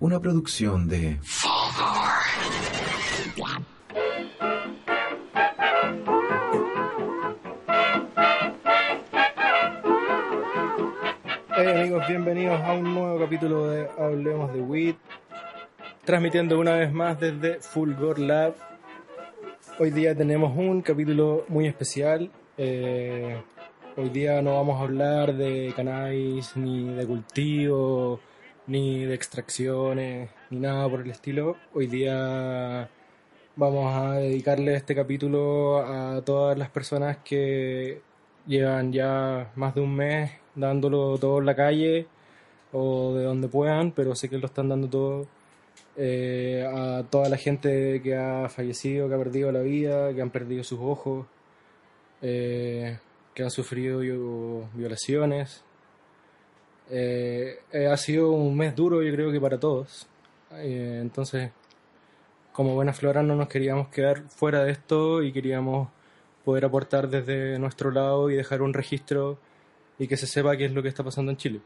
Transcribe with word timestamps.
Una 0.00 0.20
producción 0.20 0.86
de... 0.86 1.18
Hey 11.56 11.66
amigos, 11.66 12.06
bienvenidos 12.06 12.60
a 12.60 12.74
un 12.74 12.94
nuevo 12.94 13.18
capítulo 13.18 13.66
de 13.66 13.88
Hablemos 13.98 14.52
de 14.52 14.60
WIT, 14.60 14.96
transmitiendo 16.04 16.60
una 16.60 16.74
vez 16.74 16.92
más 16.92 17.18
desde 17.18 17.58
Fulgor 17.58 18.20
Lab. 18.20 18.54
Hoy 19.80 19.90
día 19.90 20.14
tenemos 20.14 20.56
un 20.56 20.80
capítulo 20.80 21.44
muy 21.48 21.66
especial. 21.66 22.30
Eh, 22.56 23.36
hoy 23.96 24.10
día 24.10 24.40
no 24.42 24.54
vamos 24.54 24.80
a 24.80 24.84
hablar 24.84 25.34
de 25.34 25.72
cannabis, 25.74 26.56
ni 26.56 26.88
de 26.94 27.04
cultivo, 27.04 28.20
ni 28.68 29.04
de 29.04 29.14
extracciones, 29.14 30.30
ni 30.50 30.60
nada 30.60 30.88
por 30.88 31.00
el 31.00 31.10
estilo. 31.10 31.56
Hoy 31.74 31.86
día 31.86 32.88
vamos 33.56 33.94
a 33.94 34.14
dedicarle 34.14 34.74
este 34.76 34.94
capítulo 34.94 35.78
a 35.80 36.22
todas 36.24 36.56
las 36.58 36.68
personas 36.70 37.18
que 37.24 38.00
llevan 38.46 38.92
ya 38.92 39.50
más 39.56 39.74
de 39.74 39.80
un 39.80 39.94
mes 39.96 40.30
dándolo 40.54 41.18
todo 41.18 41.38
en 41.38 41.46
la 41.46 41.56
calle 41.56 42.06
o 42.72 43.14
de 43.14 43.24
donde 43.24 43.48
puedan, 43.48 43.92
pero 43.92 44.14
sé 44.14 44.28
que 44.28 44.38
lo 44.38 44.46
están 44.46 44.68
dando 44.68 44.88
todo. 44.88 45.26
eh, 46.00 46.64
a 46.72 47.02
toda 47.10 47.28
la 47.28 47.36
gente 47.36 48.00
que 48.02 48.14
ha 48.16 48.48
fallecido, 48.48 49.08
que 49.08 49.14
ha 49.14 49.18
perdido 49.18 49.50
la 49.52 49.60
vida, 49.62 50.14
que 50.14 50.22
han 50.22 50.30
perdido 50.30 50.62
sus 50.64 50.78
ojos, 50.80 51.26
eh, 52.22 52.98
que 53.34 53.42
han 53.42 53.50
sufrido 53.50 54.00
vio- 54.00 54.68
violaciones. 54.74 55.64
Eh, 56.90 57.60
eh, 57.72 57.86
ha 57.86 57.96
sido 57.96 58.30
un 58.32 58.56
mes 58.56 58.74
duro, 58.74 59.02
yo 59.02 59.12
creo 59.12 59.30
que 59.30 59.40
para 59.40 59.58
todos. 59.58 60.06
Eh, 60.52 60.98
entonces, 61.02 61.50
como 62.52 62.74
buena 62.74 62.92
flora 62.92 63.22
no 63.22 63.36
nos 63.36 63.48
queríamos 63.48 63.88
quedar 63.88 64.22
fuera 64.28 64.64
de 64.64 64.72
esto 64.72 65.22
y 65.22 65.32
queríamos 65.32 65.88
poder 66.44 66.64
aportar 66.64 67.08
desde 67.08 67.58
nuestro 67.58 67.90
lado 67.90 68.30
y 68.30 68.34
dejar 68.34 68.62
un 68.62 68.72
registro 68.72 69.38
y 69.98 70.08
que 70.08 70.16
se 70.16 70.26
sepa 70.26 70.56
qué 70.56 70.64
es 70.64 70.72
lo 70.72 70.82
que 70.82 70.88
está 70.88 71.04
pasando 71.04 71.30
en 71.30 71.36
Chile. 71.36 71.60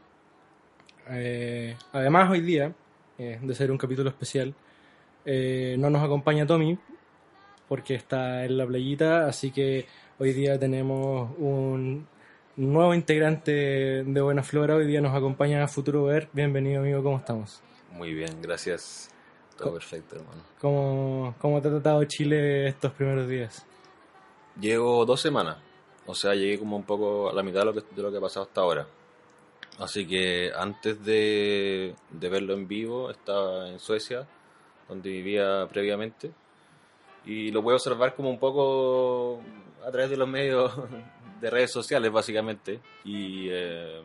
Eh, 1.09 1.75
además, 1.91 2.29
hoy 2.29 2.41
día, 2.41 2.73
eh, 3.17 3.39
de 3.41 3.55
ser 3.55 3.71
un 3.71 3.77
capítulo 3.77 4.09
especial, 4.09 4.53
eh, 5.25 5.75
no 5.79 5.89
nos 5.89 6.03
acompaña 6.03 6.45
Tommy 6.45 6.77
porque 7.67 7.95
está 7.95 8.45
en 8.45 8.57
la 8.57 8.65
playita, 8.65 9.27
así 9.27 9.51
que 9.51 9.85
hoy 10.19 10.33
día 10.33 10.59
tenemos 10.59 11.31
un 11.37 12.07
nuevo 12.55 12.93
integrante 12.93 13.51
de 14.03 14.21
Buena 14.21 14.43
Flora. 14.43 14.75
Hoy 14.75 14.85
día 14.85 15.01
nos 15.01 15.15
acompaña 15.15 15.67
Futuro 15.67 16.05
Ver. 16.05 16.29
Bienvenido, 16.33 16.81
amigo, 16.81 17.01
¿cómo 17.01 17.17
estamos? 17.17 17.61
Muy 17.91 18.13
bien, 18.13 18.41
gracias. 18.41 19.09
Todo 19.57 19.73
perfecto, 19.73 20.17
hermano. 20.17 20.41
¿Cómo, 20.59 21.35
cómo 21.39 21.61
te 21.61 21.67
ha 21.67 21.71
tratado 21.71 22.03
Chile 22.05 22.67
estos 22.67 22.91
primeros 22.91 23.27
días? 23.27 23.65
Llevo 24.59 25.03
dos 25.05 25.19
semanas, 25.19 25.57
o 26.05 26.13
sea, 26.13 26.35
llegué 26.35 26.59
como 26.59 26.77
un 26.77 26.83
poco 26.83 27.29
a 27.29 27.33
la 27.33 27.41
mitad 27.41 27.61
de 27.61 27.65
lo 27.65 27.73
que, 27.73 27.81
de 27.95 28.01
lo 28.01 28.11
que 28.11 28.17
ha 28.17 28.21
pasado 28.21 28.45
hasta 28.45 28.61
ahora. 28.61 28.87
Así 29.79 30.05
que 30.05 30.51
antes 30.55 31.03
de, 31.03 31.95
de 32.11 32.29
verlo 32.29 32.53
en 32.53 32.67
vivo, 32.67 33.09
estaba 33.09 33.67
en 33.67 33.79
Suecia, 33.79 34.27
donde 34.87 35.09
vivía 35.09 35.67
previamente, 35.71 36.31
y 37.25 37.49
lo 37.51 37.63
puedo 37.63 37.77
observar 37.77 38.13
como 38.13 38.29
un 38.29 38.37
poco 38.37 39.41
a 39.83 39.89
través 39.89 40.11
de 40.11 40.17
los 40.17 40.27
medios 40.27 40.71
de 41.43 41.49
redes 41.49 41.71
sociales, 41.73 42.09
básicamente, 42.09 42.79
y 43.03 43.47
eh, 43.51 44.01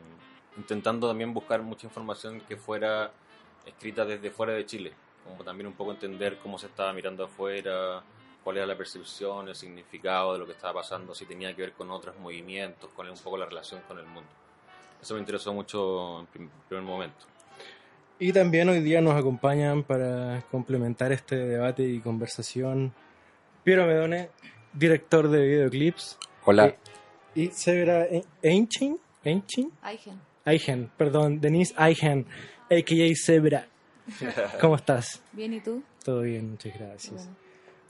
intentando 0.56 1.06
también 1.06 1.32
buscar 1.32 1.62
mucha 1.62 1.86
información 1.86 2.40
que 2.40 2.56
fuera 2.56 3.12
escrita 3.64 4.04
desde 4.04 4.30
fuera 4.32 4.54
de 4.54 4.66
Chile, 4.66 4.92
como 5.24 5.44
también 5.44 5.68
un 5.68 5.74
poco 5.74 5.92
entender 5.92 6.38
cómo 6.42 6.58
se 6.58 6.66
estaba 6.66 6.92
mirando 6.92 7.24
afuera, 7.24 8.02
cuál 8.42 8.56
era 8.56 8.66
la 8.66 8.76
percepción, 8.76 9.46
el 9.48 9.54
significado 9.54 10.32
de 10.32 10.40
lo 10.40 10.46
que 10.46 10.52
estaba 10.52 10.80
pasando, 10.80 11.14
si 11.14 11.26
tenía 11.26 11.54
que 11.54 11.62
ver 11.62 11.72
con 11.74 11.92
otros 11.92 12.18
movimientos, 12.18 12.90
con 12.90 13.08
un 13.08 13.16
poco 13.18 13.38
la 13.38 13.46
relación 13.46 13.82
con 13.86 14.00
el 14.00 14.06
mundo. 14.06 14.28
Eso 15.00 15.14
me 15.14 15.20
interesó 15.20 15.52
mucho 15.52 16.18
en 16.20 16.26
prim- 16.26 16.50
primer 16.68 16.84
momento. 16.84 17.24
Y 18.18 18.32
también 18.32 18.68
hoy 18.68 18.80
día 18.80 19.00
nos 19.00 19.14
acompañan 19.14 19.84
para 19.84 20.42
complementar 20.50 21.12
este 21.12 21.36
debate 21.36 21.84
y 21.84 22.00
conversación 22.00 22.92
Piero 23.62 23.86
Medone, 23.86 24.30
director 24.72 25.28
de 25.28 25.46
videoclips, 25.46 26.18
Hola. 26.44 26.66
Eh, 26.66 26.78
y 27.34 27.50
Einchin, 28.42 28.98
Aigen. 29.82 30.18
Aigen, 30.44 30.90
perdón, 30.96 31.40
Denise 31.40 31.74
Aigen, 31.76 32.26
a.k.a. 32.70 33.14
Severa. 33.14 33.66
¿Cómo 34.60 34.76
estás? 34.76 35.22
Bien, 35.32 35.52
¿y 35.52 35.60
tú? 35.60 35.82
Todo 36.04 36.22
bien, 36.22 36.52
muchas 36.52 36.78
gracias. 36.78 37.14
Bueno. 37.26 37.36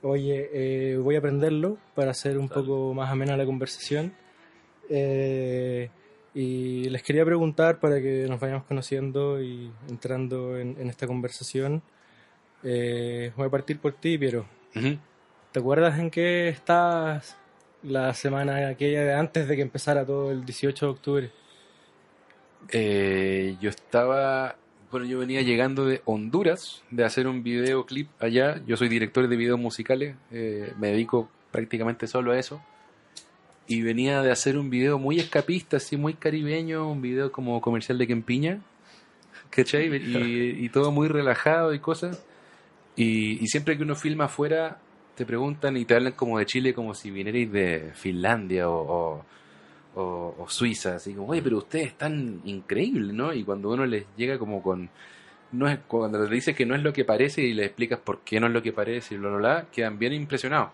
Oye, 0.03 0.51
eh, 0.53 0.97
voy 0.97 1.17
a 1.17 1.19
aprenderlo 1.19 1.79
para 1.95 2.11
hacer 2.13 2.39
un 2.39 2.49
Dale. 2.49 2.63
poco 2.63 2.95
más 2.95 3.11
amena 3.11 3.37
la 3.37 3.45
conversación. 3.47 4.13
Eh, 4.91 5.91
y 6.35 6.89
les 6.89 7.03
quería 7.03 7.25
preguntar 7.25 7.81
para 7.81 8.01
que 8.01 8.27
nos 8.29 8.39
vayamos 8.41 8.65
conociendo 8.65 9.43
y 9.43 9.71
entrando 9.89 10.59
en, 10.59 10.77
en 10.81 10.89
esta 10.89 11.07
conversación. 11.07 11.83
Eh, 12.63 13.33
voy 13.37 13.47
a 13.47 13.51
partir 13.51 13.79
por 13.79 13.93
ti, 13.95 14.19
Piero. 14.19 14.47
¿Te 15.53 15.59
acuerdas 15.59 15.99
en 15.99 16.11
qué 16.11 16.49
estabas 16.49 17.37
la 17.83 18.13
semana 18.15 18.69
aquella 18.69 19.03
de 19.03 19.15
antes 19.15 19.49
de 19.49 19.57
que 19.57 19.63
empezara 19.63 20.05
todo 20.05 20.31
el 20.31 20.45
18 20.45 20.87
de 20.87 20.91
octubre? 20.91 21.31
Eh, 22.71 23.57
yo 23.61 23.71
estaba, 23.71 24.57
bueno, 24.91 25.07
yo 25.07 25.19
venía 25.19 25.43
llegando 25.43 25.87
de 25.87 26.03
Honduras, 26.05 26.83
de 26.91 27.05
hacer 27.05 27.27
un 27.27 27.43
videoclip 27.43 28.09
allá. 28.21 28.61
Yo 28.67 28.77
soy 28.77 28.89
director 28.89 29.29
de 29.29 29.37
videos 29.37 29.59
musicales, 29.59 30.17
eh, 30.31 30.73
me 30.79 30.89
dedico 30.89 31.31
prácticamente 31.51 32.07
solo 32.07 32.33
a 32.33 32.39
eso. 32.39 32.63
Y 33.67 33.83
venía 33.83 34.23
de 34.23 34.31
hacer 34.31 34.57
un 34.57 34.71
video 34.71 34.99
muy 34.99 35.19
escapista, 35.19 35.77
así 35.77 35.97
muy 35.97 36.15
caribeño, 36.15 36.91
un 36.91 37.03
video 37.03 37.31
como 37.31 37.61
comercial 37.61 37.99
de 37.99 38.07
Kempiña, 38.07 38.61
¿cachai? 39.51 39.95
Y, 39.95 40.65
y 40.65 40.69
todo 40.71 40.91
muy 40.91 41.09
relajado 41.09 41.75
y 41.75 41.79
cosas. 41.79 42.25
Y, 42.97 43.43
y 43.43 43.47
siempre 43.49 43.77
que 43.77 43.85
uno 43.85 43.95
filma 43.95 44.25
afuera, 44.25 44.79
te 45.19 45.27
preguntan 45.27 45.77
y 45.77 45.85
te 45.85 45.95
hablan 45.97 46.13
como 46.13 46.39
de 46.39 46.47
Chile, 46.47 46.73
como 46.73 46.95
si 46.95 47.11
vinierais 47.11 47.51
de 47.53 47.91
Finlandia 47.95 48.69
o, 48.71 49.25
o- 49.97 50.47
Suiza, 50.49 50.95
así 50.97 51.13
como, 51.15 51.29
oye, 51.29 51.43
pero 51.43 51.59
ustedes 51.59 51.89
están 51.89 52.41
increíbles, 52.45 53.13
¿no? 53.15 53.33
Y 53.35 53.45
cuando 53.45 53.71
uno 53.71 53.85
les 53.85 54.07
llega 54.17 54.39
como 54.39 54.63
con, 54.63 54.89
no 55.53 55.69
es, 55.69 55.79
cuando 55.89 56.21
les 56.21 56.31
dices 56.31 56.57
que 56.57 56.65
no 56.67 56.75
es 56.75 56.83
lo 56.83 56.93
que 56.93 57.05
parece 57.05 57.43
y 57.43 57.53
les 57.55 57.67
explicas 57.67 57.99
por 58.01 58.21
qué 58.21 58.41
no 58.41 58.47
es 58.47 58.53
lo 58.53 58.63
que 58.63 58.73
parece 58.73 59.15
y 59.15 59.19
bla, 59.19 59.29
bla, 59.31 59.39
bla, 59.39 59.67
quedan 59.73 59.99
bien 59.99 60.13
impresionados. 60.15 60.71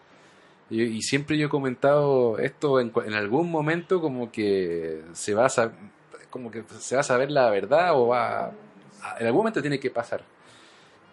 Y, 0.71 1.03
siempre 1.03 1.39
yo 1.39 1.47
he 1.47 1.51
comentado 1.51 2.39
esto 2.39 2.81
en, 2.81 2.93
en 3.07 3.15
algún 3.15 3.51
momento 3.51 4.01
como 4.01 4.33
que 4.33 5.03
se 5.13 5.35
va 5.35 5.47
a 5.47 5.73
como 6.31 6.51
que 6.51 6.65
se 6.81 6.97
va 6.97 7.03
a 7.03 7.05
saber 7.05 7.31
la 7.31 7.51
verdad 7.51 7.93
o 7.95 8.09
va 8.09 8.53
en 9.21 9.27
algún 9.27 9.41
momento 9.41 9.61
tiene 9.63 9.79
que 9.81 9.91
pasar. 9.91 10.23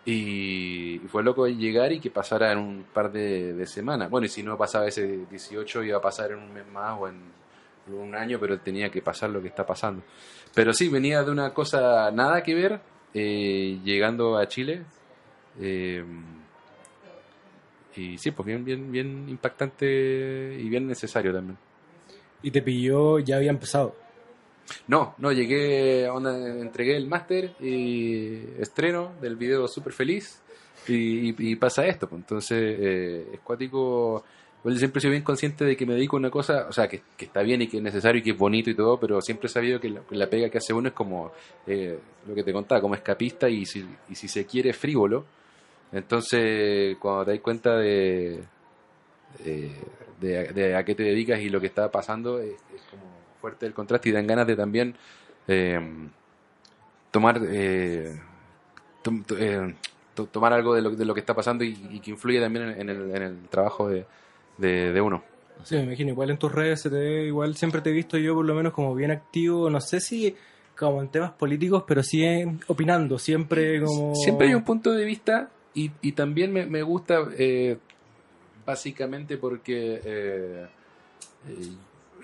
Y, 0.06 1.00
fue 1.10 1.24
loco 1.24 1.48
llegar 1.48 1.92
y 1.92 2.00
que 2.00 2.10
pasara 2.10 2.52
en 2.52 2.58
un 2.58 2.86
par 2.92 3.12
de, 3.12 3.54
de 3.54 3.68
semanas. 3.68 4.10
Bueno, 4.10 4.26
y 4.26 4.30
si 4.30 4.42
no 4.44 4.58
pasaba 4.58 4.88
ese 4.88 5.26
18 5.30 5.84
iba 5.84 5.98
a 5.98 6.02
pasar 6.02 6.32
en 6.32 6.40
un 6.40 6.54
mes 6.54 6.68
más 6.68 7.00
o 7.00 7.08
en 7.08 7.20
un 7.94 8.16
año, 8.16 8.40
pero 8.40 8.60
tenía 8.60 8.90
que 8.90 9.02
pasar 9.02 9.30
lo 9.30 9.42
que 9.42 9.48
está 9.48 9.66
pasando. 9.66 10.04
Pero 10.54 10.74
sí, 10.74 10.90
venía 10.90 11.24
de 11.24 11.32
una 11.32 11.54
cosa 11.54 12.12
nada 12.12 12.44
que 12.44 12.56
ver, 12.56 12.80
eh, 13.14 13.80
llegando 13.84 14.38
a 14.38 14.48
Chile. 14.48 14.84
eh, 15.60 16.04
y 17.96 18.18
sí, 18.18 18.32
pues 18.32 18.46
bien, 18.46 18.64
bien, 18.64 18.92
bien 18.92 19.28
impactante 19.28 19.86
y 20.58 20.70
bien 20.70 20.88
necesario 20.88 21.34
también. 21.34 21.58
Y 22.42 22.50
te 22.50 22.62
pilló, 22.62 23.20
ya 23.20 23.36
había 23.36 23.52
empezado. 23.52 23.96
No, 24.88 25.16
no, 25.18 25.32
llegué, 25.32 26.06
entregué 26.06 26.96
el 26.96 27.08
máster 27.08 27.54
y 27.60 28.40
estreno 28.60 29.14
del 29.22 29.36
video 29.36 29.68
súper 29.68 29.94
feliz 29.94 30.42
y, 30.88 31.56
pasa 31.56 31.86
esto. 31.86 32.08
pues. 32.08 32.22
Entonces, 32.22 32.58
eh, 32.80 33.28
es 33.34 33.40
cuático. 33.42 34.24
Yo 34.64 34.76
siempre 34.76 35.02
sido 35.02 35.12
bien 35.12 35.24
consciente 35.24 35.66
de 35.66 35.76
que 35.76 35.86
me 35.88 35.96
dedico 35.96 36.18
a 36.18 36.20
una 36.20 36.30
cosa, 36.30 36.68
o 36.70 36.72
sea, 36.72 36.88
que, 36.88 37.02
está 37.18 37.42
bien 37.42 37.64
y 37.64 37.68
que 37.68 37.78
es 37.78 37.84
necesario 37.84 38.20
y 38.20 38.24
que 38.24 38.32
es 38.32 38.38
bonito 38.38 38.70
y 38.70 38.76
todo, 38.76 39.00
pero 39.00 39.20
siempre 39.22 39.48
he 39.48 39.50
sabido 39.50 39.80
que 39.80 39.90
la, 39.90 40.02
que 40.02 40.16
la 40.16 40.30
pega 40.30 40.50
que 40.50 40.60
hace 40.60 40.72
uno 40.74 40.90
es 40.90 40.94
como 40.94 41.32
eh, 41.66 41.98
lo 42.28 42.36
que 42.36 42.44
te 42.44 42.54
contaba, 42.54 42.80
como 42.80 42.94
escapista 42.94 43.50
y 43.50 43.66
si, 43.66 43.84
y 44.10 44.16
si 44.16 44.28
se 44.28 44.46
quiere 44.46 44.72
frívolo. 44.74 45.26
Entonces, 45.92 46.96
cuando 47.00 47.26
te 47.26 47.32
das 47.32 47.40
cuenta 47.42 47.76
de, 47.78 48.44
de, 49.44 49.72
de- 50.20 50.54
de 50.54 50.76
a 50.76 50.84
qué 50.86 50.94
te 50.96 51.04
dedicas 51.04 51.40
y 51.42 51.50
lo 51.50 51.60
que 51.60 51.68
está 51.68 51.90
pasando, 51.92 52.40
es 52.40 52.56
como 52.90 53.11
fuerte 53.42 53.66
el 53.66 53.74
contraste 53.74 54.10
y 54.10 54.12
dan 54.14 54.28
ganas 54.28 54.48
de 54.48 54.56
también 54.56 54.96
eh, 55.48 55.80
tomar 57.12 57.42
eh, 57.44 58.18
tom- 59.02 59.24
eh, 59.38 59.76
to- 60.14 60.28
tomar 60.28 60.54
algo 60.54 60.74
de 60.76 60.82
lo, 60.82 60.92
de 60.92 61.06
lo 61.06 61.14
que 61.14 61.20
está 61.20 61.34
pasando 61.34 61.64
y, 61.64 61.78
y 61.92 62.00
que 62.00 62.12
influye 62.12 62.40
también 62.40 62.70
en, 62.70 62.82
en 62.82 62.90
el, 62.90 63.16
en 63.16 63.22
el 63.24 63.38
trabajo 63.50 63.90
de, 63.90 64.06
de, 64.58 64.94
de 64.94 65.02
uno. 65.02 65.24
Sí, 65.64 65.76
me 65.76 65.84
imagino, 65.84 66.12
igual 66.12 66.30
en 66.32 66.38
tus 66.38 66.52
redes 66.52 66.82
se 66.82 66.90
te 66.90 66.96
ve, 66.96 67.26
igual 67.26 67.56
siempre 67.56 67.82
te 67.82 67.90
he 67.90 67.94
visto 67.94 68.18
yo 68.18 68.34
por 68.34 68.46
lo 68.46 68.56
menos 68.56 68.74
como 68.74 68.96
bien 68.96 69.12
activo, 69.12 69.70
no 69.70 69.80
sé 69.82 70.00
si 70.00 70.36
como 70.78 71.02
en 71.02 71.10
temas 71.10 71.32
políticos, 71.34 71.84
pero 71.88 72.02
sí 72.02 72.24
opinando, 72.68 73.20
siempre 73.20 73.80
como... 73.84 74.16
Siempre 74.16 74.48
hay 74.48 74.56
un 74.56 74.64
punto 74.64 74.92
de 74.92 75.06
vista 75.06 75.50
y, 75.76 75.92
y 76.02 76.14
también 76.14 76.52
me, 76.52 76.66
me 76.66 76.82
gusta 76.82 77.28
eh, 77.38 77.78
básicamente 78.66 79.38
porque, 79.38 80.02
eh, 80.04 80.68
eh, 81.48 81.68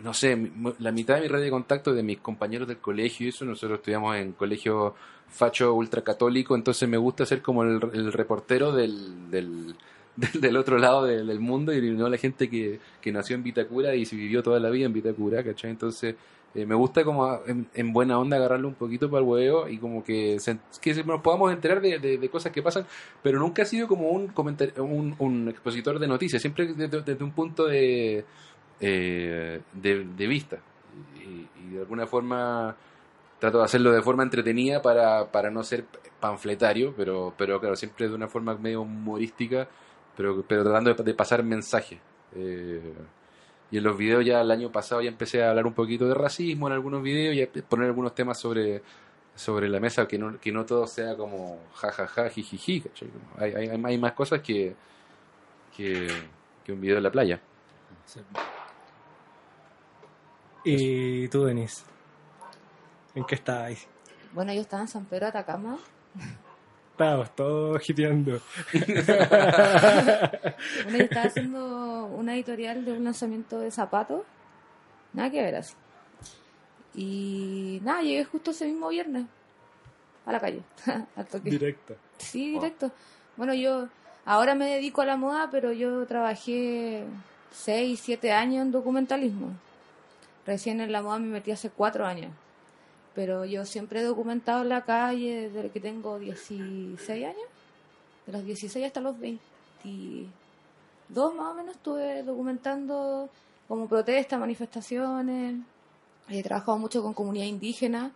no 0.04 0.14
sé, 0.14 0.52
la 0.80 0.92
mitad 0.92 1.16
de 1.16 1.22
mi 1.22 1.28
red 1.28 1.42
de 1.42 1.50
contacto 1.50 1.94
de 1.94 2.04
mis 2.04 2.20
compañeros 2.20 2.68
del 2.68 2.78
colegio 2.78 3.26
y 3.26 3.30
eso, 3.30 3.46
nosotros 3.46 3.80
estudiamos 3.80 4.16
en 4.18 4.34
colegio 4.34 4.96
facho 5.30 5.74
ultracatólico, 5.74 6.56
entonces 6.56 6.88
me 6.88 6.98
gusta 6.98 7.26
ser 7.26 7.42
como 7.42 7.64
el, 7.64 7.80
el 7.94 8.14
reportero 8.14 8.72
del, 8.72 9.30
del, 9.32 9.76
del, 10.16 10.58
otro 10.58 10.78
lado 10.78 11.04
de- 11.06 11.24
del 11.24 11.40
mundo 11.40 11.74
y 11.74 11.92
no 11.92 12.10
la 12.10 12.18
gente 12.18 12.50
que, 12.50 12.80
que 13.02 13.12
nació 13.12 13.36
en 13.36 13.44
Vitacura 13.44 13.94
y 13.96 14.06
se 14.06 14.16
vivió 14.16 14.42
toda 14.44 14.60
la 14.60 14.70
vida 14.70 14.86
en 14.86 14.94
Vitacura, 14.94 15.44
¿cachai? 15.44 15.72
Entonces... 15.72 16.16
eh, 16.56 16.66
me 16.66 16.74
gusta 16.76 17.04
como 17.04 17.40
en, 17.46 17.68
en 17.76 17.94
buena 17.94 18.18
onda 18.18 18.38
agarrarlo 18.38 18.68
un 18.70 18.74
poquito 18.76 19.10
para 19.12 19.22
el 19.22 19.28
huevo 19.28 19.68
y 19.68 19.78
como 19.78 20.04
que, 20.04 20.38
que 20.82 21.04
nos 21.04 21.22
podamos 21.22 21.52
enterar 21.52 21.82
de, 21.82 22.00
de- 22.00 22.30
cosas 22.30 22.52
que 22.52 22.64
pasan, 22.64 22.86
pero 23.22 23.38
nunca 23.38 23.62
ha 23.62 23.66
sido 23.66 23.88
como 23.88 24.10
un, 24.10 24.32
un, 24.78 25.16
un 25.20 25.50
expositor 25.50 26.00
de 26.00 26.08
noticias, 26.08 26.42
siempre 26.42 26.74
desde 26.74 27.24
un 27.24 27.32
punto 27.32 27.68
de, 27.68 28.26
eh, 28.80 29.62
de, 29.74 30.04
de 30.04 30.28
vista. 30.28 30.58
Y, 31.16 31.48
y 31.64 31.70
de 31.74 31.80
alguna 31.80 32.08
forma 32.08 32.76
trato 33.40 33.60
de 33.60 33.66
hacerlo 33.66 33.92
de 33.92 34.02
forma 34.02 34.24
entretenida 34.24 34.82
para, 34.82 35.32
para 35.32 35.50
no 35.50 35.64
ser 35.64 35.86
panfletario, 36.20 36.94
pero, 36.96 37.34
pero 37.38 37.60
claro, 37.60 37.76
siempre 37.76 38.08
de 38.08 38.16
una 38.16 38.28
forma 38.28 38.56
medio 38.56 38.82
humorística, 38.82 39.68
pero, 40.16 40.44
pero 40.48 40.64
tratando 40.64 40.94
de, 40.94 41.14
pasar 41.14 41.44
mensaje. 41.44 42.00
Eh, 42.36 42.94
y 43.70 43.78
en 43.78 43.84
los 43.84 43.98
videos 43.98 44.26
ya 44.26 44.42
el 44.42 44.50
año 44.50 44.72
pasado 44.72 45.02
ya 45.02 45.10
empecé 45.10 45.44
a 45.44 45.50
hablar 45.50 45.68
un 45.68 45.74
poquito 45.74 46.08
de 46.08 46.14
racismo 46.14 46.68
en 46.68 46.74
algunos 46.74 47.04
videos 47.04 47.36
y 47.36 47.44
a 47.44 47.64
poner 47.64 47.88
algunos 47.88 48.16
temas 48.16 48.40
sobre, 48.40 48.82
sobre 49.36 49.70
la 49.70 49.80
mesa, 49.80 50.08
que 50.08 50.18
no, 50.18 50.40
que 50.40 50.52
no 50.52 50.66
todo 50.66 50.88
sea 50.88 51.16
como 51.16 51.60
jajaja, 51.76 52.30
jijiji, 52.30 52.84
Hay, 53.38 53.54
hay, 53.54 53.68
hay 53.70 53.98
más 53.98 54.14
cosas 54.14 54.42
que, 54.42 54.76
que, 55.76 56.08
que 56.66 56.72
un 56.72 56.82
video 56.82 56.98
en 56.98 57.04
la 57.04 57.12
playa. 57.12 57.40
Y 60.70 61.30
tú, 61.30 61.46
Denis, 61.46 61.86
¿en 63.16 63.24
qué 63.24 63.36
estabas? 63.36 63.88
Bueno, 64.34 64.52
yo 64.54 64.60
estaba 64.60 64.82
en 64.82 64.90
San 64.90 65.06
Pedro 65.06 65.28
de 65.28 65.30
Atacama. 65.30 65.78
Estábamos 66.92 67.34
todos 67.36 67.82
giteando. 67.82 68.42
Bueno, 70.84 70.98
yo 70.98 71.04
estaba 71.06 71.26
haciendo 71.28 72.06
una 72.08 72.34
editorial 72.36 72.84
de 72.84 72.92
un 72.92 73.06
lanzamiento 73.06 73.60
de 73.60 73.72
zapatos. 73.72 74.24
Nada 75.14 75.30
que 75.32 75.42
ver 75.42 75.56
así. 75.56 75.74
Y 76.96 77.80
nada, 77.84 78.02
llegué 78.02 78.26
justo 78.26 78.52
ese 78.52 78.66
mismo 78.66 78.90
viernes 78.90 79.26
a 80.26 80.34
la 80.34 80.40
calle. 80.42 80.64
al 81.16 81.28
toque. 81.28 81.50
Directo. 81.50 81.96
Sí, 82.18 82.52
Wow. 82.52 82.62
directo. 82.62 82.92
Bueno, 83.38 83.54
yo 83.54 83.88
ahora 84.26 84.54
me 84.56 84.66
dedico 84.70 85.02
a 85.02 85.06
la 85.06 85.16
moda, 85.16 85.48
pero 85.50 85.72
yo 85.72 86.06
trabajé 86.08 87.06
6, 87.52 88.02
7 88.04 88.34
años 88.34 88.64
en 88.66 88.72
documentalismo. 88.72 89.54
Recién 90.48 90.80
en 90.80 90.94
la 90.94 91.02
moda 91.02 91.20
me 91.20 91.28
metí 91.28 91.52
hace 91.52 91.70
4 91.70 92.06
años. 92.06 92.32
Pero 93.14 93.44
yo 93.44 93.66
siempre 93.66 94.00
he 94.00 94.04
documentado 94.04 94.62
en 94.62 94.70
la 94.70 94.86
calle 94.86 95.50
desde 95.50 95.70
que 95.70 95.82
tengo 95.82 96.18
16 96.18 97.26
años. 97.26 97.48
De 98.26 98.32
los 98.32 98.46
16 98.46 98.86
hasta 98.86 99.02
los 99.02 99.20
22 99.20 101.36
más 101.36 101.52
o 101.52 101.54
menos 101.54 101.76
estuve 101.76 102.24
documentando 102.24 103.30
como 103.68 103.88
protestas, 103.88 104.40
manifestaciones. 104.40 105.58
He 106.30 106.42
trabajado 106.42 106.78
mucho 106.78 107.04
con 107.04 107.14
comunidad 107.14 107.46
indígena 107.46 108.12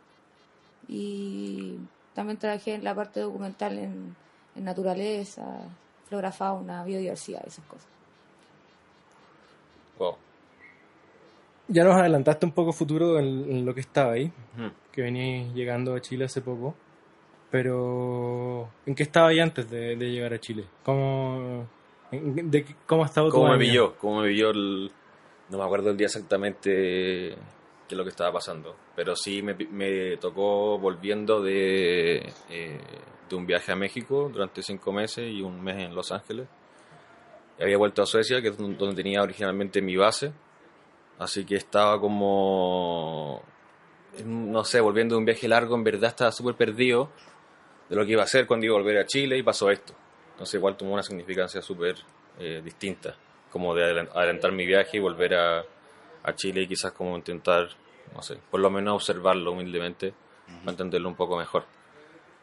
y 0.88 1.76
también 2.14 2.38
trabajé 2.38 2.76
en 2.76 2.86
la 2.86 2.96
parte 2.96 3.20
documental 3.20 3.78
en, 3.78 4.16
en 4.56 4.64
naturaleza, 4.64 5.44
flora, 6.08 6.32
fauna, 6.32 6.86
biodiversidad, 6.86 7.46
esas 7.46 7.66
cosas. 7.66 7.88
Wow. 10.00 10.16
Ya 11.74 11.84
nos 11.86 11.96
adelantaste 11.96 12.46
un 12.46 12.52
poco 12.52 12.74
futuro 12.74 13.18
en, 13.20 13.50
en 13.50 13.66
lo 13.66 13.74
que 13.74 13.80
estaba 13.82 14.14
ahí, 14.14 14.26
Ujú. 14.58 14.72
que 14.92 15.02
venís 15.02 15.54
llegando 15.54 15.96
a 15.96 16.02
Chile 16.02 16.26
hace 16.26 16.42
poco. 16.42 16.76
Pero, 17.50 18.70
¿en 18.86 18.96
qué 18.96 19.04
estaba 19.04 19.28
ahí 19.28 19.40
antes 19.40 19.70
de, 19.70 19.96
de 19.96 20.10
llegar 20.12 20.34
a 20.34 20.40
Chile? 20.40 20.64
¿Cómo, 20.84 21.68
en- 22.12 22.50
de, 22.50 22.66
cómo 22.88 23.04
ha 23.04 23.06
estado 23.08 23.28
tu 23.28 23.34
¿Cómo 23.34 23.48
me 23.48 23.54
año? 23.54 23.60
pilló? 23.60 23.96
¿Cómo 23.98 24.22
me 24.22 24.30
pilló 24.30 24.50
el... 24.52 24.92
No 25.50 25.58
me 25.58 25.64
acuerdo 25.66 25.90
el 25.92 25.98
día 25.98 26.06
exactamente 26.08 26.70
qué 26.72 27.36
es 27.90 27.98
lo 27.98 28.04
que 28.04 28.10
estaba 28.10 28.32
pasando, 28.32 28.74
pero 28.96 29.18
sí 29.18 29.42
me, 29.42 29.54
me 29.54 30.16
tocó 30.16 30.78
volviendo 30.80 31.42
de, 31.42 32.32
eh, 32.50 32.80
de 33.30 33.36
un 33.36 33.46
viaje 33.46 33.74
a 33.74 33.76
México 33.76 34.30
durante 34.32 34.62
cinco 34.64 34.94
meses 34.94 35.30
y 35.30 35.42
un 35.42 35.62
mes 35.62 35.78
en 35.78 35.94
Los 35.94 36.10
Ángeles. 36.14 36.48
Había 37.60 37.78
vuelto 37.78 38.02
a 38.02 38.06
Suecia, 38.06 38.42
que 38.42 38.48
es 38.48 38.58
don- 38.58 38.78
donde 38.78 38.96
tenía 38.96 39.22
originalmente 39.22 39.82
mi 39.82 39.98
base, 39.98 40.32
así 41.22 41.46
que 41.46 41.56
estaba 41.56 42.02
como, 42.02 43.44
no 44.26 44.64
sé, 44.64 44.82
volviendo 44.82 45.14
de 45.16 45.20
un 45.20 45.26
viaje 45.26 45.48
largo, 45.48 45.76
en 45.76 45.84
verdad 45.84 46.10
estaba 46.10 46.32
súper 46.32 46.56
perdido 46.56 47.12
de 47.90 47.96
lo 47.96 48.04
que 48.06 48.14
iba 48.14 48.22
a 48.22 48.26
hacer 48.26 48.48
cuando 48.48 48.66
iba 48.66 48.76
a 48.76 48.80
volver 48.80 48.98
a 48.98 49.06
Chile 49.06 49.38
y 49.38 49.44
pasó 49.44 49.70
esto. 49.70 49.94
Entonces 50.32 50.56
igual 50.56 50.76
tomó 50.76 50.94
una 50.94 51.04
significancia 51.04 51.62
súper 51.62 51.96
eh, 52.40 52.62
distinta, 52.64 53.16
como 53.52 53.76
de 53.76 53.84
adelantar 53.84 54.52
mi 54.52 54.66
viaje 54.66 54.98
y 54.98 55.00
volver 55.00 55.36
a, 55.36 55.64
a 56.24 56.36
Chile 56.36 56.64
y 56.64 56.68
quizás 56.68 56.92
como 56.92 57.16
intentar, 57.16 57.70
no 58.16 58.24
sé, 58.24 58.40
por 58.50 58.60
lo 58.60 58.72
menos 58.72 58.96
observarlo 58.96 59.52
humildemente, 59.52 60.16
para 60.62 60.72
entenderlo 60.72 61.08
un 61.08 61.16
poco 61.16 61.38
mejor. 61.38 61.66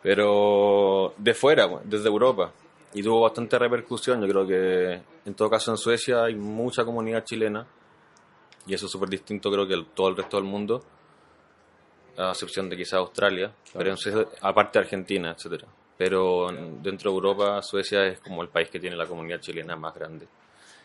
Pero 0.02 1.14
de 1.16 1.34
fuera, 1.34 1.68
desde 1.82 2.06
Europa, 2.06 2.52
y 2.94 3.02
tuvo 3.02 3.22
bastante 3.22 3.58
repercusión, 3.58 4.20
yo 4.20 4.28
creo 4.28 4.46
que 4.46 5.02
en 5.24 5.34
todo 5.34 5.50
caso 5.50 5.72
en 5.72 5.76
Suecia 5.76 6.22
hay 6.22 6.36
mucha 6.36 6.84
comunidad 6.84 7.24
chilena, 7.24 7.66
y 8.68 8.74
eso 8.74 8.86
es 8.86 8.92
súper 8.92 9.08
distinto 9.08 9.50
creo 9.50 9.66
que 9.66 9.74
el- 9.74 9.86
todo 9.86 10.08
el 10.08 10.16
resto 10.16 10.36
del 10.36 10.44
mundo, 10.46 10.84
a 12.16 12.30
excepción 12.30 12.68
de 12.68 12.76
quizás 12.76 12.94
Australia, 12.94 13.52
pero 13.72 13.90
en 13.90 13.96
Suecia- 13.96 14.26
aparte 14.42 14.78
de 14.78 14.84
Argentina, 14.84 15.30
etcétera. 15.36 15.66
Pero 15.96 16.50
en- 16.50 16.82
dentro 16.82 17.10
de 17.10 17.14
Europa, 17.16 17.62
Suecia 17.62 18.06
es 18.06 18.20
como 18.20 18.42
el 18.42 18.48
país 18.48 18.68
que 18.70 18.78
tiene 18.80 18.96
la 18.96 19.06
comunidad 19.06 19.40
chilena 19.40 19.76
más 19.76 19.94
grande. 19.94 20.26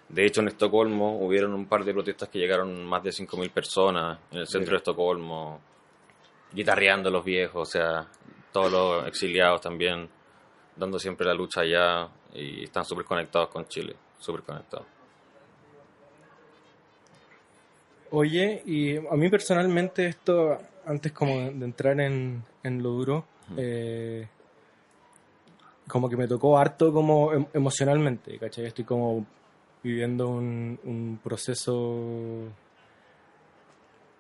De 0.10 0.26
hecho, 0.26 0.42
en 0.42 0.50
Estocolmo 0.50 1.18
hubieron 1.20 1.54
un 1.54 1.66
par 1.68 1.84
de 1.84 1.94
protestas 1.94 2.30
que 2.30 2.38
llegaron 2.40 2.86
más 2.86 3.04
de 3.04 3.12
5.000 3.12 3.50
personas 3.50 4.20
en 4.32 4.40
el 4.40 4.48
centro 4.48 4.72
de 4.72 4.78
Estocolmo, 4.78 5.60
guitarreando 6.52 7.10
a 7.10 7.12
los 7.12 7.24
viejos, 7.24 7.68
o 7.68 7.72
sea, 7.72 8.08
todos 8.52 8.72
los 8.72 9.08
exiliados 9.08 9.62
también, 9.62 10.08
dando 10.76 11.00
siempre 11.00 11.26
la 11.26 11.34
lucha 11.34 11.62
allá 11.62 12.08
y 12.34 12.64
están 12.66 12.86
súper 12.86 13.06
conectados 13.06 13.50
con 13.50 13.68
Chile, 13.68 13.96
súper 14.20 14.44
conectados. 14.44 14.86
Oye, 18.16 18.62
y 18.68 18.96
a 18.96 19.16
mí 19.16 19.28
personalmente 19.28 20.06
esto, 20.06 20.56
antes 20.86 21.12
como 21.12 21.36
de 21.36 21.66
entrar 21.66 22.00
en, 22.00 22.44
en 22.62 22.84
lo 22.84 22.90
duro, 22.90 23.26
eh, 23.58 24.28
como 25.88 26.08
que 26.08 26.16
me 26.16 26.28
tocó 26.28 26.60
harto 26.60 26.94
como 26.94 27.34
em- 27.34 27.48
emocionalmente, 27.56 28.38
¿cachai? 28.38 28.66
Estoy 28.68 28.86
como 28.86 29.26
viviendo 29.82 30.30
un, 30.30 30.80
un 30.84 31.20
proceso... 31.24 32.50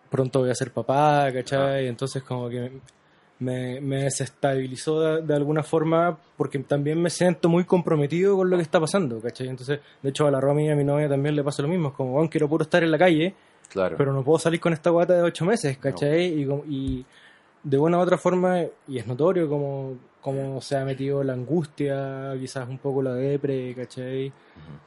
Pronto 0.09 0.39
voy 0.39 0.49
a 0.49 0.55
ser 0.55 0.71
papá, 0.71 1.31
¿cachai? 1.31 1.87
Entonces 1.87 2.23
como 2.23 2.49
que 2.49 2.71
me, 3.37 3.79
me 3.79 4.03
desestabilizó 4.05 5.01
de, 5.01 5.21
de 5.21 5.35
alguna 5.35 5.61
forma 5.61 6.17
porque 6.35 6.57
también 6.57 6.99
me 6.99 7.11
siento 7.11 7.47
muy 7.47 7.63
comprometido 7.65 8.37
con 8.37 8.49
lo 8.49 8.57
que 8.57 8.63
está 8.63 8.79
pasando, 8.79 9.19
¿cachai? 9.19 9.49
Entonces, 9.49 9.81
de 10.01 10.09
hecho 10.09 10.25
a 10.25 10.31
la 10.31 10.41
Romy 10.41 10.65
y 10.65 10.69
a 10.71 10.75
mi 10.75 10.83
novia 10.83 11.07
también 11.07 11.35
le 11.35 11.43
pasa 11.43 11.61
lo 11.61 11.67
mismo, 11.67 11.89
es 11.89 11.93
como, 11.93 12.13
bueno, 12.13 12.29
quiero 12.29 12.49
puro 12.49 12.63
estar 12.63 12.83
en 12.83 12.89
la 12.89 12.97
calle, 12.97 13.35
Claro. 13.73 13.97
pero 13.97 14.13
no 14.13 14.23
puedo 14.23 14.39
salir 14.39 14.59
con 14.59 14.71
esta 14.71 14.89
guata 14.91 15.13
de 15.15 15.23
ocho 15.23 15.43
meses, 15.45 15.77
¿cachai? 15.79 16.41
Y, 16.41 16.45
como- 16.45 16.63
y 16.67 17.03
de 17.63 17.77
una 17.77 17.97
u 17.97 18.01
otra 18.01 18.17
forma, 18.17 18.61
y 18.87 18.97
es 18.99 19.07
notorio 19.07 19.49
como, 19.49 19.97
como 20.21 20.61
se 20.61 20.77
ha 20.77 20.85
metido 20.85 21.23
la 21.23 21.33
angustia, 21.33 22.33
quizás 22.39 22.69
un 22.69 22.77
poco 22.77 23.01
la 23.01 23.13
depre, 23.13 23.73
¿cachai? 23.75 24.31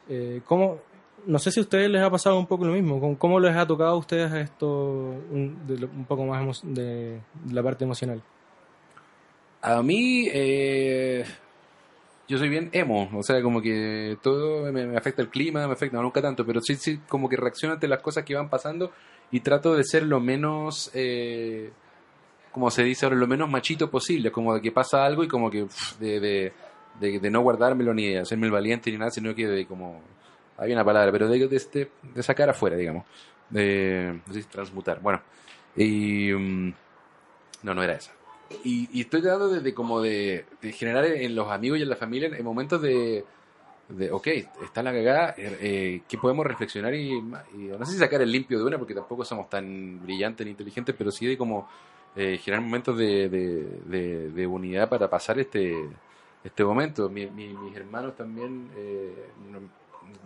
Eh, 0.08 0.40
¿cómo, 0.46 0.78
no 1.26 1.38
sé 1.40 1.50
si 1.50 1.58
a 1.58 1.62
ustedes 1.64 1.90
les 1.90 2.00
ha 2.02 2.10
pasado 2.10 2.38
un 2.38 2.46
poco 2.46 2.64
lo 2.64 2.72
mismo, 2.72 3.16
¿cómo, 3.18 3.40
les 3.40 3.56
ha 3.56 3.66
tocado 3.66 3.90
a 3.90 3.96
ustedes 3.96 4.32
esto 4.32 4.66
un, 5.32 5.66
de 5.66 5.78
lo- 5.78 5.88
un 5.88 6.04
poco 6.04 6.24
más 6.24 6.60
de, 6.62 7.20
de 7.44 7.52
la 7.54 7.62
parte 7.62 7.84
emocional? 7.84 8.22
A 9.62 9.82
mí, 9.82 10.28
eh, 10.32 11.24
yo 12.28 12.38
soy 12.38 12.48
bien 12.48 12.70
emo, 12.72 13.08
o 13.14 13.22
sea, 13.22 13.40
como 13.42 13.62
que 13.62 14.18
todo 14.22 14.70
me, 14.72 14.96
afecta 14.96 15.22
el 15.22 15.28
clima, 15.28 15.66
me 15.66 15.72
afecta, 15.74 15.96
no, 15.96 16.02
nunca 16.02 16.20
tanto, 16.22 16.44
pero 16.44 16.60
sí, 16.60 16.74
sí, 16.76 17.00
como 17.08 17.28
que 17.28 17.36
reacciono 17.36 17.74
ante 17.74 17.88
las 17.88 18.00
cosas 18.00 18.24
que 18.24 18.34
van 18.34 18.48
pasando 18.50 18.92
y 19.30 19.40
trato 19.40 19.74
de 19.76 19.84
ser 19.84 20.02
lo 20.04 20.20
menos, 20.20 20.90
eh, 20.94 21.70
como 22.52 22.70
se 22.70 22.84
dice 22.84 23.06
ahora, 23.06 23.16
lo 23.16 23.26
menos 23.26 23.50
machito 23.50 23.90
posible, 23.90 24.30
como 24.32 24.54
de 24.54 24.62
que 24.62 24.72
pasa 24.72 25.04
algo 25.04 25.24
y 25.24 25.28
como 25.28 25.50
que 25.50 25.66
de, 26.00 26.20
de, 26.20 26.52
de, 27.00 27.20
de 27.20 27.30
no 27.30 27.40
guardármelo 27.42 27.92
ni 27.94 28.08
de 28.08 28.18
hacerme 28.20 28.46
el 28.46 28.52
valiente 28.52 28.90
ni 28.90 28.98
nada, 28.98 29.10
sino 29.10 29.34
que 29.34 29.46
de 29.46 29.66
como, 29.66 30.00
hay 30.58 30.72
una 30.72 30.84
palabra, 30.84 31.12
pero 31.12 31.28
de, 31.28 31.48
de, 31.48 31.56
este- 31.56 31.90
de 32.02 32.22
sacar 32.22 32.48
afuera, 32.50 32.76
digamos, 32.76 33.04
de, 33.50 34.20
transmutar, 34.50 35.00
bueno, 35.00 35.20
y... 35.76 36.32
mm, 36.32 36.74
No, 37.64 37.74
no 37.74 37.82
era 37.82 37.94
esa. 37.94 38.15
Y, 38.64 38.88
y 38.92 39.00
estoy 39.02 39.22
tratando 39.22 39.48
de, 39.48 39.74
como 39.74 40.00
de, 40.00 40.44
generar 40.72 41.04
en 41.04 41.34
los 41.34 41.50
amigos 41.50 41.78
y 41.78 41.82
en 41.82 41.88
la 41.88 41.96
familia 41.96 42.28
en 42.28 42.44
momentos 42.44 42.80
de, 42.80 43.24
de 43.88 44.10
ok, 44.10 44.26
está 44.64 44.82
la 44.82 44.92
cagada, 44.92 45.34
eh, 45.36 45.58
eh, 45.60 46.02
¿qué 46.08 46.18
podemos 46.18 46.46
reflexionar 46.46 46.94
y, 46.94 47.12
y 47.12 47.22
no 47.78 47.84
sé 47.84 47.92
si 47.92 47.98
sacar 47.98 48.22
el 48.22 48.30
limpio 48.30 48.58
de 48.58 48.64
una, 48.64 48.78
porque 48.78 48.94
tampoco 48.94 49.24
somos 49.24 49.48
tan 49.48 50.00
brillantes 50.02 50.44
ni 50.46 50.52
inteligentes, 50.52 50.94
pero 50.96 51.10
sí 51.10 51.26
de 51.26 51.36
como 51.36 51.68
eh, 52.14 52.38
generar 52.38 52.64
momentos 52.64 52.96
de, 52.96 54.46
unidad 54.48 54.88
para 54.88 55.08
pasar 55.08 55.38
este, 55.38 55.74
este 56.44 56.64
momento. 56.64 57.08
Mi- 57.08 57.26
mi- 57.26 57.52
mis 57.52 57.76
hermanos 57.76 58.16
también, 58.16 58.70
eh, 58.76 59.28
no- 59.50 59.60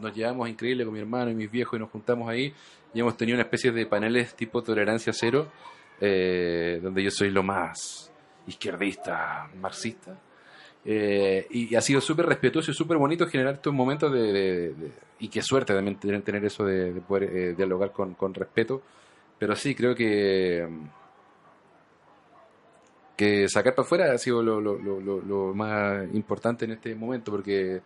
nos 0.00 0.15
llevamos 0.15 0.49
increíble 0.49 0.85
con 0.85 0.93
mi 0.93 1.00
hermano 1.00 1.31
y 1.31 1.35
mis 1.35 1.50
viejos 1.50 1.77
y 1.79 1.81
nos 1.81 1.91
juntamos 1.91 2.29
ahí 2.29 2.53
y 2.93 3.00
hemos 3.00 3.17
tenido 3.17 3.37
una 3.37 3.45
especie 3.45 3.73
de 3.73 3.87
paneles 3.87 4.35
tipo 4.35 4.62
tolerancia 4.62 5.12
cero, 5.15 5.49
eh, 6.00 6.81
donde 6.83 7.03
yo 7.03 7.11
soy 7.11 7.31
lo 7.31 7.43
más 7.43 8.10
izquierdista, 8.47 9.49
marxista. 9.61 10.18
Eh, 10.85 11.47
y, 11.50 11.75
ha 11.75 11.80
sido 11.82 12.00
súper 12.00 12.26
respetuoso 12.26 12.70
y 12.70 12.75
súper 12.75 12.97
bonito 12.97 13.26
generar 13.26 13.54
estos 13.54 13.73
momentos 13.75 14.12
de, 14.12 14.32
de- 14.32 14.92
y 15.18 15.28
qué 15.28 15.42
suerte 15.42 15.75
también 15.75 15.97
tener, 15.99 16.23
tener 16.23 16.44
eso 16.44 16.64
de, 16.64 16.92
de 16.94 17.00
poder 17.02 17.25
eh, 17.25 17.54
dialogar 17.54 17.92
con, 17.92 18.14
con 18.14 18.32
respeto. 18.35 18.82
Pero 19.38 19.54
sí, 19.56 19.75
creo 19.75 19.94
que 19.94 20.66
que 23.16 23.49
sacar 23.49 23.75
para 23.75 23.85
afuera 23.85 24.12
ha 24.12 24.18
sido 24.18 24.42
lo, 24.42 24.61
lo- 24.61 24.78
lo- 24.78 25.00
lo- 25.00 25.20
lo 25.20 25.54
más 25.54 26.04
importante 26.14 26.64
en 26.64 26.73
este 26.73 26.94
momento, 26.94 27.30
porque 27.30 27.82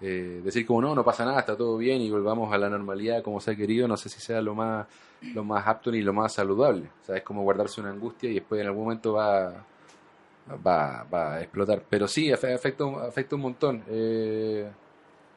eh, 0.00 0.40
decir 0.42 0.64
como 0.66 0.80
no, 0.80 0.94
no 0.94 1.04
pasa 1.04 1.24
nada, 1.24 1.40
está 1.40 1.56
todo 1.56 1.76
bien 1.76 2.00
y 2.00 2.10
volvamos 2.10 2.52
a 2.52 2.58
la 2.58 2.70
normalidad 2.70 3.22
como 3.22 3.40
se 3.40 3.50
ha 3.50 3.56
querido, 3.56 3.86
no 3.86 3.96
sé 3.96 4.08
si 4.08 4.20
sea 4.20 4.40
lo 4.40 4.54
más, 4.54 4.86
lo 5.34 5.44
más 5.44 5.66
apto 5.66 5.90
ni 5.90 6.00
lo 6.00 6.12
más 6.14 6.32
saludable. 6.32 6.88
O 7.02 7.04
sea, 7.04 7.16
es 7.16 7.22
como 7.22 7.42
guardarse 7.42 7.80
una 7.80 7.90
angustia 7.90 8.30
y 8.30 8.34
después 8.34 8.60
en 8.62 8.68
algún 8.68 8.84
momento 8.84 9.12
va, 9.14 9.64
va, 10.56 11.04
va 11.12 11.34
a 11.34 11.40
explotar. 11.42 11.82
Pero 11.88 12.06
sí, 12.08 12.28
afe- 12.30 12.54
afecta, 12.54 12.84
afecta 13.06 13.36
un 13.36 13.42
montón. 13.42 13.84
eh, 13.88 14.68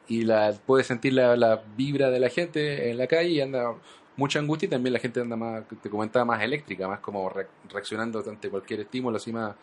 y 0.08 0.22
la, 0.24 0.52
puedes 0.66 0.86
sentir 0.88 1.12
la, 1.12 1.36
la 1.36 1.62
vibra 1.76 2.10
de 2.10 2.18
la 2.20 2.28
gente 2.28 2.90
en 2.90 2.98
la 2.98 3.06
calle 3.06 3.28
y 3.30 3.40
anda 3.40 3.72
mucha 4.16 4.40
angustia 4.40 4.66
y 4.66 4.70
también 4.70 4.92
la 4.92 4.98
gente 4.98 5.20
anda 5.20 5.36
más, 5.36 5.62
te 5.80 5.88
comentaba, 5.88 6.24
más 6.24 6.42
eléctrica, 6.42 6.88
más 6.88 7.00
como 7.00 7.28
re- 7.30 7.46
reaccionando 7.70 8.22
ante 8.28 8.50
cualquier 8.50 8.80
estímulo, 8.80 9.16
así 9.16 9.32
más, 9.32 9.54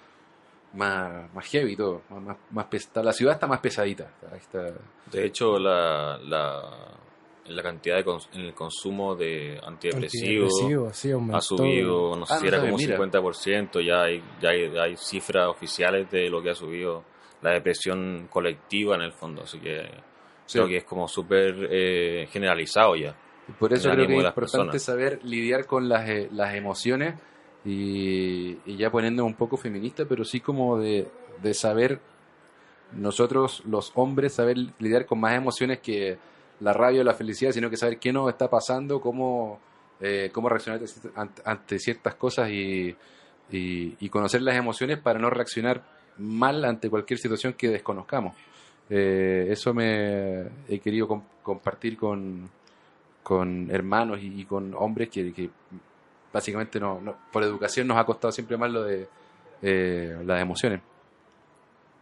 más, 0.73 1.31
más 1.33 1.45
heavy 1.45 1.75
todo. 1.75 2.01
Más, 2.09 2.37
más, 2.51 2.67
la 2.95 3.13
ciudad 3.13 3.33
está 3.35 3.47
más 3.47 3.59
pesadita. 3.59 4.07
Está. 4.35 4.71
De 5.11 5.25
hecho, 5.25 5.59
la, 5.59 6.17
la 7.49 7.63
cantidad 7.63 7.97
de 7.97 8.05
cons- 8.05 8.27
en 8.33 8.41
el 8.41 8.53
consumo 8.53 9.15
de 9.15 9.59
antidepresivos 9.63 10.53
Antidepresivo, 10.61 10.93
sí, 10.93 11.11
ha 11.11 11.41
subido, 11.41 12.15
no 12.15 12.25
sé 12.25 12.33
Ah, 12.33 12.37
si 12.37 12.43
no 12.43 12.47
era 12.47 12.57
sabía, 12.57 12.71
como 12.71 12.77
mira. 12.77 12.95
un 12.95 13.11
50%, 13.11 13.81
ya 13.81 14.01
hay, 14.03 14.23
ya 14.41 14.49
hay, 14.49 14.65
hay 14.77 14.97
cifras 14.97 15.47
oficiales 15.47 16.09
de 16.11 16.29
lo 16.29 16.41
que 16.41 16.49
ha 16.51 16.55
subido 16.55 17.03
la 17.41 17.51
depresión 17.51 18.27
colectiva 18.29 18.95
en 18.95 19.01
el 19.01 19.11
fondo, 19.13 19.43
así 19.43 19.59
que 19.59 19.89
Sí. 20.45 20.53
creo 20.57 20.67
que 20.67 20.77
es 20.77 20.83
como 20.83 21.07
súper 21.07 21.67
eh, 21.71 22.27
generalizado 22.31 22.95
ya. 22.95 23.15
Y 23.47 23.51
Por 23.53 23.71
eso 23.73 23.89
creo 23.91 24.07
que 24.07 24.13
es 24.13 24.19
importante 24.25 24.35
personas. 24.35 24.83
saber 24.83 25.19
lidiar 25.23 25.65
con 25.65 25.87
las, 25.87 26.09
eh, 26.09 26.29
las 26.33 26.55
emociones 26.55 27.15
y, 27.65 28.57
y 28.65 28.77
ya 28.77 28.89
poniendo 28.91 29.23
un 29.25 29.35
poco 29.35 29.57
feminista, 29.57 30.05
pero 30.05 30.23
sí 30.25 30.39
como 30.39 30.77
de, 30.79 31.07
de 31.41 31.53
saber 31.53 31.99
nosotros 32.91 33.61
los 33.65 33.91
hombres 33.95 34.33
saber 34.33 34.57
lidiar 34.79 35.05
con 35.05 35.19
más 35.19 35.35
emociones 35.35 35.79
que 35.79 36.17
la 36.59 36.73
rabia 36.73 37.01
o 37.01 37.03
la 37.03 37.13
felicidad, 37.13 37.51
sino 37.51 37.69
que 37.69 37.77
saber 37.77 37.99
qué 37.99 38.11
nos 38.11 38.29
está 38.29 38.49
pasando, 38.49 38.99
cómo, 38.99 39.59
eh, 39.99 40.29
cómo 40.33 40.49
reaccionar 40.49 40.81
ante, 41.45 41.79
ciertas 41.79 42.15
cosas 42.15 42.49
y, 42.49 42.95
y, 43.51 44.09
conocer 44.09 44.41
las 44.41 44.55
emociones 44.55 44.99
para 44.99 45.19
no 45.19 45.29
reaccionar 45.29 45.83
mal 46.17 46.63
ante 46.65 46.89
cualquier 46.89 47.19
situación 47.19 47.53
que 47.53 47.69
desconozcamos. 47.69 48.35
Eh, 48.89 49.47
eso 49.49 49.73
me 49.73 50.47
he 50.67 50.79
querido 50.79 51.07
com- 51.07 51.23
compartir 51.43 51.97
con, 51.97 52.49
con 53.23 53.69
hermanos 53.71 54.19
y, 54.21 54.43
con 54.45 54.73
hombres 54.73 55.09
que, 55.09 55.49
básicamente 56.33 56.79
no, 56.79 57.01
por 57.31 57.43
educación 57.43 57.87
nos 57.87 57.97
ha 57.97 58.03
costado 58.03 58.31
siempre 58.31 58.57
más 58.57 58.71
lo 58.71 58.83
de 58.83 59.07
eh, 59.61 60.17
las 60.25 60.41
emociones. 60.41 60.81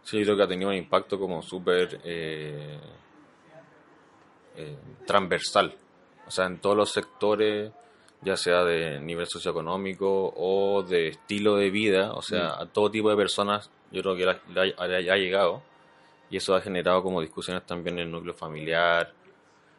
Sí, 0.02 0.22
creo 0.22 0.36
que 0.36 0.42
ha 0.42 0.48
tenido 0.48 0.70
un 0.70 0.76
impacto 0.76 1.18
como 1.18 1.42
súper 1.42 2.00
eh, 4.58 4.76
transversal. 5.06 5.74
O 6.26 6.30
sea, 6.30 6.46
en 6.46 6.58
todos 6.58 6.76
los 6.76 6.90
sectores, 6.92 7.70
ya 8.20 8.36
sea 8.36 8.64
de 8.64 9.00
nivel 9.00 9.26
socioeconómico 9.26 10.32
o 10.36 10.82
de 10.82 11.08
estilo 11.08 11.56
de 11.56 11.70
vida, 11.70 12.12
o 12.12 12.20
sea, 12.22 12.60
a 12.60 12.66
todo 12.66 12.90
tipo 12.90 13.08
de 13.10 13.16
personas, 13.16 13.70
yo 13.90 14.02
creo 14.02 14.16
que 14.16 14.26
le 14.52 14.74
ha, 14.76 14.86
le 14.86 15.10
ha 15.10 15.16
llegado. 15.16 15.62
Y 16.30 16.36
eso 16.36 16.54
ha 16.54 16.60
generado 16.60 17.02
como 17.02 17.22
discusiones 17.22 17.64
también 17.64 17.98
en 17.98 18.04
el 18.06 18.10
núcleo 18.12 18.34
familiar, 18.34 19.10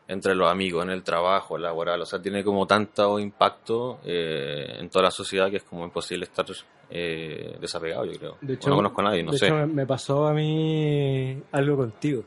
entre 0.07 0.33
los 0.33 0.49
amigos, 0.49 0.83
en 0.83 0.89
el 0.89 1.03
trabajo, 1.03 1.59
laboral. 1.59 2.01
O 2.01 2.05
sea, 2.07 2.19
tiene 2.19 2.43
como 2.43 2.65
tanto 2.65 3.19
impacto 3.19 3.99
eh, 4.03 4.77
en 4.79 4.89
toda 4.89 5.03
la 5.05 5.11
sociedad 5.11 5.51
que 5.51 5.57
es 5.57 5.63
como 5.63 5.83
imposible 5.85 6.23
estar 6.25 6.47
eh, 6.89 7.55
desapegado, 7.61 8.05
yo 8.05 8.17
creo. 8.17 8.37
De 8.41 8.55
hecho, 8.55 8.71
no 8.71 8.77
conozco 8.77 9.01
a 9.01 9.03
nadie, 9.03 9.21
no 9.21 9.31
de 9.31 9.37
sé. 9.37 9.45
hecho, 9.45 9.55
me- 9.57 9.67
me 9.67 9.85
pasó 9.85 10.25
a 10.27 10.33
mí 10.33 11.39
algo 11.51 11.77
contigo. 11.77 12.23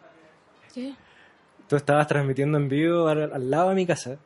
¿Qué? 0.72 0.94
Tú 1.72 1.76
estabas 1.76 2.06
transmitiendo 2.06 2.58
en 2.58 2.68
vivo 2.68 3.08
al, 3.08 3.32
al 3.32 3.50
lado 3.50 3.70
de 3.70 3.74
mi 3.76 3.86
casa. 3.86 4.18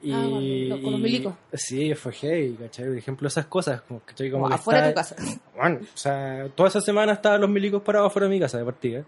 Y, 0.00 0.12
Ah, 0.12 0.22
con 0.22 0.68
los- 0.68 0.80
con 0.80 0.92
los 0.92 1.00
milicos. 1.00 1.34
Sí, 1.52 1.92
fue 1.94 2.12
heavy, 2.12 2.54
¿cachai? 2.54 2.86
Por 2.86 2.96
ejemplo, 2.96 3.26
esas 3.26 3.46
cosas, 3.46 3.80
como, 3.82 3.98
¿cachai? 3.98 4.30
Como 4.30 4.44
Como 4.44 4.54
afuera 4.54 4.82
de 4.82 4.88
tu 4.90 4.94
casa. 4.94 5.16
Bueno, 5.56 5.80
o 5.82 5.96
sea, 5.96 6.46
toda 6.54 6.68
esa 6.68 6.80
semana 6.80 7.14
estaban 7.14 7.40
los 7.40 7.50
milicos 7.50 7.82
parados 7.82 8.06
afuera 8.10 8.28
de 8.28 8.34
mi 8.34 8.38
casa 8.40 8.58
de 8.58 8.64
partida. 8.64 9.02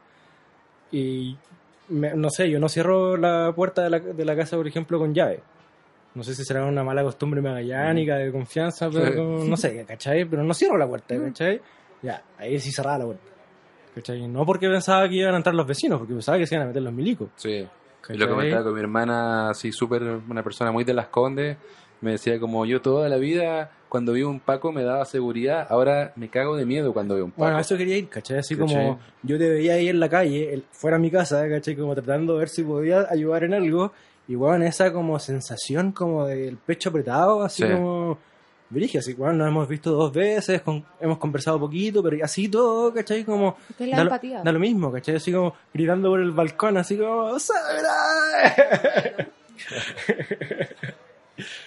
Y 0.91 1.37
me- 1.91 2.15
no 2.15 2.29
sé, 2.29 2.51
yo 2.51 2.59
no 2.59 2.69
cierro 2.69 3.17
la 3.17 3.53
puerta 3.55 3.85
de 3.85 3.91
la, 3.91 4.01
de 4.01 4.25
la 4.25 4.35
casa, 4.35 4.57
por 4.57 4.67
ejemplo, 4.67 4.99
con 4.99 5.15
llave. 5.15 5.39
No 6.17 6.25
sé 6.25 6.35
si 6.35 6.43
será 6.45 6.65
una 6.65 6.83
mala 6.83 7.05
costumbre 7.05 7.41
magallánica 7.41 8.17
de 8.17 8.33
confianza, 8.33 8.91
pero 8.91 9.45
no 9.45 9.57
sé, 9.57 9.85
¿cachai? 9.87 10.25
Pero 10.25 10.43
no 10.43 10.55
cierro 10.55 10.77
la 10.77 10.89
puerta, 10.89 11.17
¿cachai? 11.17 11.61
Ya, 12.03 12.21
ahí 12.37 12.59
sí 12.59 12.73
cerraba 12.73 12.99
la 12.99 13.05
puerta. 13.05 13.23
¿Cachai? 13.95 14.27
No 14.29 14.45
porque 14.45 14.69
pensaba 14.69 15.09
que 15.09 15.17
iban 15.17 15.35
a 15.35 15.37
entrar 15.37 15.55
los 15.55 15.67
vecinos, 15.67 15.99
porque 15.99 16.15
pensaba 16.15 16.39
que 16.39 16.47
se 16.47 16.55
iban 16.55 16.67
a 16.67 16.69
meter 16.69 16.83
los 16.83 16.93
milicos. 16.93 17.29
Sí. 17.37 17.67
Y 18.09 18.15
lo 18.19 18.29
comentaba 18.29 18.65
con 18.65 18.75
mi 18.75 18.81
hermana, 18.81 19.51
así 19.51 19.73
súper, 19.73 20.03
una 20.29 20.43
persona 20.43 20.71
muy 20.73 20.85
de 20.85 20.93
las 20.93 21.07
condes, 21.09 21.57
me 22.03 22.13
decía 22.13 22.39
como 22.39 22.67
yo 22.67 22.83
toda 22.83 23.09
la 23.09 23.17
vida, 23.17 23.71
cuando 23.89 24.13
vi 24.13 24.23
un 24.23 24.41
Paco 24.41 24.73
me 24.73 24.83
daba 24.83 25.05
seguridad, 25.07 25.67
ahora 25.71 26.13
me 26.17 26.29
cago 26.29 26.55
de 26.57 26.67
miedo 26.67 26.93
cuando 26.93 27.15
veo 27.15 27.25
un 27.25 27.31
Paco. 27.31 27.43
Bueno, 27.45 27.57
a 27.57 27.61
eso 27.61 27.79
quería 27.79 27.97
ir, 27.97 28.09
¿cachai? 28.11 28.39
Así 28.39 28.57
¿Cachai? 28.57 28.77
como 28.77 28.99
yo 29.23 29.39
te 29.39 29.49
veía 29.49 29.75
ahí 29.75 29.89
en 29.89 30.01
la 30.01 30.11
calle, 30.11 30.63
fuera 30.73 30.99
de 30.99 31.03
mi 31.03 31.11
casa, 31.11 31.49
¿cachai? 31.49 31.77
Como 31.77 31.95
tratando 31.95 32.35
de 32.35 32.41
ver 32.41 32.49
si 32.51 32.63
podía 32.63 33.07
ayudar 33.11 33.45
en 33.45 33.55
algo. 33.55 33.93
Y 34.29 34.35
bueno, 34.35 34.65
esa 34.67 34.93
como 34.93 35.19
sensación 35.19 35.93
como 35.93 36.27
del 36.27 36.57
pecho 36.59 36.91
apretado, 36.91 37.43
así 37.43 37.63
Sí. 37.63 37.71
como... 37.73 38.19
Así, 38.99 39.15
bueno, 39.15 39.35
nos 39.35 39.49
hemos 39.49 39.69
visto 39.69 39.91
dos 39.93 40.13
veces, 40.13 40.61
con- 40.63 40.85
hemos 41.01 41.19
conversado 41.19 41.59
poquito, 41.61 42.03
pero 42.03 42.25
así 42.25 42.49
todo, 42.49 42.93
¿cachai? 42.93 43.25
Como... 43.25 43.57
Es 43.79 43.89
la 43.89 43.97
da, 43.97 44.05
lo, 44.05 44.11
empatía. 44.11 44.43
da 44.43 44.53
lo 44.53 44.59
mismo, 44.59 44.91
¿cachai? 44.93 45.17
Así 45.17 45.33
como 45.33 45.55
gritando 45.73 46.11
por 46.11 46.21
el 46.21 46.33
balcón, 46.33 46.77
así 46.77 46.97
como... 46.99 47.39
¡Sabrá! 47.39 49.29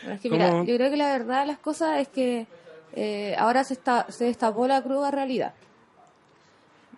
Bueno, 0.01 0.15
es 0.15 0.21
que 0.21 0.29
mira, 0.29 0.63
yo 0.63 0.75
creo 0.75 0.89
que 0.89 0.97
la 0.97 1.11
verdad 1.17 1.41
de 1.41 1.47
las 1.47 1.57
cosas 1.59 1.99
es 1.99 2.07
que 2.07 2.47
eh, 2.93 3.35
ahora 3.37 3.63
se, 3.63 3.73
está, 3.73 4.05
se 4.09 4.25
destapó 4.25 4.67
la 4.67 4.81
cruda 4.81 5.11
realidad. 5.11 5.53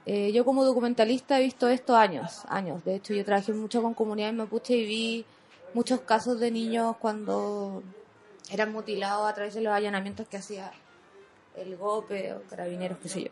Eh, 0.05 0.31
yo 0.31 0.45
como 0.45 0.63
documentalista 0.65 1.39
he 1.39 1.43
visto 1.43 1.67
esto 1.67 1.95
años, 1.95 2.43
años. 2.47 2.83
De 2.85 2.95
hecho, 2.95 3.13
yo 3.13 3.23
trabajé 3.25 3.53
mucho 3.53 3.81
con 3.81 3.93
comunidades 3.93 4.35
mapuche 4.35 4.75
y 4.75 4.85
vi 4.85 5.25
muchos 5.73 6.01
casos 6.01 6.39
de 6.39 6.51
niños 6.51 6.95
cuando 6.97 7.83
eran 8.49 8.71
mutilados 8.71 9.29
a 9.29 9.33
través 9.33 9.53
de 9.53 9.61
los 9.61 9.73
allanamientos 9.73 10.27
que 10.27 10.37
hacía 10.37 10.71
el 11.55 11.75
GOPE 11.77 12.33
o 12.33 12.41
carabineros, 12.49 12.97
qué 12.99 13.09
sé 13.09 13.23
yo. 13.23 13.29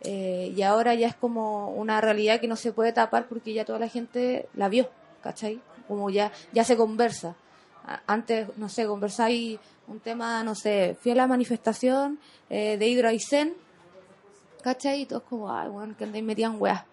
Eh, 0.00 0.52
y 0.54 0.62
ahora 0.62 0.94
ya 0.94 1.08
es 1.08 1.14
como 1.14 1.70
una 1.70 2.00
realidad 2.00 2.40
que 2.40 2.46
no 2.46 2.56
se 2.56 2.72
puede 2.72 2.92
tapar 2.92 3.26
porque 3.26 3.54
ya 3.54 3.64
toda 3.64 3.78
la 3.78 3.88
gente 3.88 4.48
la 4.54 4.68
vio, 4.68 4.90
¿cachai? 5.22 5.60
Como 5.88 6.10
ya, 6.10 6.30
ya 6.52 6.64
se 6.64 6.76
conversa. 6.76 7.34
Antes, 8.06 8.48
no 8.56 8.68
sé, 8.68 8.86
conversáis 8.86 9.58
un 9.86 10.00
tema, 10.00 10.42
no 10.42 10.54
sé, 10.54 10.96
fui 11.00 11.12
a 11.12 11.14
la 11.14 11.26
manifestación 11.26 12.18
eh, 12.48 12.76
de 12.78 12.86
Hidro 12.86 13.08
Aysén, 13.08 13.54
¿cachai? 14.62 15.02
Y 15.02 15.06
todos 15.06 15.22
como, 15.24 15.52
ay, 15.52 15.68
bueno, 15.68 15.94
que 15.96 16.04
andáis 16.04 16.24
metían 16.24 16.56
weas, 16.58 16.84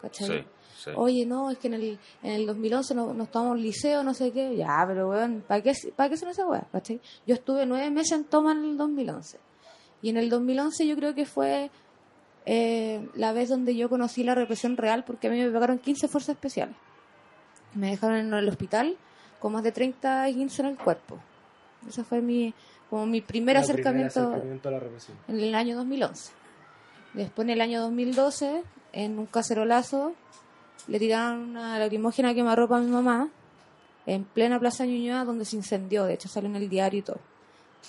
¿cachai? 0.00 0.26
Sí, 0.26 0.44
sí. 0.84 0.90
Oye, 0.96 1.26
no, 1.26 1.50
es 1.50 1.58
que 1.58 1.68
en 1.68 1.74
el, 1.74 1.98
en 2.22 2.32
el 2.32 2.46
2011 2.46 2.94
no- 2.94 3.12
nos 3.14 3.30
tomamos 3.30 3.56
el 3.56 3.62
liceo, 3.62 4.02
no 4.02 4.14
sé 4.14 4.30
qué. 4.32 4.56
Ya, 4.56 4.84
pero 4.86 5.08
weón, 5.10 5.44
¿para 5.46 5.62
qué, 5.62 5.72
¿para 5.96 6.08
qué 6.10 6.16
son 6.16 6.28
esas 6.28 6.46
weas? 6.48 6.64
¿cachai? 6.72 7.00
Yo 7.26 7.34
estuve 7.34 7.66
nueve 7.66 7.90
meses 7.90 8.12
en 8.12 8.24
toma 8.24 8.52
en 8.52 8.64
el 8.64 8.76
2011. 8.76 9.38
Y 10.02 10.08
en 10.10 10.16
el 10.16 10.30
2011 10.30 10.86
yo 10.86 10.96
creo 10.96 11.14
que 11.14 11.26
fue 11.26 11.70
eh, 12.46 13.06
la 13.14 13.32
vez 13.32 13.48
donde 13.50 13.76
yo 13.76 13.88
conocí 13.88 14.24
la 14.24 14.34
represión 14.34 14.76
real 14.76 15.04
porque 15.04 15.28
a 15.28 15.30
mí 15.30 15.38
me 15.38 15.50
pegaron 15.50 15.78
15 15.78 16.08
fuerzas 16.08 16.34
especiales. 16.36 16.74
Me 17.74 17.90
dejaron 17.90 18.16
en 18.16 18.32
el 18.34 18.48
hospital 18.48 18.96
con 19.38 19.52
más 19.52 19.62
de 19.62 19.72
30 19.72 20.26
15 20.26 20.62
en 20.62 20.68
el 20.68 20.76
cuerpo. 20.78 21.18
Esa 21.88 22.02
fue 22.04 22.20
mi, 22.20 22.52
como 22.88 23.06
mi 23.06 23.20
primer 23.20 23.56
El 23.56 23.62
acercamiento 23.62 24.20
acercamiento 24.28 24.68
a 24.68 24.72
la 24.72 24.80
represión. 24.80 25.16
en 25.28 25.38
el 25.40 25.54
año 25.54 25.76
2011. 25.76 26.32
Después, 27.14 27.44
en 27.46 27.50
el 27.50 27.60
año 27.60 27.80
2012, 27.82 28.62
en 28.92 29.18
un 29.18 29.26
cacerolazo, 29.26 30.12
le 30.88 30.98
tiraron 30.98 31.50
una 31.50 31.78
lacrimógena 31.78 32.34
quemarropa 32.34 32.76
a 32.76 32.80
mi 32.80 32.90
mamá 32.90 33.28
en 34.06 34.24
plena 34.24 34.58
Plaza 34.58 34.84
Ñuñoa, 34.86 35.24
donde 35.24 35.44
se 35.44 35.56
incendió. 35.56 36.04
De 36.04 36.14
hecho, 36.14 36.28
salió 36.28 36.48
en 36.48 36.56
el 36.56 36.68
diario 36.68 37.00
y 37.00 37.02
todo. 37.02 37.20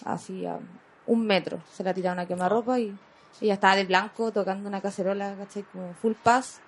Así 0.05 0.45
a 0.45 0.59
un 1.07 1.25
metro 1.25 1.59
se 1.73 1.83
la 1.83 1.93
tiraron 1.93 2.19
a 2.19 2.27
quemarropa 2.27 2.79
y 2.79 2.95
ella 3.39 3.53
estaba 3.53 3.75
de 3.75 3.85
blanco 3.85 4.31
tocando 4.31 4.67
una 4.67 4.81
cacerola, 4.81 5.35
¿cachai? 5.35 5.63
Como 5.63 5.93
full 5.95 6.13
paz 6.13 6.59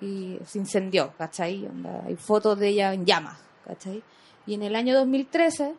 y 0.00 0.38
se 0.46 0.58
incendió, 0.58 1.12
¿cachai? 1.18 1.68
Hay 2.06 2.16
fotos 2.16 2.58
de 2.58 2.68
ella 2.68 2.92
en 2.94 3.04
llamas, 3.04 3.38
¿cachai? 3.66 4.02
Y 4.46 4.54
en 4.54 4.62
el 4.62 4.74
año 4.74 4.94
2013 4.94 5.74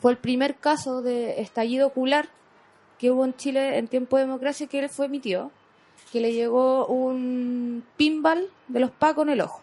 fue 0.00 0.12
el 0.12 0.18
primer 0.18 0.56
caso 0.56 1.02
de 1.02 1.40
estallido 1.40 1.86
ocular 1.86 2.28
que 2.98 3.10
hubo 3.10 3.24
en 3.24 3.34
Chile 3.34 3.78
en 3.78 3.88
tiempo 3.88 4.16
de 4.16 4.24
democracia, 4.24 4.66
que 4.66 4.78
él 4.78 4.88
fue 4.88 5.08
mi 5.08 5.20
tío, 5.20 5.50
que 6.12 6.20
le 6.20 6.32
llegó 6.32 6.86
un 6.86 7.84
pinball 7.96 8.48
de 8.68 8.80
los 8.80 8.90
pacos 8.90 9.24
en 9.24 9.30
el 9.32 9.40
ojo. 9.40 9.60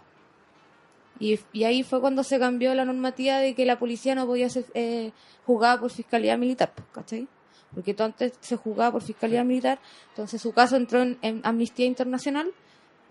Y, 1.20 1.40
y 1.54 1.64
ahí 1.64 1.84
fue 1.84 2.02
cuando 2.02 2.24
se 2.24 2.40
cambió 2.40 2.74
la 2.76 2.86
normativa 2.86 3.38
de 3.38 3.54
que 3.56 3.66
la 3.66 3.80
policía 3.80 4.16
no 4.16 4.26
podía 4.26 4.50
ser 4.50 4.66
eh, 4.74 5.12
juzgada 5.46 5.80
por 5.80 5.92
fiscalía 5.92 6.36
militar, 6.38 6.72
pues, 6.76 6.88
¿cachai? 6.92 7.28
Porque 7.74 7.94
todo 7.94 8.06
antes 8.08 8.34
se 8.42 8.56
juzgaba 8.58 8.92
por 8.94 9.02
fiscalía 9.04 9.44
militar, 9.44 9.80
entonces 10.10 10.42
su 10.42 10.52
caso 10.52 10.76
entró 10.76 11.02
en, 11.02 11.18
en 11.22 11.42
Amnistía 11.44 11.86
Internacional 11.86 12.52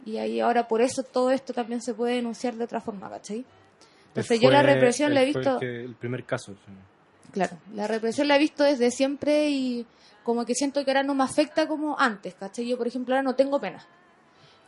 y 0.04 0.18
ahí 0.18 0.40
ahora 0.40 0.68
por 0.68 0.82
eso 0.82 1.02
todo 1.04 1.30
esto 1.30 1.52
también 1.52 1.80
se 1.80 1.94
puede 1.94 2.16
denunciar 2.16 2.54
de 2.54 2.64
otra 2.64 2.80
forma, 2.80 3.08
¿cachai? 3.08 3.44
Entonces 4.08 4.40
yo 4.40 4.50
la 4.50 4.62
represión 4.62 5.14
la 5.14 5.22
he 5.22 5.24
visto... 5.26 5.54
El, 5.54 5.58
que- 5.60 5.84
el 5.84 5.94
primer 5.94 6.24
caso. 6.24 6.52
sí. 6.52 6.72
Claro, 7.32 7.56
la 7.74 7.86
represión 7.86 8.28
la 8.28 8.36
he 8.36 8.38
visto 8.38 8.62
desde 8.62 8.90
siempre 8.90 9.48
y 9.48 9.86
como 10.22 10.44
que 10.44 10.54
siento 10.54 10.84
que 10.84 10.90
ahora 10.90 11.02
no 11.02 11.14
me 11.14 11.24
afecta 11.24 11.66
como 11.66 11.98
antes, 11.98 12.34
¿cachai? 12.34 12.66
Yo, 12.68 12.76
por 12.78 12.86
ejemplo, 12.86 13.14
ahora 13.14 13.22
no 13.22 13.34
tengo 13.34 13.60
pena. 13.60 13.84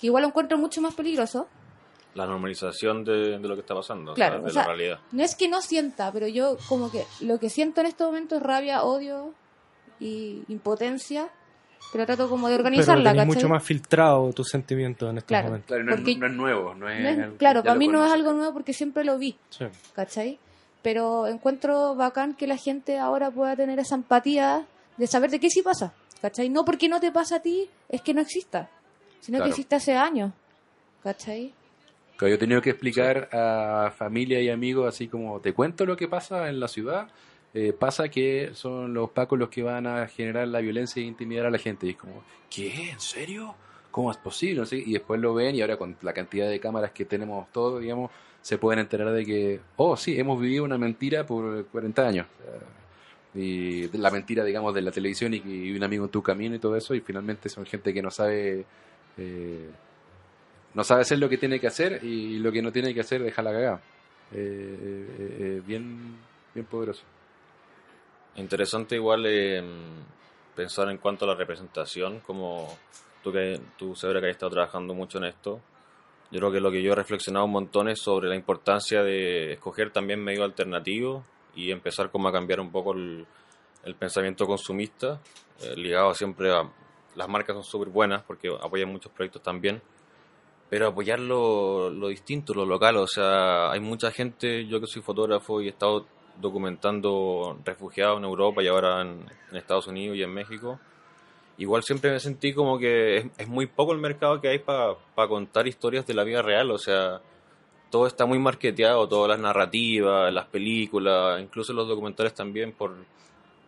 Que 0.00 0.08
igual 0.08 0.23
lo 0.23 0.28
encuentro 0.28 0.58
mucho 0.58 0.80
más 0.80 0.94
peligroso. 0.94 1.46
La 2.14 2.26
normalización 2.26 3.04
de, 3.04 3.38
de 3.38 3.49
lo 3.49 3.54
que 3.54 3.61
está 3.62 3.75
pasando, 3.75 4.14
Claro, 4.14 4.40
o 4.40 4.44
de 4.44 4.50
sea, 4.50 4.62
la 4.62 4.68
realidad. 4.68 5.00
No 5.12 5.23
es 5.25 5.34
que 5.34 5.49
no 5.49 5.61
sienta, 5.62 6.12
pero 6.12 6.28
yo 6.28 6.56
como 6.68 6.90
que 6.90 7.04
lo 7.20 7.38
que 7.40 7.50
siento 7.50 7.80
en 7.80 7.88
este 7.88 8.04
momento 8.04 8.37
es 8.37 8.42
rabia, 8.42 8.82
odio 8.84 9.32
y 10.00 10.42
impotencia, 10.49 11.28
pero 11.92 12.06
trato 12.06 12.28
como 12.28 12.49
de 12.49 12.54
Pero 12.56 12.64
organizarla, 12.66 13.11
tenés 13.11 13.26
¿cachai? 13.26 13.34
mucho 13.42 13.49
más 13.49 13.62
filtrado 13.64 14.32
tus 14.32 14.49
sentimientos 14.49 15.11
en 15.11 15.18
estos 15.18 15.28
Claro. 15.28 15.44
momentos. 15.49 15.68
Claro, 15.68 15.84
no, 15.84 15.90
Porque- 15.96 16.16
no 16.16 16.26
es 16.26 16.32
nuevo, 16.32 16.75
no 16.75 16.88
es, 16.88 17.00
No 17.02 17.08
es- 17.25 17.38
claro, 17.38 17.62
para 17.62 17.75
mí 17.76 17.88
no 17.88 18.04
es 18.04 18.12
algo 18.12 18.32
nuevo 18.32 18.52
porque 18.52 18.73
siempre 18.73 19.04
lo 19.04 19.18
vi, 19.18 19.37
Sí. 19.50 19.64
¿cachai? 19.92 20.38
Pero 20.82 21.26
encuentro 21.26 21.94
bacán 21.94 22.34
que 22.34 22.46
la 22.46 22.56
gente 22.56 22.99
ahora 22.99 23.30
pueda 23.30 23.56
tener 23.56 23.78
esa 23.78 23.94
empatía 23.94 24.66
de 24.96 25.06
saber 25.06 25.30
de 25.30 25.40
qué 25.40 25.50
sí 25.50 25.62
pasa, 25.62 25.92
¿cachai? 26.20 26.48
No 26.48 26.64
porque 26.64 26.88
no 26.88 27.00
te 27.00 27.10
pasa 27.12 27.36
a 27.36 27.40
ti, 27.42 27.68
es 27.88 28.02
que 28.02 28.14
no 28.14 28.20
exista, 28.20 28.70
sino 29.20 29.38
Claro. 29.38 29.44
que 29.44 29.50
existe 29.50 29.76
hace 29.76 29.94
años, 29.96 30.32
¿cachai? 31.02 31.52
Claro, 32.16 32.28
yo 32.30 32.34
he 32.36 32.38
tenido 32.38 32.62
que 32.62 32.70
explicar 32.70 33.28
a 33.32 33.92
familia 33.96 34.40
y 34.40 34.48
amigos 34.48 34.88
así 34.88 35.08
como, 35.08 35.40
te 35.40 35.52
cuento 35.52 35.84
lo 35.84 35.96
que 35.96 36.06
pasa 36.08 36.48
en 36.48 36.60
la 36.60 36.68
ciudad, 36.68 37.08
eh, 37.52 37.72
pasa 37.72 38.08
que 38.08 38.50
son 38.54 38.94
los 38.94 39.10
pacos 39.10 39.38
los 39.38 39.48
que 39.48 39.62
van 39.62 39.86
a 39.86 40.06
generar 40.08 40.48
la 40.48 40.60
violencia 40.60 41.00
e 41.00 41.06
intimidar 41.06 41.46
a 41.46 41.50
la 41.50 41.58
gente. 41.58 41.86
Y 41.86 41.90
es 41.90 41.96
como, 41.96 42.22
¿qué? 42.50 42.90
¿En 42.90 43.00
serio? 43.00 43.54
¿Cómo 43.90 44.10
es 44.10 44.16
posible? 44.16 44.60
No 44.62 44.76
Y 44.76 44.92
después 44.92 45.20
lo 45.20 45.34
ven 45.34 45.54
y 45.54 45.60
ahora 45.60 45.76
con 45.76 45.96
la 46.02 46.12
cantidad 46.12 46.48
de 46.48 46.58
cámaras 46.58 46.90
que 46.90 47.04
tenemos 47.04 47.46
todos, 47.52 47.80
digamos, 47.80 48.10
se 48.42 48.58
pueden 48.58 48.80
enterar 48.80 49.12
de 49.12 49.24
que, 49.24 49.60
oh, 49.76 49.96
sí, 49.96 50.18
hemos 50.18 50.40
vivido 50.40 50.64
una 50.64 50.76
mentira 50.78 51.24
por 51.24 51.64
40 51.66 52.06
años. 52.06 52.26
Y 53.34 53.88
la 53.96 54.10
mentira, 54.10 54.44
digamos, 54.44 54.74
de 54.74 54.82
la 54.82 54.92
televisión 54.92 55.34
y, 55.34 55.42
y 55.44 55.76
un 55.76 55.82
amigo 55.82 56.04
en 56.04 56.10
tu 56.10 56.22
camino 56.22 56.54
y 56.54 56.58
todo 56.60 56.76
eso, 56.76 56.94
y 56.94 57.00
finalmente 57.00 57.48
son 57.48 57.66
gente 57.66 57.92
que 57.92 58.02
no 58.02 58.10
sabe... 58.10 58.64
eh, 59.18 59.70
no 60.74 60.82
sabe 60.82 61.02
hacer 61.02 61.18
lo 61.18 61.28
que 61.28 61.38
tiene 61.38 61.60
que 61.60 61.68
hacer 61.68 62.02
y 62.04 62.38
lo 62.38 62.50
que 62.50 62.60
no 62.60 62.72
tiene 62.72 62.92
que 62.92 63.00
hacer 63.00 63.22
deja 63.22 63.42
la 63.42 63.52
cagada. 63.52 63.80
Eh, 64.32 65.06
eh, 65.18 65.62
bien, 65.64 66.16
bien 66.52 66.66
poderoso. 66.66 67.02
Interesante 68.37 68.96
igual 68.96 69.24
eh, 69.26 69.62
pensar 70.56 70.90
en 70.90 70.98
cuanto 70.98 71.24
a 71.24 71.28
la 71.28 71.35
representación, 71.37 72.20
como 72.20 72.76
tú 73.22 73.30
que 73.30 73.61
tú 73.78 73.94
Sebra 73.94 74.20
que 74.20 74.26
has 74.26 74.32
estado 74.32 74.50
trabajando 74.50 74.94
mucho 74.94 75.18
en 75.18 75.26
esto. 75.26 75.61
Yo 76.32 76.40
creo 76.40 76.50
que 76.50 76.61
lo 76.61 76.72
que 76.72 76.82
yo 76.82 76.92
he 76.92 76.96
reflexionado 76.96 77.44
un 77.44 77.52
montón 77.52 77.88
es 77.88 78.00
sobre 78.00 78.28
la 78.28 78.35
importancia 78.35 79.04
de 79.04 79.52
escoger 79.52 79.92
también 79.92 80.24
medios 80.24 80.42
alternativos 80.42 81.22
y 81.54 81.70
empezar 81.70 82.10
como 82.10 82.28
a 82.28 82.32
cambiar 82.32 82.60
un 82.60 82.70
poco 82.70 82.92
el, 82.92 83.26
el 83.84 83.94
pensamiento 83.94 84.46
consumista, 84.46 85.20
eh, 85.62 85.74
ligado 85.76 86.14
siempre 86.14 86.52
a 86.52 86.68
las 87.14 87.28
marcas 87.28 87.54
son 87.54 87.64
súper 87.64 87.88
buenas 87.88 88.22
porque 88.22 88.48
apoyan 88.48 88.90
muchos 88.90 89.12
proyectos 89.12 89.42
también, 89.42 89.80
pero 90.68 90.88
apoyar 90.88 91.20
lo, 91.20 91.90
lo 91.90 92.08
distinto, 92.08 92.54
lo 92.54 92.66
local, 92.66 92.96
o 92.96 93.06
sea, 93.06 93.70
hay 93.70 93.80
mucha 93.80 94.10
gente, 94.10 94.66
yo 94.66 94.80
que 94.80 94.86
soy 94.86 95.02
fotógrafo 95.02 95.60
y 95.60 95.66
he 95.66 95.70
estado 95.70 96.06
documentando 96.40 97.58
refugiados 97.64 98.18
en 98.18 98.24
Europa 98.24 98.62
y 98.62 98.66
ahora 98.66 99.02
en, 99.02 99.24
en 99.50 99.56
Estados 99.56 99.86
Unidos 99.86 100.16
y 100.16 100.22
en 100.22 100.34
México. 100.34 100.80
Igual 101.56 101.84
siempre 101.84 102.10
me 102.10 102.18
sentí 102.18 102.52
como 102.52 102.78
que 102.78 103.18
es, 103.18 103.26
es 103.38 103.46
muy 103.46 103.66
poco 103.66 103.92
el 103.92 104.00
mercado 104.00 104.40
que 104.40 104.48
hay 104.48 104.58
para 104.58 104.96
contar 105.28 105.68
historias 105.68 106.04
de 106.04 106.14
la 106.14 106.24
vida 106.24 106.42
real, 106.42 106.72
o 106.72 106.78
sea, 106.78 107.20
todo 107.94 108.09
está 108.09 108.26
muy 108.26 108.40
marketeado, 108.40 109.07
todas 109.07 109.28
las 109.28 109.38
narrativas, 109.38 110.35
las 110.35 110.46
películas, 110.46 111.40
incluso 111.40 111.72
los 111.72 111.87
documentales 111.87 112.35
también 112.35 112.72
por, 112.72 112.92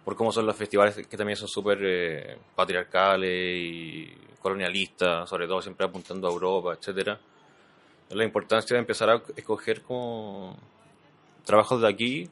por 0.04 0.16
cómo 0.16 0.32
son 0.32 0.46
los 0.46 0.56
festivales 0.56 0.96
que 0.96 1.16
también 1.16 1.36
son 1.36 1.46
súper 1.46 1.78
eh, 1.80 2.36
patriarcales 2.56 3.30
y 3.30 4.12
colonialistas, 4.42 5.30
sobre 5.30 5.46
todo 5.46 5.62
siempre 5.62 5.86
apuntando 5.86 6.26
a 6.26 6.32
Europa, 6.32 6.74
etcétera. 6.74 7.20
La 8.10 8.24
importancia 8.24 8.74
de 8.74 8.80
empezar 8.80 9.10
a 9.10 9.22
escoger 9.36 9.82
como 9.82 10.56
trabajos 11.44 11.80
de 11.82 11.88
aquí 11.88 12.28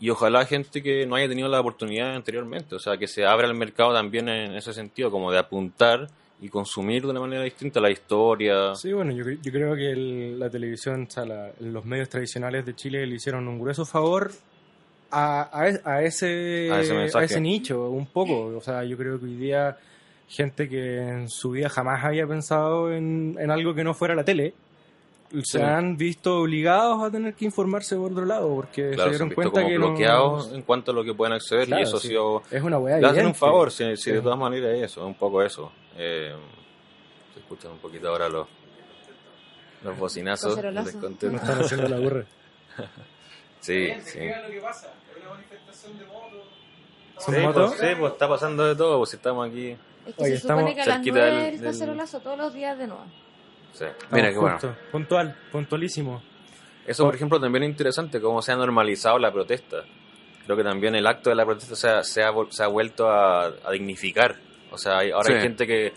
y 0.00 0.08
ojalá 0.08 0.46
gente 0.46 0.82
que 0.82 1.04
no 1.04 1.16
haya 1.16 1.28
tenido 1.28 1.50
la 1.50 1.60
oportunidad 1.60 2.16
anteriormente, 2.16 2.76
o 2.76 2.78
sea, 2.78 2.96
que 2.96 3.08
se 3.08 3.26
abra 3.26 3.46
el 3.46 3.52
mercado 3.52 3.92
también 3.92 4.30
en 4.30 4.54
ese 4.54 4.72
sentido, 4.72 5.10
como 5.10 5.30
de 5.30 5.38
apuntar 5.38 6.08
y 6.40 6.48
consumir 6.50 7.02
de 7.02 7.08
una 7.10 7.20
manera 7.20 7.42
distinta 7.42 7.80
la 7.80 7.90
historia. 7.90 8.74
Sí, 8.74 8.92
bueno, 8.92 9.10
yo, 9.12 9.24
yo 9.30 9.52
creo 9.52 9.74
que 9.74 9.90
el- 9.90 10.38
la 10.38 10.50
televisión, 10.50 11.06
o 11.08 11.10
sea, 11.10 11.24
la- 11.24 11.50
los 11.60 11.84
medios 11.84 12.08
tradicionales 12.10 12.66
de 12.66 12.74
Chile 12.76 13.06
le 13.06 13.14
hicieron 13.16 13.48
un 13.48 13.58
grueso 13.58 13.86
favor 13.86 14.30
a, 15.10 15.48
a, 15.52 15.68
e- 15.68 15.80
a 15.84 16.02
ese, 16.02 16.68
A 17.14 17.24
ese 17.24 17.40
nicho, 17.40 17.88
un 17.90 18.06
poco. 18.06 18.46
O 18.56 18.60
sea, 18.60 18.84
yo 18.84 18.96
creo 18.98 19.18
que 19.18 19.24
hoy 19.26 19.36
día 19.36 19.78
gente 20.28 20.68
que 20.68 20.98
en 20.98 21.30
su 21.30 21.50
vida 21.52 21.68
jamás 21.68 22.04
había 22.04 22.26
pensado 22.26 22.92
en, 22.92 23.36
en 23.38 23.50
algo 23.50 23.74
que 23.74 23.84
no 23.84 23.94
fuera 23.94 24.14
la 24.14 24.24
tele, 24.24 24.52
se 25.44 25.62
han 25.62 25.96
visto 25.96 26.40
obligados 26.40 27.02
a 27.02 27.10
tener 27.10 27.34
que 27.34 27.44
informarse 27.46 27.96
por 27.96 28.12
otro 28.12 28.24
lado, 28.26 28.54
porque 28.54 28.90
Claro, 28.90 28.96
se 28.96 29.02
se 29.04 29.10
dieron 29.10 29.28
visto 29.28 29.34
cuenta 29.36 29.60
como 29.60 29.68
que 29.68 29.78
no- 29.78 29.86
bloqueados 29.88 30.52
en 30.52 30.62
cuanto 30.62 30.90
a 30.90 30.94
lo 30.94 31.02
que 31.04 31.14
pueden 31.14 31.32
acceder 31.34 31.66
Claro, 31.66 31.80
y 31.80 31.84
eso 31.84 31.98
sí. 31.98 32.08
ha 32.08 32.10
sido... 32.10 32.42
es 32.50 32.62
una 32.62 32.78
Le 32.78 33.06
hacen 33.06 33.26
un 33.26 33.34
favor, 33.34 33.70
si, 33.70 33.96
si 33.96 34.10
de 34.12 34.20
todas 34.20 34.38
maneras 34.38 34.70
es 34.76 34.82
eso, 34.92 35.00
es 35.00 35.06
un 35.06 35.14
poco 35.14 35.42
eso. 35.42 35.72
Eh, 35.96 36.34
se 37.34 37.40
escuchan 37.40 37.72
un 37.72 37.78
poquito 37.78 38.08
ahora 38.08 38.28
los, 38.28 38.46
los 39.82 39.98
bocinazos. 39.98 40.56
Descontento. 40.60 41.40
Haciendo 41.44 41.88
la 41.88 41.98
burra. 41.98 42.24
Sí, 43.60 43.88
sí. 44.04 44.20
¿Son 47.18 47.34
Sí, 47.34 47.40
motos? 47.40 47.74
pues, 47.76 47.88
sí, 47.90 47.96
pues 47.98 48.12
está 48.12 48.28
pasando 48.28 48.64
de 48.66 48.76
todo, 48.76 48.98
pues 48.98 49.10
si 49.10 49.16
estamos 49.16 49.48
aquí. 49.48 49.70
Es 50.06 50.14
que 50.14 50.22
Oye, 50.22 50.30
se 50.32 50.36
estamos 50.36 50.60
supone 50.62 50.74
que 50.76 50.82
a 50.82 50.86
las 50.86 50.94
cerquita 50.96 51.16
9 51.18 51.42
del- 51.42 51.54
el 51.54 51.62
cacerolazo 51.62 52.20
todos 52.20 52.38
los 52.38 52.54
días 52.54 52.78
de 52.78 52.86
nuevo. 52.86 53.04
Sí. 53.72 53.86
Mira, 54.12 54.28
Estamos 54.28 54.60
qué 54.60 54.66
bueno. 54.68 54.78
Puntual, 54.92 55.36
puntualísimo. 55.50 56.22
Eso, 56.86 57.04
por 57.04 57.14
ejemplo, 57.16 57.40
también 57.40 57.64
es 57.64 57.70
interesante, 57.70 58.20
cómo 58.20 58.40
se 58.42 58.52
ha 58.52 58.56
normalizado 58.56 59.18
la 59.18 59.32
protesta. 59.32 59.78
Creo 60.44 60.56
que 60.56 60.62
también 60.62 60.94
el 60.94 61.06
acto 61.06 61.30
de 61.30 61.36
la 61.36 61.44
protesta 61.44 61.74
se 61.74 61.88
ha, 61.88 62.04
se 62.04 62.22
ha, 62.22 62.30
vol- 62.30 62.50
se 62.52 62.62
ha 62.62 62.68
vuelto 62.68 63.10
a, 63.10 63.46
a 63.46 63.70
dignificar. 63.72 64.36
O 64.76 64.78
sea, 64.78 64.98
hay- 64.98 65.10
ahora 65.10 65.26
Sí. 65.28 65.32
hay 65.34 65.40
gente 65.40 65.66
que 65.66 65.92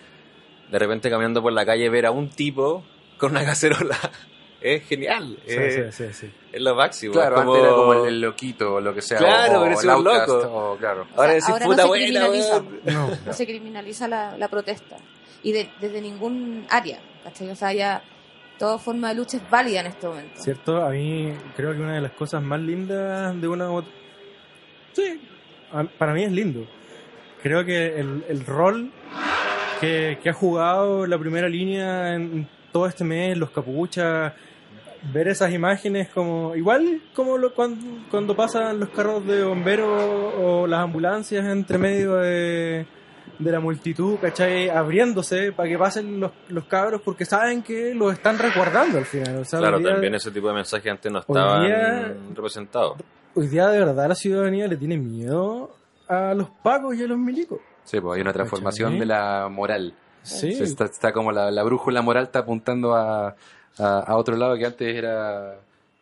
de 0.72 0.80
repente 0.80 1.10
caminando 1.10 1.42
por 1.42 1.54
la 1.54 1.66
calle 1.66 1.88
ver 1.90 2.06
a 2.08 2.12
un 2.12 2.30
tipo 2.30 2.84
con 3.18 3.32
una 3.32 3.44
cacerola. 3.46 3.98
es 4.62 4.84
genial. 4.88 5.38
Sí, 5.48 5.56
es, 5.56 5.96
sí, 5.96 6.04
sí, 6.08 6.14
sí. 6.14 6.32
es 6.52 6.62
lo 6.62 6.76
máximo. 6.76 7.14
Claro, 7.14 7.36
es 7.38 7.42
como- 7.42 7.54
antes 7.56 7.66
era 7.68 7.76
como 7.78 7.94
el, 7.94 8.08
el 8.16 8.22
loquito 8.22 8.74
o 8.76 8.82
lo 8.82 8.94
que 8.94 9.02
sea. 9.02 9.18
Claro, 9.18 9.60
o, 9.60 9.62
o 9.62 9.66
eres 9.66 9.84
el 9.84 9.90
un 9.90 9.96
outcast, 9.96 10.28
loco. 10.28 10.48
o, 10.72 10.78
claro. 10.78 11.08
Ahora 11.16 11.22
O 11.22 11.24
sea, 11.26 11.34
decir 11.36 11.52
ahora 11.54 11.66
no 11.66 11.72
puta 11.72 11.82
se 11.84 11.88
buena, 11.88 12.06
criminaliza. 12.06 12.58
weón. 12.58 12.80
No, 12.86 13.18
No 13.26 13.34
se 13.34 13.46
criminaliza 13.46 14.08
la, 14.10 14.38
la 14.38 14.48
protesta. 14.50 14.98
Y 15.44 15.54
de- 15.54 15.70
desde 15.80 16.02
ningún 16.02 16.66
área, 16.70 17.00
¿cachai? 17.24 17.50
O 17.50 17.56
sea, 17.56 17.72
ya 17.72 18.02
toda 18.58 18.78
forma 18.78 19.08
de 19.10 19.16
lucha 19.16 19.38
es 19.38 19.50
válida 19.50 19.80
en 19.80 19.88
este 19.88 20.06
momento. 20.08 20.42
¿Cierto? 20.42 20.84
A 20.86 20.90
mí 20.90 21.34
creo 21.56 21.72
que 21.74 21.80
una 21.80 21.96
de 21.96 22.02
las 22.02 22.12
cosas 22.12 22.44
más 22.44 22.60
lindas 22.60 23.40
de 23.40 23.48
una... 23.48 23.70
Sí, 24.92 25.22
a- 25.72 25.84
para 25.86 26.14
mí 26.14 26.24
es 26.24 26.32
lindo. 26.34 26.68
Creo 27.42 27.64
que 27.66 28.00
el, 28.00 28.24
el 28.28 28.46
rol 28.46 28.92
que, 29.80 30.18
que 30.22 30.30
ha 30.30 30.34
jugado 30.34 31.06
la 31.08 31.18
primera 31.18 31.48
línea 31.48 32.14
en 32.16 32.48
todo 32.72 32.86
este 32.86 33.04
mes, 33.04 33.38
los 33.38 33.50
capuchas, 33.52 34.34
ver 35.14 35.30
esas 35.30 35.54
imágenes 35.54 36.10
como 36.10 36.56
igual 36.56 37.02
como 37.16 37.38
lo, 37.38 37.54
cuando, 37.54 37.86
cuando 38.12 38.36
pasan 38.36 38.80
los 38.80 38.90
carros 38.90 39.26
de 39.26 39.44
bomberos 39.44 39.88
o 40.38 40.68
las 40.68 40.82
ambulancias 40.82 41.46
entre 41.46 41.78
medio 41.78 42.16
de, 42.18 42.86
de 43.40 43.52
la 43.52 43.62
multitud, 43.62 44.18
¿cachai? 44.20 44.70
Abriéndose 44.70 45.54
para 45.54 45.70
que 45.70 45.78
pasen 45.78 46.20
los, 46.20 46.32
los 46.50 46.66
cabros 46.66 47.02
porque 47.02 47.24
saben 47.24 47.64
que 47.64 47.96
los 47.96 48.12
están 48.12 48.38
resguardando 48.38 48.98
al 48.98 49.06
final. 49.06 49.38
O 49.38 49.46
sea, 49.46 49.60
Claro, 49.60 49.80
día- 49.80 49.92
también 49.94 50.16
ese 50.16 50.32
tipo 50.32 50.50
de 50.50 50.56
mensajes 50.56 50.92
antes 50.92 51.10
no 51.10 51.20
estaban 51.20 51.66
día- 51.66 52.14
representados. 52.36 52.98
Hoy 53.36 53.48
día 53.48 53.68
de 53.70 53.80
verdad 53.80 54.10
la 54.10 54.16
ciudadanía 54.16 54.68
le 54.68 54.76
tiene 54.76 54.98
miedo 54.98 55.72
a 56.10 56.34
los 56.34 56.50
pacos 56.50 56.96
y 56.96 57.04
a 57.04 57.08
los 57.08 57.18
milicos. 57.18 57.60
Sí, 57.86 58.02
pues 58.02 58.16
hay 58.18 58.22
una 58.22 58.34
transformación 58.34 58.90
¿Cachai? 58.90 59.00
de 59.00 59.06
la 59.06 59.48
moral. 59.50 59.94
Sí, 60.24 60.54
Se 60.54 60.64
Está, 60.64 60.86
está 60.86 61.14
como 61.14 61.32
la, 61.32 61.50
la 61.50 61.64
brújula 61.64 62.02
moral 62.02 62.26
está 62.26 62.40
apuntando 62.40 62.94
a, 62.94 63.36
a, 63.78 64.00
a 64.00 64.18
otro 64.18 64.36
lado 64.36 64.58
que 64.58 64.66
antes 64.66 64.96
era 64.96 65.56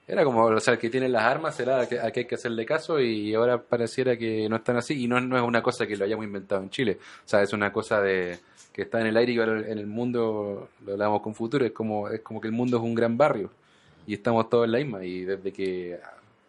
era 0.08 0.24
como, 0.24 0.46
o 0.46 0.60
sea, 0.62 0.76
el 0.76 0.80
que 0.80 0.90
tiene 0.90 1.10
las 1.10 1.24
armas 1.24 1.60
era 1.60 1.82
a 1.82 1.86
que, 1.86 2.00
a 2.00 2.10
que 2.12 2.22
hay 2.22 2.26
que 2.26 2.36
hacerle 2.36 2.66
caso 2.66 2.98
y 3.02 3.34
ahora 3.34 3.62
pareciera 3.62 4.16
que 4.18 4.48
no 4.48 4.56
están 4.56 4.78
así 4.78 5.04
y 5.04 5.08
no, 5.08 5.20
no 5.20 5.36
es 5.36 5.44
una 5.44 5.62
cosa 5.62 5.86
que 5.86 5.98
lo 5.98 6.06
hayamos 6.06 6.26
inventado 6.26 6.64
en 6.64 6.70
Chile. 6.70 6.98
O 7.26 7.28
sea, 7.28 7.42
es 7.42 7.52
una 7.52 7.74
cosa 7.74 8.00
de 8.00 8.40
que 8.72 8.84
está 8.84 9.02
en 9.02 9.08
el 9.08 9.18
aire 9.18 9.34
y 9.34 9.40
en 9.40 9.78
el 9.78 9.88
mundo, 9.88 10.70
lo 10.86 10.92
hablamos 10.94 11.22
con 11.22 11.36
futuro, 11.36 11.66
es 11.66 11.74
como, 11.74 12.08
es 12.08 12.22
como 12.22 12.40
que 12.40 12.48
el 12.48 12.54
mundo 12.54 12.78
es 12.78 12.84
un 12.84 12.96
gran 12.96 13.18
barrio 13.18 13.50
y 14.06 14.14
estamos 14.14 14.50
todos 14.50 14.64
en 14.66 14.72
la 14.72 14.78
misma 14.78 15.04
y 15.04 15.26
desde 15.26 15.52
que 15.52 16.00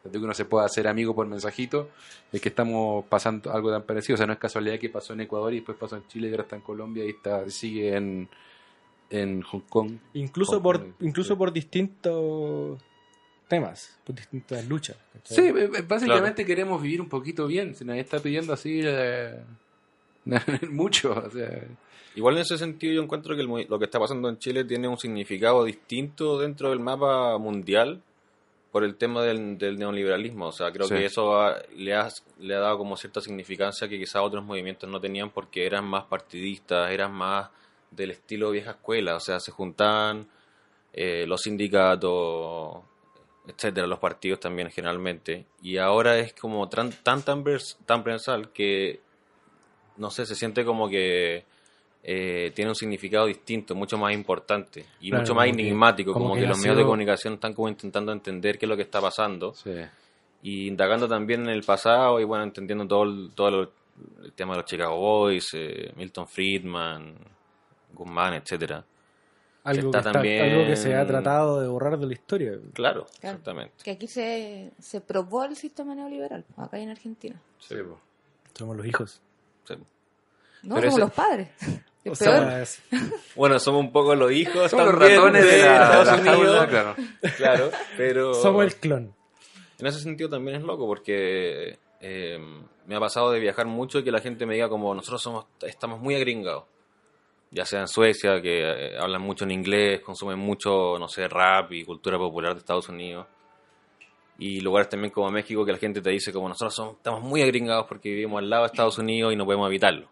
desde 0.04 0.18
que 0.18 0.24
uno 0.24 0.34
se 0.34 0.44
pueda 0.44 0.64
hacer 0.64 0.86
amigo 0.88 1.14
por 1.14 1.26
mensajito 1.26 1.88
es 2.32 2.40
que 2.40 2.48
estamos 2.48 3.04
pasando 3.06 3.52
algo 3.52 3.70
tan 3.70 3.82
parecido. 3.82 4.14
O 4.14 4.16
sea, 4.18 4.26
no 4.26 4.32
es 4.32 4.38
casualidad 4.38 4.78
que 4.78 4.88
pasó 4.88 5.12
en 5.12 5.22
Ecuador 5.22 5.52
y 5.52 5.56
después 5.56 5.76
pasó 5.78 5.96
en 5.96 6.06
Chile 6.08 6.28
y 6.28 6.30
ahora 6.30 6.44
está 6.44 6.56
en 6.56 6.62
Colombia 6.62 7.04
y 7.04 7.10
está 7.10 7.48
sigue 7.50 7.96
en, 7.96 8.28
en 9.10 9.42
Hong 9.42 9.62
Kong. 9.68 9.92
incluso 10.14 10.52
Con- 10.52 10.62
por 10.62 10.78
sí. 10.78 10.92
incluso 11.00 11.36
por 11.36 11.52
distintos 11.52 12.78
temas, 13.48 13.98
por 14.04 14.14
distintas 14.14 14.66
luchas. 14.68 14.96
¿cachai? 15.14 15.36
Sí, 15.36 15.52
básicamente 15.86 16.44
queremos 16.44 16.80
vivir 16.82 17.00
un 17.00 17.08
poquito 17.08 17.46
bien. 17.46 17.74
Si 17.74 17.84
nadie 17.84 18.00
está 18.02 18.20
pidiendo 18.20 18.52
así 18.52 18.80
eh, 18.84 19.40
mucho. 20.70 21.12
O 21.26 21.30
sea, 21.30 21.64
Igual 22.14 22.34
en 22.36 22.40
ese 22.40 22.58
sentido 22.58 22.94
yo 22.94 23.02
encuentro 23.02 23.36
que 23.36 23.42
el 23.42 23.66
lo 23.68 23.78
que 23.78 23.84
está 23.84 24.00
pasando 24.00 24.28
en 24.28 24.38
Chile 24.38 24.64
tiene 24.64 24.88
un 24.88 24.98
significado 24.98 25.64
distinto 25.64 26.38
dentro 26.38 26.70
del 26.70 26.80
mapa 26.80 27.38
mundial 27.38 28.02
por 28.70 28.84
el 28.84 28.96
tema 28.96 29.22
del, 29.22 29.56
del 29.58 29.78
neoliberalismo. 29.78 30.46
O 30.48 30.52
sea, 30.52 30.70
creo 30.72 30.86
Sí. 30.86 30.94
que 30.94 31.06
eso 31.06 31.40
ha- 31.40 31.56
le, 31.76 31.94
ha, 31.94 32.08
le 32.38 32.54
ha 32.54 32.60
dado 32.60 32.78
como 32.78 32.96
cierta 32.96 33.20
significancia 33.20 33.88
que 33.88 33.98
quizás 33.98 34.22
otros 34.22 34.44
movimientos 34.44 34.88
no 34.90 35.00
tenían 35.00 35.30
porque 35.30 35.64
eran 35.66 35.84
más 35.86 36.04
partidistas, 36.04 36.90
eran 36.90 37.12
más 37.12 37.48
del 37.90 38.10
estilo 38.10 38.50
vieja 38.50 38.72
escuela. 38.72 39.16
O 39.16 39.20
sea, 39.20 39.40
se 39.40 39.50
juntaban 39.52 40.28
eh, 40.92 41.24
los 41.26 41.40
sindicatos, 41.42 42.82
etcétera, 43.46 43.86
los 43.86 43.98
partidos 43.98 44.40
también 44.40 44.70
generalmente. 44.70 45.46
Y 45.62 45.78
ahora 45.78 46.18
es 46.18 46.34
como 46.34 46.68
tan 46.68 46.90
tan 46.92 47.22
tan 47.22 47.42
transversal 47.86 48.50
que 48.52 49.00
no 49.96 50.10
sé, 50.10 50.26
se 50.26 50.34
siente 50.36 50.64
como 50.64 50.88
que 50.88 51.44
eh, 52.02 52.52
tiene 52.54 52.70
un 52.70 52.74
significado 52.74 53.26
distinto, 53.26 53.74
mucho 53.74 53.98
más 53.98 54.12
importante 54.14 54.86
y 55.00 55.10
Claro, 55.10 55.22
mucho 55.22 55.34
más 55.34 55.46
como 55.46 55.56
que- 55.56 55.62
enigmático, 55.62 56.12
como 56.12 56.24
como, 56.26 56.34
que 56.36 56.40
que, 56.42 56.46
los 56.46 56.56
nació- 56.56 56.68
medios 56.70 56.78
de 56.78 56.84
comunicación 56.84 57.34
están 57.34 57.54
como 57.54 57.68
intentando 57.68 58.12
entender 58.12 58.58
qué 58.58 58.66
es 58.66 58.70
lo 58.70 58.76
que 58.76 58.82
está 58.82 59.00
pasando 59.00 59.52
sí. 59.54 59.72
y 60.42 60.68
indagando 60.68 61.06
también 61.08 61.42
en 61.42 61.48
el 61.50 61.62
pasado 61.64 62.20
y 62.20 62.24
bueno, 62.24 62.44
entendiendo 62.44 62.86
todo 62.86 63.02
el, 63.04 63.30
todo 63.34 63.50
lo- 63.50 63.72
el 64.24 64.32
tema 64.32 64.52
de 64.54 64.60
los 64.60 64.70
Chicago 64.70 64.96
Boys, 64.96 65.48
eh, 65.54 65.92
Milton 65.96 66.28
Friedman, 66.28 67.14
Guzmán, 67.94 68.34
etcétera. 68.34 68.84
algo, 69.64 69.90
que 69.90 69.98
está- 69.98 70.12
también- 70.12 70.44
algo 70.52 70.66
que 70.66 70.76
se 70.76 70.94
ha 70.94 71.06
tratado 71.06 71.60
de 71.60 71.66
borrar 71.68 71.98
de 71.98 72.06
la 72.06 72.12
historia. 72.12 72.52
Claro, 72.52 72.70
Claro. 72.72 73.06
exactamente. 73.36 73.74
Que 73.84 73.90
aquí 73.90 74.06
se, 74.06 74.70
se 74.78 75.00
probó 75.02 75.44
el 75.44 75.56
sistema 75.56 75.94
neoliberal, 75.94 76.44
acá 76.56 76.78
en 76.78 76.88
Argentina. 76.90 77.38
Sí. 77.58 77.74
Somos 78.54 78.76
los 78.76 78.86
hijos. 78.86 79.20
Sí. 79.64 79.74
No, 80.62 80.76
Pero 80.76 80.86
como 80.86 80.96
ese- 80.96 81.00
los 81.00 81.12
padres. 81.12 81.48
O 82.08 82.12
Es 82.12 82.18
peor. 82.18 82.34
sea, 82.38 82.62
es- 82.62 82.82
Bueno, 83.36 83.58
somos 83.58 83.80
un 83.80 83.92
poco 83.92 84.14
los 84.14 84.32
hijos 84.32 84.70
Somos 84.70 84.86
los 84.86 84.94
ratones 84.96 85.44
de 85.44 85.58
la, 85.58 85.84
Estados 85.84 86.06
la 86.06 86.14
Unidos. 86.32 86.36
jaula, 86.56 86.68
claro. 86.68 86.96
Claro, 87.36 87.70
pero... 87.96 88.34
somos 88.34 88.64
el 88.64 88.74
clon. 88.76 89.14
En 89.78 89.86
ese 89.86 90.00
sentido 90.00 90.28
también 90.28 90.56
es 90.56 90.62
loco 90.62 90.86
porque 90.86 91.78
eh, 92.00 92.38
me 92.86 92.96
ha 92.96 93.00
pasado 93.00 93.30
de 93.30 93.38
viajar 93.40 93.66
mucho 93.66 93.98
y 94.00 94.04
que 94.04 94.10
la 94.10 94.20
gente 94.20 94.44
me 94.46 94.54
diga 94.54 94.68
como 94.68 94.94
nosotros 94.94 95.22
somos 95.22 95.46
estamos 95.62 96.00
muy 96.00 96.14
agringados. 96.16 96.64
Ya 97.50 97.64
sea 97.64 97.80
en 97.80 97.88
Suecia, 97.88 98.42
que 98.42 98.60
eh, 98.60 98.98
hablan 98.98 99.22
mucho 99.22 99.44
en 99.44 99.52
inglés, 99.52 100.00
consumen 100.00 100.38
mucho, 100.38 100.98
no 100.98 101.08
sé, 101.08 101.28
rap 101.28 101.72
y 101.72 101.84
cultura 101.84 102.18
popular 102.18 102.52
de 102.54 102.58
Estados 102.58 102.88
Unidos. 102.88 103.26
Y 104.40 104.60
lugares 104.60 104.88
también 104.88 105.10
como 105.12 105.30
México 105.30 105.64
que 105.64 105.72
la 105.72 105.78
gente 105.78 106.00
te 106.00 106.10
dice 106.10 106.32
como 106.32 106.48
nosotros 106.48 106.74
somos, 106.74 106.96
estamos 106.96 107.22
muy 107.22 107.42
agringados 107.42 107.86
porque 107.88 108.10
vivimos 108.10 108.38
al 108.38 108.50
lado 108.50 108.62
de 108.64 108.66
Estados 108.66 108.98
Unidos 108.98 109.32
y 109.32 109.36
no 109.36 109.44
podemos 109.44 109.66
evitarlo. 109.68 110.08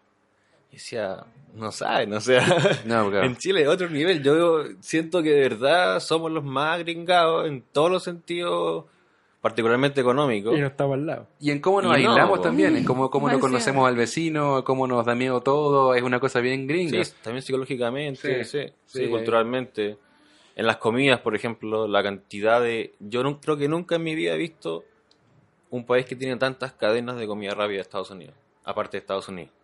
Decía, 0.77 1.25
no 1.55 1.71
saben, 1.71 2.13
o 2.13 2.21
sea, 2.21 2.45
No, 2.85 3.09
claro. 3.09 3.25
en 3.25 3.35
Chile 3.35 3.63
es 3.63 3.67
otro 3.67 3.89
nivel. 3.89 4.21
Yo 4.21 4.63
siento 4.79 5.23
que 5.23 5.31
de 5.31 5.41
verdad 5.49 5.99
somos 5.99 6.31
los 6.31 6.43
más 6.43 6.77
gringados 6.79 7.47
en 7.47 7.63
todos 7.71 7.89
los 7.89 8.03
sentidos, 8.03 8.85
particularmente 9.41 9.99
económicos. 10.01 10.55
Y 10.55 10.61
no 10.61 10.67
estamos 10.67 10.93
al 10.93 11.07
lado. 11.07 11.27
Y 11.39 11.49
en 11.49 11.59
cómo 11.59 11.81
nos 11.81 11.89
no, 11.89 11.95
aislamos 11.97 12.43
también, 12.43 12.77
en 12.77 12.83
cómo, 12.83 13.09
cómo 13.09 13.27
no 13.27 13.39
conocemos 13.39 13.87
al 13.87 13.95
vecino, 13.95 14.63
cómo 14.63 14.85
nos 14.85 15.03
da 15.03 15.15
miedo 15.15 15.41
todo, 15.41 15.95
es 15.95 16.03
una 16.03 16.19
cosa 16.19 16.41
bien 16.41 16.67
gringa. 16.67 17.03
Sí, 17.03 17.11
también 17.23 17.41
psicológicamente, 17.41 18.43
Sí, 18.45 18.59
sí, 18.67 18.73
sí, 18.85 18.99
sí. 19.05 19.09
culturalmente. 19.09 19.97
En 20.55 20.67
las 20.67 20.77
comidas, 20.77 21.21
por 21.21 21.35
ejemplo, 21.35 21.87
la 21.87 22.03
cantidad 22.03 22.61
de... 22.61 22.93
Yo 22.99 23.23
no, 23.23 23.39
creo 23.41 23.57
que 23.57 23.67
nunca 23.67 23.95
en 23.95 24.03
mi 24.03 24.13
vida 24.13 24.35
he 24.35 24.37
visto 24.37 24.83
un 25.71 25.85
país 25.85 26.05
que 26.05 26.15
tiene 26.15 26.35
tantas 26.37 26.73
cadenas 26.73 27.17
de 27.17 27.25
comida 27.25 27.55
rápida 27.55 27.77
de 27.77 27.81
Estados 27.81 28.11
Unidos, 28.11 28.35
aparte 28.63 28.97
de 28.97 28.99
Estados 29.01 29.27
Unidos. 29.27 29.56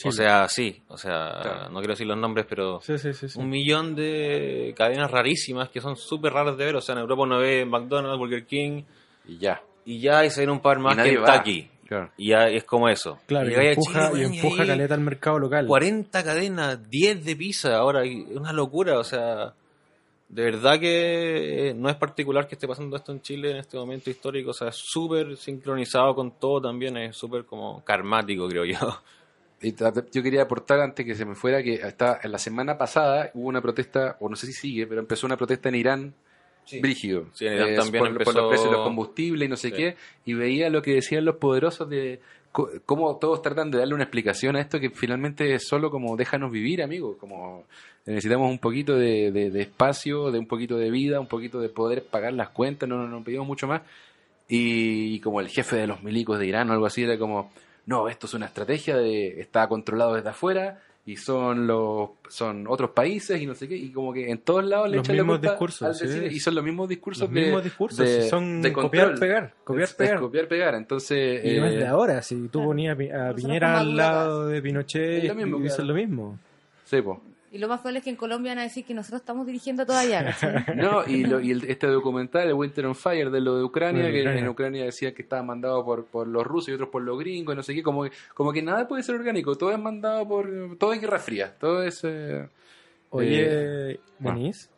Chile. 0.00 0.08
O 0.10 0.12
sea, 0.12 0.48
sí, 0.48 0.82
o 0.88 0.96
sea, 0.98 1.38
Claro. 1.42 1.68
no 1.70 1.78
quiero 1.80 1.92
decir 1.92 2.06
los 2.06 2.16
nombres, 2.18 2.46
pero 2.48 2.80
Sí, 2.80 2.98
sí, 2.98 3.12
sí. 3.12 3.28
sí. 3.28 3.38
un 3.38 3.48
millón 3.48 3.94
de 3.94 4.74
cadenas 4.76 5.10
rarísimas 5.10 5.68
que 5.68 5.80
son 5.80 5.96
súper 5.96 6.32
raras 6.32 6.56
de 6.56 6.64
ver. 6.64 6.76
O 6.76 6.80
sea, 6.80 6.94
en 6.94 7.00
Europa 7.02 7.22
uno 7.22 7.38
ve 7.38 7.64
McDonald's, 7.64 8.18
Burger 8.18 8.46
King 8.46 8.82
Y 9.28 9.38
ya. 9.38 9.62
y 9.84 10.00
ya 10.00 10.24
y 10.24 10.30
se 10.30 10.40
ven 10.40 10.50
un 10.50 10.60
par 10.60 10.78
más 10.78 10.96
que. 10.96 11.14
Kentucky. 11.14 11.70
Claro. 11.86 12.10
Y 12.16 12.28
ya 12.28 12.48
es 12.48 12.62
como 12.64 12.88
eso. 12.88 13.18
Claro, 13.26 13.50
y, 13.50 13.54
empuja, 13.54 14.10
Chile, 14.12 14.22
y 14.32 14.36
empuja 14.36 14.64
caleta 14.66 14.94
al 14.94 15.00
mercado 15.00 15.38
local. 15.40 15.66
40 15.66 16.22
cadenas, 16.22 16.88
10 16.88 17.24
de 17.24 17.34
pizza 17.34 17.76
ahora, 17.76 18.04
es 18.04 18.26
una 18.36 18.52
locura, 18.52 18.96
o 18.96 19.02
sea, 19.02 19.54
de 20.28 20.44
verdad 20.44 20.78
que 20.78 21.70
eh, 21.70 21.74
no 21.74 21.88
es 21.90 21.96
particular 21.96 22.46
que 22.46 22.54
esté 22.54 22.68
pasando 22.68 22.94
esto 22.96 23.10
en 23.10 23.20
Chile 23.22 23.50
en 23.50 23.56
este 23.56 23.76
momento 23.76 24.08
histórico, 24.08 24.50
o 24.50 24.54
sea, 24.54 24.68
es 24.68 24.76
súper 24.76 25.36
sincronizado 25.36 26.14
con 26.14 26.38
todo 26.38 26.60
también, 26.60 26.96
es 26.96 27.16
súper 27.16 27.44
como 27.44 27.82
karmático, 27.84 28.46
creo 28.48 28.64
yo. 28.64 28.76
Y 29.62 29.74
yo 30.12 30.22
quería 30.22 30.42
aportar 30.42 30.80
antes 30.80 31.04
que 31.04 31.14
se 31.14 31.24
me 31.26 31.34
fuera 31.34 31.62
que 31.62 31.82
hasta 31.82 32.18
la 32.26 32.38
semana 32.38 32.78
pasada 32.78 33.30
hubo 33.34 33.48
una 33.48 33.60
protesta, 33.60 34.16
o 34.20 34.28
no 34.28 34.36
sé 34.36 34.46
si 34.46 34.52
sigue, 34.54 34.86
pero 34.86 35.00
empezó 35.00 35.26
una 35.26 35.36
protesta 35.36 35.68
en 35.68 35.74
Irán 35.74 36.14
brígido. 36.80 37.26
Sí, 37.34 37.46
en 37.46 37.54
Irán 37.54 37.68
Eh, 37.70 37.76
también 37.76 38.04
por, 38.04 38.12
por 38.12 38.20
empezó- 38.22 38.40
los 38.40 38.48
precios 38.48 38.70
de 38.70 38.76
los 38.76 38.86
combustibles 38.86 39.46
y 39.46 39.50
no 39.50 39.56
sé 39.56 39.68
Sí. 39.70 39.74
qué. 39.76 39.96
Y 40.24 40.34
veía 40.34 40.70
lo 40.70 40.80
que 40.82 40.94
decían 40.94 41.24
los 41.24 41.36
poderosos 41.36 41.88
de 41.90 42.20
cómo 42.52 43.16
todos 43.18 43.42
tratan 43.42 43.70
de 43.70 43.78
darle 43.78 43.94
una 43.94 44.04
explicación 44.04 44.56
a 44.56 44.60
esto 44.60 44.80
que 44.80 44.90
finalmente 44.90 45.52
es 45.54 45.66
solo 45.68 45.90
como 45.90 46.16
déjanos 46.16 46.50
vivir, 46.50 46.82
amigo. 46.82 47.16
Como 47.18 47.64
necesitamos 48.06 48.50
un 48.50 48.58
poquito 48.58 48.94
de, 48.96 49.30
de- 49.30 49.50
de 49.50 49.60
espacio, 49.62 50.30
de 50.30 50.38
un 50.38 50.46
poquito 50.46 50.76
de 50.78 50.90
vida, 50.90 51.20
un 51.20 51.26
poquito 51.28 51.60
de 51.60 51.68
poder 51.68 52.02
pagar 52.04 52.32
las 52.32 52.48
cuentas, 52.48 52.88
no, 52.88 52.96
no, 52.96 53.06
no 53.08 53.22
pedimos 53.22 53.46
mucho 53.46 53.66
más. 53.66 53.82
Y, 54.48 55.20
como 55.20 55.40
el 55.40 55.48
jefe 55.48 55.76
de 55.76 55.86
los 55.86 56.02
milicos 56.02 56.38
de 56.38 56.46
Irán 56.46 56.70
o 56.70 56.72
algo 56.72 56.86
así 56.86 57.02
era 57.04 57.16
como, 57.18 57.52
no, 57.90 58.08
esto 58.08 58.26
es 58.26 58.34
una 58.34 58.46
estrategia 58.46 58.96
de 58.96 59.40
está 59.40 59.66
controlado 59.68 60.14
desde 60.14 60.28
afuera 60.30 60.80
y 61.06 61.16
son 61.16 61.66
los 61.66 62.10
son 62.28 62.66
otros 62.68 62.90
países 62.90 63.40
y 63.40 63.46
no 63.46 63.54
sé 63.54 63.66
qué 63.66 63.76
y 63.76 63.90
como 63.90 64.12
que 64.12 64.30
en 64.30 64.38
todos 64.38 64.62
lados 64.64 64.88
le 64.90 64.96
Los 64.98 65.04
echan 65.06 65.16
la 65.16 65.22
mismos 65.24 65.38
culpa 65.38 65.50
discursos, 65.52 65.88
al 66.02 66.08
sí. 66.08 66.26
y 66.30 66.38
son 66.40 66.54
los 66.54 66.62
mismos 66.64 66.88
discursos 66.88 67.22
Los 67.22 67.30
mismos 67.30 67.64
discursos, 67.64 67.98
de- 67.98 68.22
si 68.22 68.28
son 68.28 68.62
de 68.62 68.72
copiar, 68.72 69.18
pegar, 69.18 69.54
copiar, 69.64 69.84
Es- 69.84 69.90
es 69.90 69.96
pegar. 69.96 70.20
copiar 70.20 70.46
pegar 70.46 70.74
entonces 70.74 71.44
Y 71.44 71.58
no 71.58 71.66
es 71.66 71.72
eh, 71.74 71.78
de 71.78 71.86
ahora, 71.86 72.22
si 72.22 72.48
tú 72.48 72.62
ponías 72.64 72.96
a 73.12 73.34
Piñera 73.34 73.80
al 73.80 73.96
lado 73.96 74.46
de 74.46 74.60
Pinochet 74.62 75.24
Es 75.24 75.28
lo 75.28 75.34
mismo, 75.34 75.58
y 75.58 75.62
dicen 75.62 75.88
lo 75.88 75.94
mismo. 75.94 76.38
sí, 76.84 77.00
po. 77.02 77.20
Y 77.52 77.58
lo 77.58 77.66
más 77.66 77.80
probable 77.80 77.98
es 77.98 78.04
que 78.04 78.10
en 78.10 78.16
Colombia 78.16 78.52
van 78.52 78.60
a 78.60 78.62
decir 78.62 78.84
que 78.84 78.94
nosotros 78.94 79.22
estamos 79.22 79.44
dirigiendo 79.44 79.84
todavía. 79.84 80.36
No, 80.76 81.04
y, 81.04 81.24
lo- 81.24 81.40
y 81.40 81.50
el- 81.50 81.64
este 81.64 81.88
documental, 81.88 82.46
el 82.46 82.54
Winter 82.54 82.86
on 82.86 82.94
Fire, 82.94 83.28
de 83.30 83.40
lo 83.40 83.56
de 83.56 83.64
Ucrania, 83.64 84.10
que 84.12 84.22
en 84.22 84.48
Ucrania 84.48 84.84
decía 84.84 85.12
que 85.12 85.22
estaba 85.22 85.42
mandado 85.42 85.84
por, 85.84 86.06
por 86.06 86.28
los 86.28 86.44
rusos 86.46 86.68
y 86.68 86.72
otros 86.72 86.90
por 86.90 87.02
los 87.02 87.18
gringos, 87.18 87.52
y 87.52 87.56
no 87.56 87.62
sé 87.64 87.74
qué, 87.74 87.82
como, 87.82 88.04
que- 88.04 88.12
como 88.34 88.52
que 88.52 88.62
nada 88.62 88.86
puede 88.86 89.02
ser 89.02 89.16
orgánico, 89.16 89.56
todo 89.56 89.72
es 89.72 89.78
mandado 89.80 90.28
por. 90.28 90.76
Todo 90.78 90.92
es 90.92 91.00
guerra 91.00 91.18
fría, 91.18 91.52
todo 91.58 91.82
es. 91.82 92.00
eh, 92.04 92.48
Oye, 93.10 93.46
Eh, 93.92 94.00
Denise, 94.20 94.68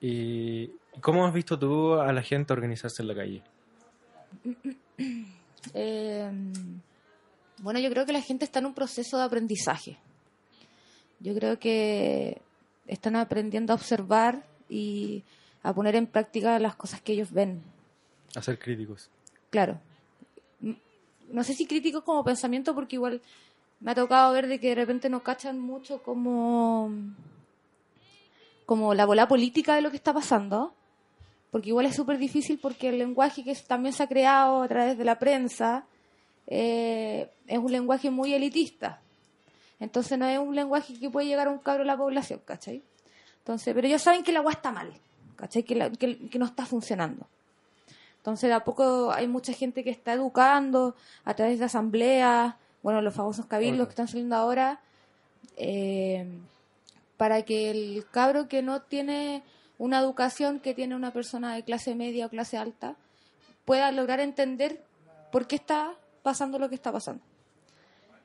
¿y 0.00 0.68
cómo 1.00 1.24
has 1.26 1.32
visto 1.32 1.56
tú 1.56 1.94
a 1.94 2.12
la 2.12 2.22
gente 2.22 2.52
organizarse 2.52 3.02
en 3.02 3.08
la 3.08 3.14
calle? 3.14 3.42
Eh, 5.74 6.30
bueno, 7.62 7.78
yo 7.78 7.90
creo 7.90 8.04
que 8.06 8.12
la 8.12 8.20
gente 8.22 8.44
está 8.44 8.58
en 8.58 8.66
un 8.66 8.74
proceso 8.74 9.18
de 9.18 9.24
aprendizaje. 9.24 9.98
Yo 11.20 11.34
creo 11.34 11.58
que 11.58 12.40
están 12.86 13.16
aprendiendo 13.16 13.72
a 13.72 13.76
observar 13.76 14.44
y 14.68 15.22
a 15.62 15.72
poner 15.74 15.96
en 15.96 16.06
práctica 16.06 16.58
las 16.58 16.76
cosas 16.76 17.00
que 17.00 17.12
ellos 17.12 17.32
ven. 17.32 17.62
A 18.34 18.42
ser 18.42 18.58
críticos. 18.58 19.08
Claro. 19.50 19.78
M- 20.62 20.76
No 21.32 21.42
sé 21.42 21.54
si 21.54 21.66
críticos 21.66 22.02
como 22.04 22.22
pensamiento, 22.24 22.74
porque 22.74 22.96
igual 22.96 23.20
me 23.80 23.90
ha 23.90 23.94
tocado 23.94 24.32
ver 24.32 24.46
de 24.46 24.60
que 24.60 24.68
de 24.68 24.74
repente 24.76 25.08
no 25.08 25.22
cachan 25.22 25.58
mucho 25.58 26.02
como, 26.02 26.90
como 28.64 28.94
la 28.94 29.06
bola 29.06 29.28
política 29.28 29.74
de 29.74 29.82
lo 29.82 29.90
que 29.90 29.96
está 29.96 30.12
pasando. 30.12 30.72
Porque 31.50 31.68
igual 31.70 31.86
es 31.86 31.96
súper 31.96 32.18
difícil 32.18 32.58
porque 32.60 32.88
el 32.90 32.98
lenguaje 32.98 33.42
que 33.44 33.54
también 33.66 33.92
se 33.94 34.02
ha 34.02 34.08
creado 34.08 34.62
a 34.62 34.68
través 34.68 34.98
de 34.98 35.04
la 35.04 35.18
prensa 35.18 35.86
eh, 36.46 37.30
es 37.46 37.58
un 37.58 37.72
lenguaje 37.72 38.10
muy 38.10 38.34
elitista. 38.34 39.00
Entonces 39.80 40.18
no 40.18 40.26
es 40.26 40.38
un 40.38 40.54
lenguaje 40.54 40.98
que 40.98 41.10
puede 41.10 41.26
llegar 41.26 41.48
a 41.48 41.50
un 41.50 41.58
cabro 41.58 41.82
de 41.82 41.86
la 41.86 41.96
población, 41.96 42.40
¿cachai? 42.44 42.82
Entonces, 43.38 43.74
pero 43.74 43.86
ellos 43.86 44.02
saben 44.02 44.22
que 44.24 44.32
la 44.32 44.38
agua 44.40 44.52
está 44.52 44.72
mal, 44.72 44.92
¿cachai? 45.36 45.62
Que, 45.62 45.74
la- 45.74 45.90
que- 45.90 46.28
que 46.28 46.38
no 46.38 46.46
está 46.46 46.64
funcionando. 46.66 47.26
Entonces, 48.18 48.48
de 48.48 48.54
a 48.54 48.64
poco 48.64 49.12
hay 49.12 49.28
mucha 49.28 49.52
gente 49.52 49.84
que 49.84 49.90
está 49.90 50.12
educando 50.14 50.96
a 51.24 51.34
través 51.34 51.58
de 51.58 51.66
asambleas, 51.66 52.54
bueno, 52.82 53.00
los 53.02 53.14
famosos 53.14 53.46
cabildos 53.46 53.80
Ajá. 53.80 53.86
que 53.86 53.92
están 53.92 54.08
saliendo 54.08 54.34
ahora, 54.36 54.80
eh, 55.56 56.26
para 57.16 57.42
que 57.42 57.70
el 57.70 58.04
cabro 58.10 58.48
que 58.48 58.62
no 58.62 58.82
tiene 58.82 59.42
una 59.78 59.98
educación 60.00 60.58
que 60.60 60.74
tiene 60.74 60.94
una 60.96 61.12
persona 61.12 61.54
de 61.54 61.62
clase 61.62 61.94
media 61.94 62.26
o 62.26 62.30
clase 62.30 62.56
alta 62.56 62.96
pueda 63.64 63.90
lograr 63.92 64.20
entender 64.20 64.82
por 65.32 65.46
qué 65.46 65.56
está 65.56 65.94
pasando 66.22 66.58
lo 66.58 66.68
que 66.68 66.74
está 66.74 66.92
pasando. 66.92 67.22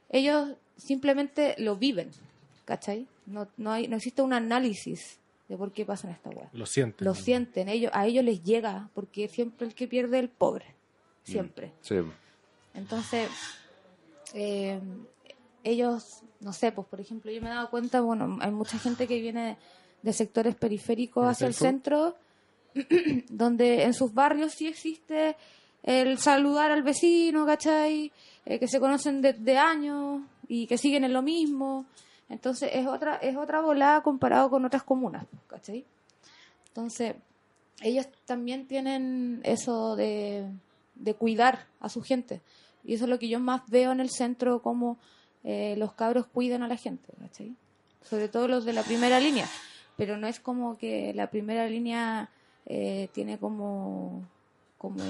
Ellos 0.09 0.55
simplemente 0.81 1.55
lo 1.57 1.75
viven, 1.75 2.09
¿cachai? 2.65 3.07
No, 3.25 3.47
no, 3.57 3.71
hay, 3.71 3.87
no 3.87 3.97
existe 3.97 4.21
un 4.21 4.33
análisis 4.33 5.19
de 5.47 5.57
por 5.57 5.71
qué 5.71 5.85
pasan 5.85 6.11
esta 6.11 6.29
weá 6.29 6.49
Lo 6.53 6.65
sienten. 6.65 7.05
lo 7.05 7.13
sienten, 7.13 7.69
ellos, 7.69 7.91
a 7.93 8.07
ellos 8.07 8.23
les 8.23 8.43
llega, 8.43 8.89
porque 8.93 9.27
siempre 9.27 9.67
el 9.67 9.75
que 9.75 9.87
pierde 9.87 10.17
es 10.17 10.23
el 10.23 10.29
pobre, 10.29 10.65
siempre. 11.23 11.71
Sí. 11.81 11.95
Entonces, 12.73 13.29
eh, 14.33 14.79
ellos, 15.63 16.23
no 16.39 16.53
sé, 16.53 16.71
pues 16.71 16.87
por 16.87 16.99
ejemplo, 16.99 17.31
yo 17.31 17.41
me 17.41 17.49
he 17.49 17.53
dado 17.53 17.69
cuenta, 17.69 18.01
bueno, 18.01 18.37
hay 18.41 18.51
mucha 18.51 18.79
gente 18.79 19.07
que 19.07 19.19
viene 19.19 19.57
de 20.01 20.13
sectores 20.13 20.55
periféricos 20.55 21.21
¿En 21.21 21.27
el 21.27 21.31
hacia 21.31 21.47
el 21.47 21.53
centro, 21.53 22.15
donde 23.29 23.83
en 23.83 23.93
sus 23.93 24.13
barrios 24.13 24.53
sí 24.53 24.67
existe 24.67 25.35
el 25.83 26.17
saludar 26.17 26.71
al 26.71 26.83
vecino, 26.83 27.45
¿cachai? 27.45 28.11
Eh, 28.45 28.59
que 28.59 28.67
se 28.67 28.79
conocen 28.79 29.21
desde 29.21 29.57
años 29.57 30.21
y 30.53 30.67
que 30.67 30.77
siguen 30.77 31.05
en 31.05 31.13
lo 31.13 31.21
mismo. 31.21 31.85
Entonces 32.27 32.71
es 32.73 32.85
otra, 32.85 33.15
es 33.15 33.37
otra 33.37 33.61
volada 33.61 34.03
comparado 34.03 34.49
con 34.49 34.65
otras 34.65 34.83
comunas, 34.83 35.25
¿cachai? 35.47 35.85
Entonces, 36.67 37.15
ellos 37.81 38.05
también 38.25 38.67
tienen 38.67 39.39
eso 39.45 39.95
de, 39.95 40.45
de 40.95 41.13
cuidar 41.13 41.67
a 41.79 41.87
su 41.87 42.01
gente. 42.01 42.41
Y 42.83 42.95
eso 42.95 43.05
es 43.05 43.09
lo 43.09 43.17
que 43.17 43.29
yo 43.29 43.39
más 43.39 43.61
veo 43.69 43.93
en 43.93 44.01
el 44.01 44.09
centro, 44.09 44.61
como 44.61 44.97
eh, 45.45 45.75
los 45.77 45.93
cabros 45.93 46.27
cuidan 46.27 46.63
a 46.63 46.67
la 46.67 46.75
gente, 46.75 47.13
¿cachai? 47.21 47.55
Sobre 48.03 48.27
todo 48.27 48.49
los 48.49 48.65
de 48.65 48.73
la 48.73 48.83
primera 48.83 49.21
línea. 49.21 49.47
Pero 49.95 50.17
no 50.17 50.27
es 50.27 50.41
como 50.41 50.77
que 50.77 51.13
la 51.13 51.29
primera 51.29 51.65
línea 51.67 52.29
eh, 52.65 53.07
tiene 53.13 53.37
como, 53.37 54.27
como 54.77 55.01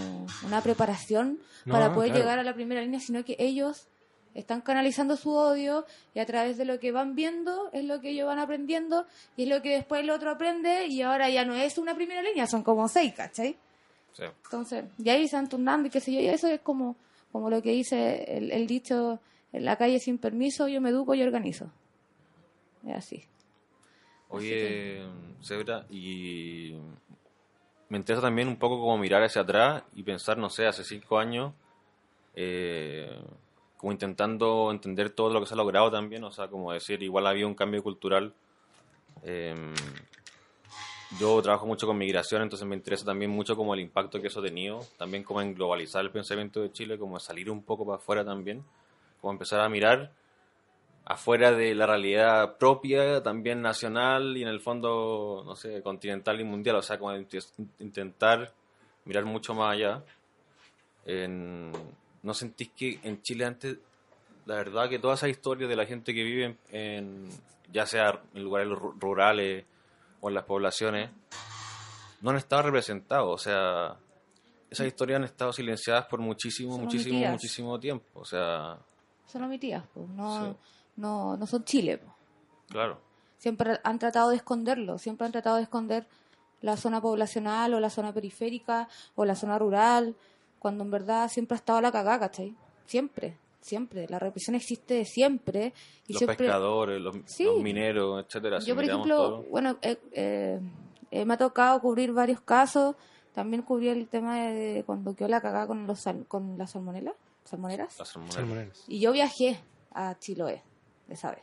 una 0.46 0.62
preparación 0.62 1.40
No, 1.66 1.74
para 1.74 1.96
poder 1.96 2.12
claro. 2.12 2.22
llegar 2.26 2.40
a 2.40 2.44
la 2.44 2.54
primera 2.54 2.82
línea, 2.82 3.00
sino 3.00 3.26
que 3.26 3.36
ellos 3.40 3.88
están 4.34 4.62
canalizando 4.62 5.18
su 5.18 5.32
odio 5.34 5.86
y 6.14 6.20
a 6.20 6.26
través 6.26 6.58
de 6.58 6.66
lo 6.66 6.80
que 6.80 6.92
van 6.92 7.16
viendo 7.16 7.70
es 7.74 7.86
lo 7.86 8.00
que 8.00 8.12
ellos 8.12 8.28
van 8.28 8.40
aprendiendo 8.40 9.06
y 9.36 9.44
es 9.44 9.50
lo 9.50 9.62
que 9.62 9.72
después 9.72 10.02
el 10.02 10.10
otro 10.10 10.32
aprende 10.32 10.88
y 10.88 11.02
ahora 11.02 11.30
ya 11.30 11.46
no 11.46 11.56
es 11.56 11.78
una 11.78 11.96
primera 11.96 12.22
línea, 12.22 12.48
son 12.48 12.64
como 12.64 12.88
seis, 12.88 13.14
¿cachai? 13.14 13.58
Sí. 14.14 14.24
Entonces, 14.46 14.86
y 14.98 15.10
ahí 15.10 15.28
se 15.28 15.36
van 15.36 15.50
turnando 15.50 15.88
y 15.88 15.92
qué 15.92 16.00
sé 16.00 16.14
yo, 16.14 16.20
y 16.20 16.28
eso 16.28 16.48
es 16.48 16.62
como, 16.62 16.96
como 17.32 17.50
lo 17.50 17.62
que 17.62 17.72
dice 17.72 18.24
el, 18.28 18.52
el 18.52 18.68
dicho, 18.68 19.20
en 19.54 19.66
la 19.66 19.76
calle 19.76 20.00
sin 20.00 20.18
permiso, 20.18 20.68
yo 20.68 20.82
me 20.82 20.90
educo 20.90 21.14
y 21.14 21.24
organizo. 21.24 21.72
Es 22.88 22.96
así. 22.96 23.24
Oye, 24.30 25.02
Zebra, 25.44 25.86
y 25.90 26.74
me 27.90 27.98
interesa 27.98 28.22
también 28.22 28.48
un 28.48 28.56
poco 28.56 28.80
como 28.80 28.98
mirar 28.98 29.22
hacia 29.24 29.42
atrás 29.42 29.84
y 29.94 30.04
pensar, 30.04 30.38
no 30.38 30.50
sé, 30.50 30.66
hace 30.66 30.86
cinco 30.86 31.20
años, 31.20 31.54
eh, 32.34 33.10
como 33.82 33.92
intentando 33.92 34.70
entender 34.72 35.10
todo 35.10 35.32
lo 35.34 35.40
que 35.40 35.48
se 35.48 35.56
ha 35.56 35.58
logrado 35.58 35.90
también, 35.90 36.24
o 36.24 36.32
sea, 36.32 36.48
como 36.48 36.72
decir, 36.72 37.02
igual 37.02 37.26
había 37.26 37.48
un 37.48 37.56
cambio 37.56 37.82
cultural. 37.82 38.32
eh, 39.24 39.74
yo 41.20 41.42
trabajo 41.42 41.66
mucho 41.66 41.88
con 41.88 41.98
migración, 41.98 42.42
entonces 42.44 42.66
me 42.66 42.76
interesa 42.76 43.04
también 43.04 43.32
mucho 43.32 43.58
como 43.58 43.74
el 43.74 43.82
impacto 43.82 44.22
que 44.22 44.28
eso 44.28 44.40
ha 44.40 44.44
tenido, 44.44 44.80
también 44.98 45.24
como 45.24 45.42
en 45.42 45.54
globalizar 45.54 46.02
el 46.06 46.12
pensamiento 46.12 46.62
de 46.62 46.72
Chile, 46.72 46.98
como 46.98 47.20
salir 47.20 47.50
un 47.52 47.64
poco 47.64 47.86
para 47.86 47.98
afuera 47.98 48.24
también, 48.24 48.64
como 49.20 49.34
empezar 49.34 49.60
a 49.60 49.68
mirar 49.68 50.12
afuera 51.04 51.52
de 51.52 51.76
la 51.76 51.88
realidad 51.88 52.58
propia, 52.58 53.22
también 53.24 53.62
nacional 53.62 54.38
y 54.38 54.44
en 54.44 54.48
el 54.48 54.62
fondo, 54.62 55.44
no 55.46 55.56
sé, 55.56 55.82
continental 55.82 56.40
y 56.40 56.44
mundial, 56.46 56.78
o 56.78 56.82
sea, 56.82 56.98
como 56.98 57.14
int- 57.14 57.52
intentar 57.80 58.54
mirar 59.04 59.26
mucho 59.26 59.54
más 59.54 59.74
allá. 59.74 60.04
En- 61.06 61.74
¿No 62.24 62.34
sentís 62.34 62.70
que 62.70 63.00
en 63.04 63.22
Chile 63.22 63.46
antes, 63.46 63.78
la 64.46 64.56
verdad 64.56 64.90
que 64.90 65.00
toda 65.00 65.16
esa 65.16 65.28
historia 65.28 65.68
de 65.68 65.76
la 65.76 65.86
gente 65.86 66.14
que 66.14 66.24
vive 66.24 66.46
en, 66.46 66.58
en- 66.72 67.30
ya 67.72 67.86
sea 67.86 68.22
en 68.34 68.44
lugares 68.44 68.68
ru- 68.70 68.94
rurales 69.00 69.66
o 70.20 70.30
en 70.30 70.36
las 70.36 70.44
poblaciones, 70.44 71.10
no 72.22 72.30
han 72.32 72.38
estado 72.38 72.64
representados? 72.64 73.34
O 73.34 73.38
sea, 73.44 73.96
esas 74.70 74.88
historias 74.88 75.18
han 75.18 75.24
estado 75.24 75.52
silenciadas 75.54 76.06
por 76.06 76.20
muchísimo, 76.20 76.74
Son 76.76 76.84
muchísimo, 76.86 77.28
muchísimo 77.30 77.80
tiempo. 77.80 78.20
O 78.20 78.26
sea, 78.26 78.78
Son 79.26 79.44
omitidas, 79.44 79.84
pues, 79.94 80.08
no, 80.10 80.46
Sí. 80.52 80.58
no, 80.98 81.38
no 81.38 81.48
son 81.48 81.64
Chile. 81.64 82.00
claro. 82.70 83.00
Siempre 83.38 83.80
han 83.84 83.98
tratado 83.98 84.30
de 84.30 84.36
esconderlo, 84.36 85.00
siempre 85.00 85.26
han 85.26 85.32
tratado 85.32 85.56
de 85.56 85.64
esconder 85.64 86.06
la 86.62 86.78
zona 86.78 87.02
poblacional 87.02 87.74
o 87.74 87.80
la 87.80 87.90
zona 87.90 88.14
periférica 88.14 88.88
o 89.16 89.26
la 89.26 89.34
zona 89.36 89.58
rural, 89.58 90.16
cuando 90.62 90.84
en 90.84 90.92
verdad 90.92 91.28
siempre 91.28 91.56
ha 91.56 91.58
estado 91.58 91.82
la 91.82 91.92
cagada, 91.92 92.20
¿cachai? 92.20 92.56
Siempre, 92.86 93.38
siempre. 93.62 94.06
La 94.08 94.20
represión 94.20 94.56
existe 94.56 94.94
de 94.94 95.06
siempre. 95.06 95.74
Y 96.08 96.14
los 96.14 96.20
siempre... 96.20 96.38
pescadores, 96.38 97.02
los, 97.02 97.16
Sí. 97.26 97.46
los 97.46 97.60
mineros, 97.62 98.24
etcétera. 98.26 98.62
si 98.62 98.68
Yo, 98.68 98.76
por 98.76 98.84
ejemplo, 98.84 99.16
todo. 99.16 99.44
bueno, 99.50 99.78
eh, 99.82 99.98
eh, 100.12 100.60
eh, 101.10 101.26
me 101.26 101.34
ha 101.34 101.38
tocado 101.38 101.82
cubrir 101.82 102.12
varios 102.14 102.42
casos. 102.42 102.96
También 103.34 103.64
cubrí 103.64 103.88
el 103.90 104.08
tema 104.08 104.40
de, 104.46 104.84
cuando 104.86 105.16
quedó 105.16 105.28
la 105.30 105.42
cagada 105.42 105.66
con, 105.66 105.88
los 105.88 106.00
sal- 106.00 106.26
con 106.28 106.58
las 106.58 106.72
salmonelas, 106.72 107.16
salmoneras. 107.46 107.98
las 107.98 108.08
salmoneras. 108.10 108.36
Salmoneras. 108.36 108.84
Y 108.88 109.00
yo 109.00 109.12
viajé 109.14 109.60
a 109.94 110.16
Chiloé, 110.20 110.62
esa 111.10 111.32
vez. 111.32 111.42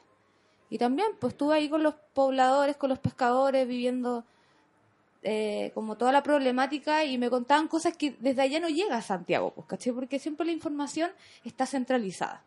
Y 0.71 0.77
también, 0.79 1.09
pues 1.19 1.33
estuve 1.33 1.55
ahí 1.55 1.69
con 1.71 1.83
los 1.83 1.95
pobladores, 2.13 2.77
con 2.77 2.91
los 2.91 2.99
pescadores, 2.99 3.67
viviendo 3.67 4.25
eh, 5.23 5.73
como 5.75 5.97
toda 5.97 6.13
la 6.13 6.23
problemática 6.23 7.05
y 7.05 7.19
me 7.19 7.31
contaban 7.31 7.69
cosas 7.69 7.97
que 7.97 8.15
desde 8.21 8.43
allá 8.43 8.61
no 8.61 8.69
llega 8.69 8.97
a 8.97 9.03
Santiago, 9.03 9.53
pues, 9.53 9.67
¿cachai? 9.67 9.93
Porque 9.93 10.19
siempre 10.19 10.47
la 10.47 10.53
información 10.53 11.11
está 11.45 11.67
centralizada. 11.67 12.43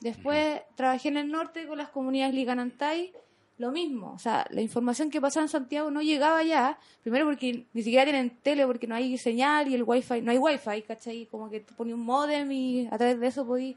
Después 0.00 0.60
trabajé 0.76 1.08
en 1.08 1.16
el 1.16 1.30
norte 1.30 1.66
con 1.66 1.78
las 1.78 1.88
comunidades 1.88 2.34
Liganantay, 2.34 3.12
lo 3.58 3.72
mismo. 3.72 4.12
O 4.12 4.18
sea, 4.18 4.46
la 4.50 4.60
información 4.60 5.10
que 5.10 5.20
pasaba 5.20 5.44
en 5.44 5.48
Santiago 5.48 5.90
no 5.90 6.00
llegaba 6.00 6.38
allá, 6.38 6.78
primero 7.02 7.26
porque 7.26 7.64
ni 7.72 7.82
siquiera 7.82 8.04
tienen 8.04 8.30
tele, 8.42 8.64
porque 8.64 8.86
no 8.86 8.94
hay 8.94 9.18
señal 9.18 9.66
y 9.66 9.74
el 9.74 9.82
wifi, 9.82 10.20
no 10.20 10.30
hay 10.30 10.38
wifi, 10.38 10.82
¿cachai? 10.82 11.26
Como 11.26 11.50
que 11.50 11.60
tú 11.60 11.74
ponías 11.74 11.98
un 11.98 12.04
modem 12.04 12.50
y 12.52 12.86
a 12.86 12.96
través 12.96 13.18
de 13.18 13.26
eso 13.26 13.44
podías 13.44 13.76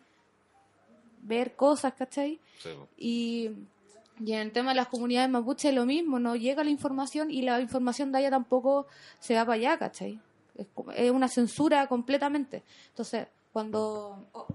ver 1.24 1.56
cosas, 1.56 1.94
¿cachai? 1.94 2.39
Sí. 2.60 2.70
Y, 2.98 3.50
y 4.19 4.34
en 4.34 4.39
el 4.39 4.52
tema 4.52 4.71
de 4.71 4.76
las 4.76 4.88
comunidades 4.88 5.30
mapuche 5.30 5.71
lo 5.71 5.86
mismo, 5.86 6.19
no 6.19 6.36
llega 6.36 6.63
la 6.63 6.69
información 6.69 7.32
y 7.32 7.41
la 7.41 7.60
información 7.60 8.12
de 8.12 8.19
allá 8.19 8.30
tampoco 8.30 8.88
se 9.19 9.36
va 9.36 9.45
para 9.45 9.56
allá, 9.56 9.78
¿cachai? 9.78 10.19
Es, 10.56 10.67
es 10.95 11.12
una 11.12 11.28
censura 11.28 11.88
completamente. 11.88 12.63
Entonces, 12.89 13.28
cuando, 13.52 14.28
oh, 14.34 14.47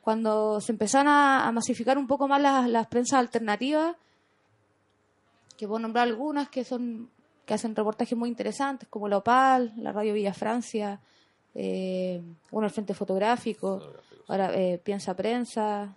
cuando 0.00 0.60
se 0.60 0.72
empezaron 0.72 1.08
a, 1.08 1.46
a 1.46 1.52
masificar 1.52 1.98
un 1.98 2.06
poco 2.06 2.28
más 2.28 2.40
las, 2.40 2.68
las 2.68 2.86
prensas 2.86 3.18
alternativas, 3.18 3.96
que 5.56 5.66
puedo 5.66 5.80
nombrar 5.80 6.08
algunas 6.08 6.48
que 6.48 6.64
son 6.64 7.10
que 7.44 7.54
hacen 7.54 7.74
reportajes 7.74 8.16
muy 8.16 8.28
interesantes, 8.28 8.88
como 8.88 9.08
la 9.08 9.18
OPAL, 9.18 9.72
la 9.76 9.92
Radio 9.92 10.14
Villa 10.14 10.32
Francia, 10.32 11.00
eh, 11.54 12.22
bueno, 12.50 12.66
el 12.66 12.72
Frente 12.72 12.94
Fotográfico, 12.94 13.82
ahora 14.28 14.54
eh, 14.54 14.80
Piensa 14.82 15.14
Prensa, 15.14 15.94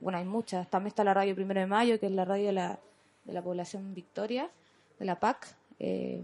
bueno, 0.00 0.18
hay 0.18 0.24
muchas, 0.24 0.68
también 0.68 0.88
está 0.88 1.04
la 1.04 1.14
Radio 1.14 1.34
Primero 1.34 1.60
de 1.60 1.66
Mayo, 1.66 1.98
que 1.98 2.06
es 2.06 2.12
la 2.12 2.24
radio 2.24 2.46
de 2.46 2.52
la, 2.52 2.78
de 3.24 3.32
la 3.32 3.42
población 3.42 3.94
Victoria, 3.94 4.50
de 4.98 5.04
la 5.04 5.18
PAC. 5.18 5.56
eh, 5.78 6.22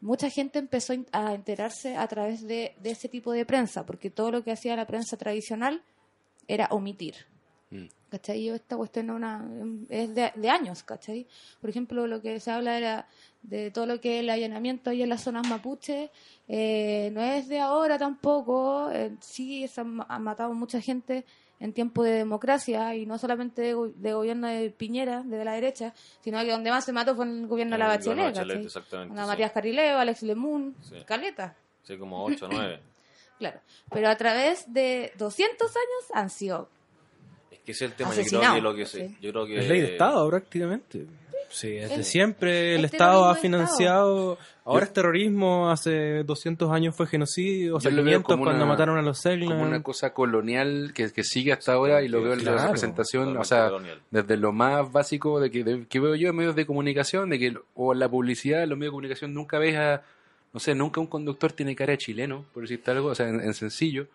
mucha 0.00 0.28
gente 0.30 0.58
empezó 0.58 0.94
a 1.12 1.32
enterarse 1.32 1.96
a 1.96 2.06
través 2.08 2.42
de, 2.42 2.74
de 2.80 2.90
ese 2.90 3.08
tipo 3.08 3.32
de 3.32 3.46
prensa, 3.46 3.86
porque 3.86 4.10
todo 4.10 4.32
lo 4.32 4.42
que 4.42 4.50
hacía 4.50 4.74
la 4.74 4.86
prensa 4.86 5.16
tradicional 5.16 5.82
era 6.48 6.66
omitir. 6.70 7.14
Mm. 7.70 7.86
¿cachai? 8.10 8.48
Esta 8.50 8.76
cuestión 8.76 9.08
es, 9.08 9.16
una, 9.16 9.48
es 9.88 10.14
de, 10.14 10.30
de 10.34 10.50
años, 10.50 10.82
¿cachai? 10.82 11.26
Por 11.60 11.70
ejemplo, 11.70 12.06
lo 12.06 12.20
que 12.20 12.38
se 12.40 12.50
habla 12.50 12.76
era 12.76 13.06
de 13.42 13.70
todo 13.70 13.86
lo 13.86 14.00
que 14.00 14.16
es 14.18 14.20
el 14.20 14.28
allanamiento 14.28 14.90
ahí 14.90 15.02
en 15.02 15.08
las 15.08 15.22
zonas 15.22 15.48
mapuche, 15.48 16.10
eh, 16.46 17.10
no 17.14 17.22
es 17.22 17.48
de 17.48 17.60
ahora 17.60 17.98
tampoco, 17.98 18.90
eh, 18.90 19.16
sí 19.20 19.66
se 19.66 19.80
han 19.80 20.22
matado 20.22 20.52
mucha 20.52 20.80
gente 20.80 21.24
en 21.62 21.72
tiempo 21.72 22.02
de 22.02 22.10
democracia 22.12 22.94
y 22.96 23.06
no 23.06 23.18
solamente 23.18 23.62
de, 23.62 23.74
go- 23.74 23.88
de 23.94 24.12
gobierno 24.12 24.48
de 24.48 24.70
Piñera, 24.70 25.22
de 25.22 25.44
la 25.44 25.52
derecha, 25.52 25.94
sino 26.20 26.40
que 26.42 26.50
donde 26.50 26.70
más 26.70 26.84
se 26.84 26.92
mató 26.92 27.14
fue 27.14 27.24
en 27.24 27.42
el 27.42 27.46
gobierno 27.46 27.74
de 27.74 27.78
la 27.78 27.86
Bachelet, 27.86 28.16
de 28.16 28.32
Bachelet, 28.40 28.64
exactamente, 28.66 29.12
Una 29.12 29.22
sí. 29.22 29.28
Matías 29.28 29.52
Carileo, 29.52 29.98
Alex 29.98 30.22
Lemun, 30.22 30.74
Sí. 30.82 30.96
Caleta. 31.06 31.54
Sí, 31.84 31.96
como 31.96 32.24
8 32.24 32.46
o 32.46 32.48
9. 32.50 32.80
Claro, 33.38 33.60
pero 33.90 34.08
a 34.08 34.16
través 34.16 34.72
de 34.72 35.12
200 35.18 35.68
años 35.68 36.10
han 36.14 36.30
sido 36.30 36.68
Es 37.50 37.58
que 37.60 37.72
ese 37.72 37.84
es 37.86 37.90
el 37.92 37.96
tema. 37.96 38.10
Yo 38.10 38.14
creo 38.14 38.22
Asesinado, 38.24 38.54
que 38.56 38.60
lo 38.60 38.74
que 38.74 38.86
se, 38.86 39.08
sí. 39.08 39.16
yo 39.20 39.30
creo 39.32 39.46
que 39.46 39.58
Es 39.60 39.68
ley 39.68 39.80
de 39.80 39.92
Estado 39.92 40.28
prácticamente. 40.28 41.06
Sí, 41.52 41.70
desde 41.72 42.02
siempre 42.02 42.72
el 42.74 42.78
el 42.80 42.84
Estado 42.86 43.26
ha 43.26 43.34
financiado. 43.34 44.38
Ahora 44.64 44.84
es 44.84 44.92
terrorismo, 44.92 45.70
hace 45.70 46.22
200 46.22 46.70
años 46.70 46.94
fue 46.94 47.06
genocidio, 47.06 47.72
veo 47.72 47.80
saqueamientos 47.80 48.24
como 48.24 48.44
cuando 48.44 48.62
una- 48.64 48.72
mataron 48.72 48.96
a 48.96 49.02
los 49.02 49.20
como 49.20 49.34
una 49.34 49.48
Selknam. 49.48 49.82
cosa 49.82 50.14
colonial 50.14 50.92
que, 50.94 51.10
que 51.12 51.24
sigue 51.24 51.52
hasta 51.52 51.72
ahora 51.72 52.02
y 52.02 52.08
lo 52.08 52.22
veo 52.22 52.32
en 52.34 52.38
la 52.44 52.52
claro, 52.52 52.62
representación, 52.68 53.36
o 53.36 53.44
sea, 53.44 53.66
colonial. 53.70 54.00
desde 54.10 54.36
lo 54.36 54.52
más 54.52 54.90
básico 54.92 55.40
de 55.40 55.50
que, 55.50 55.64
de- 55.64 55.86
que 55.88 55.98
veo 56.00 56.14
yo 56.14 56.28
en 56.30 56.36
medios 56.36 56.54
de 56.54 56.64
comunicación, 56.64 57.28
de 57.30 57.38
que 57.40 57.54
o 57.74 57.92
en 57.92 57.98
la 57.98 58.08
publicidad, 58.08 58.62
en 58.62 58.70
los 58.70 58.78
medios 58.78 58.92
de 58.92 58.94
comunicación 58.96 59.34
nunca 59.34 59.58
ves 59.58 59.76
a, 59.76 60.02
no 60.54 60.60
sé, 60.60 60.74
nunca 60.76 61.00
un 61.00 61.08
conductor 61.08 61.50
tiene 61.52 61.74
cara 61.74 61.90
de 61.92 61.98
chileno, 61.98 62.44
por 62.54 62.62
decirte 62.62 62.90
algo, 62.92 63.08
o 63.08 63.14
sea, 63.16 63.28
en, 63.28 63.40
en 63.40 63.54
sencillo. 63.54 64.06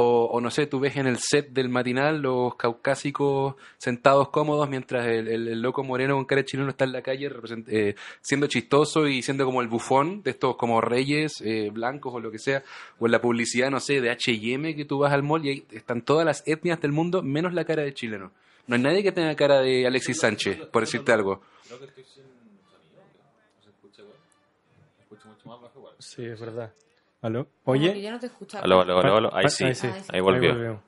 O, 0.00 0.26
o 0.30 0.40
no 0.40 0.48
sé, 0.50 0.68
tú 0.68 0.78
ves 0.78 0.96
en 0.96 1.08
el 1.08 1.18
set 1.18 1.48
del 1.50 1.68
matinal 1.68 2.22
los 2.22 2.54
caucásicos 2.54 3.56
sentados 3.78 4.28
cómodos 4.28 4.68
mientras 4.70 5.04
el, 5.08 5.26
el- 5.26 5.48
el 5.48 5.60
loco 5.60 5.82
moreno 5.82 6.14
con 6.14 6.24
cara 6.24 6.42
de 6.42 6.44
chileno 6.46 6.68
está 6.70 6.84
en 6.84 6.92
la 6.92 7.02
calle 7.02 7.28
represent- 7.28 7.64
eh, 7.68 7.96
siendo 8.20 8.46
chistoso 8.46 9.08
y 9.08 9.22
siendo 9.22 9.44
como 9.44 9.60
el 9.60 9.66
bufón 9.66 10.22
de 10.22 10.30
estos 10.30 10.54
como 10.56 10.80
reyes 10.80 11.40
eh, 11.40 11.70
blancos 11.72 12.14
o 12.14 12.20
lo 12.20 12.30
que 12.30 12.38
sea. 12.38 12.62
O 13.00 13.06
en 13.06 13.12
la 13.12 13.20
publicidad, 13.20 13.70
no 13.72 13.80
sé, 13.80 14.00
de 14.00 14.10
H&M 14.10 14.76
que 14.76 14.84
tú 14.84 14.98
vas 15.00 15.12
al 15.12 15.24
mall 15.24 15.44
y 15.44 15.48
ahí 15.48 15.66
están 15.72 16.02
todas 16.02 16.24
las 16.24 16.46
etnias 16.46 16.80
del 16.80 16.92
mundo 16.92 17.22
menos 17.22 17.52
la 17.52 17.64
cara 17.64 17.82
de 17.82 17.92
chileno. 17.92 18.30
No 18.68 18.76
hay 18.76 18.82
nadie 18.82 19.02
que 19.02 19.10
tenga 19.10 19.34
cara 19.34 19.60
de 19.62 19.84
Alexis 19.84 20.18
Sánchez, 20.20 20.58
por 20.66 20.82
decirte 20.82 21.10
algo. 21.10 21.42
Creo 21.66 21.78
que 21.80 21.86
estoy 21.86 22.04
sin 22.04 22.22
sonido. 22.22 23.02
¿No 23.56 23.64
se 23.64 23.70
escucha 23.70 24.02
igual? 24.02 24.16
¿Se 24.96 25.02
escucha 25.02 25.28
mucho 25.28 25.48
más 25.48 25.60
bajo 25.60 25.78
igual? 25.80 25.94
Sí, 25.98 26.24
es 26.24 26.38
verdad. 26.38 26.72
¿Aló? 27.20 27.48
como 27.64 27.78
que 27.80 27.88
Oye. 27.90 28.02
yo 28.02 28.10
no 28.12 28.18
te 28.20 28.26
escuchaba. 28.26 28.64
Aló, 28.64 28.80
aló, 28.82 28.98
aló, 29.00 29.16
aló. 29.16 29.34
Ahí 29.34 29.44
Pa- 29.44 29.48
sí, 29.50 29.64
ahí 29.64 29.74
sí. 29.74 29.88
ahí 30.12 30.20
volvió. 30.20 30.52
volvió. 30.54 30.82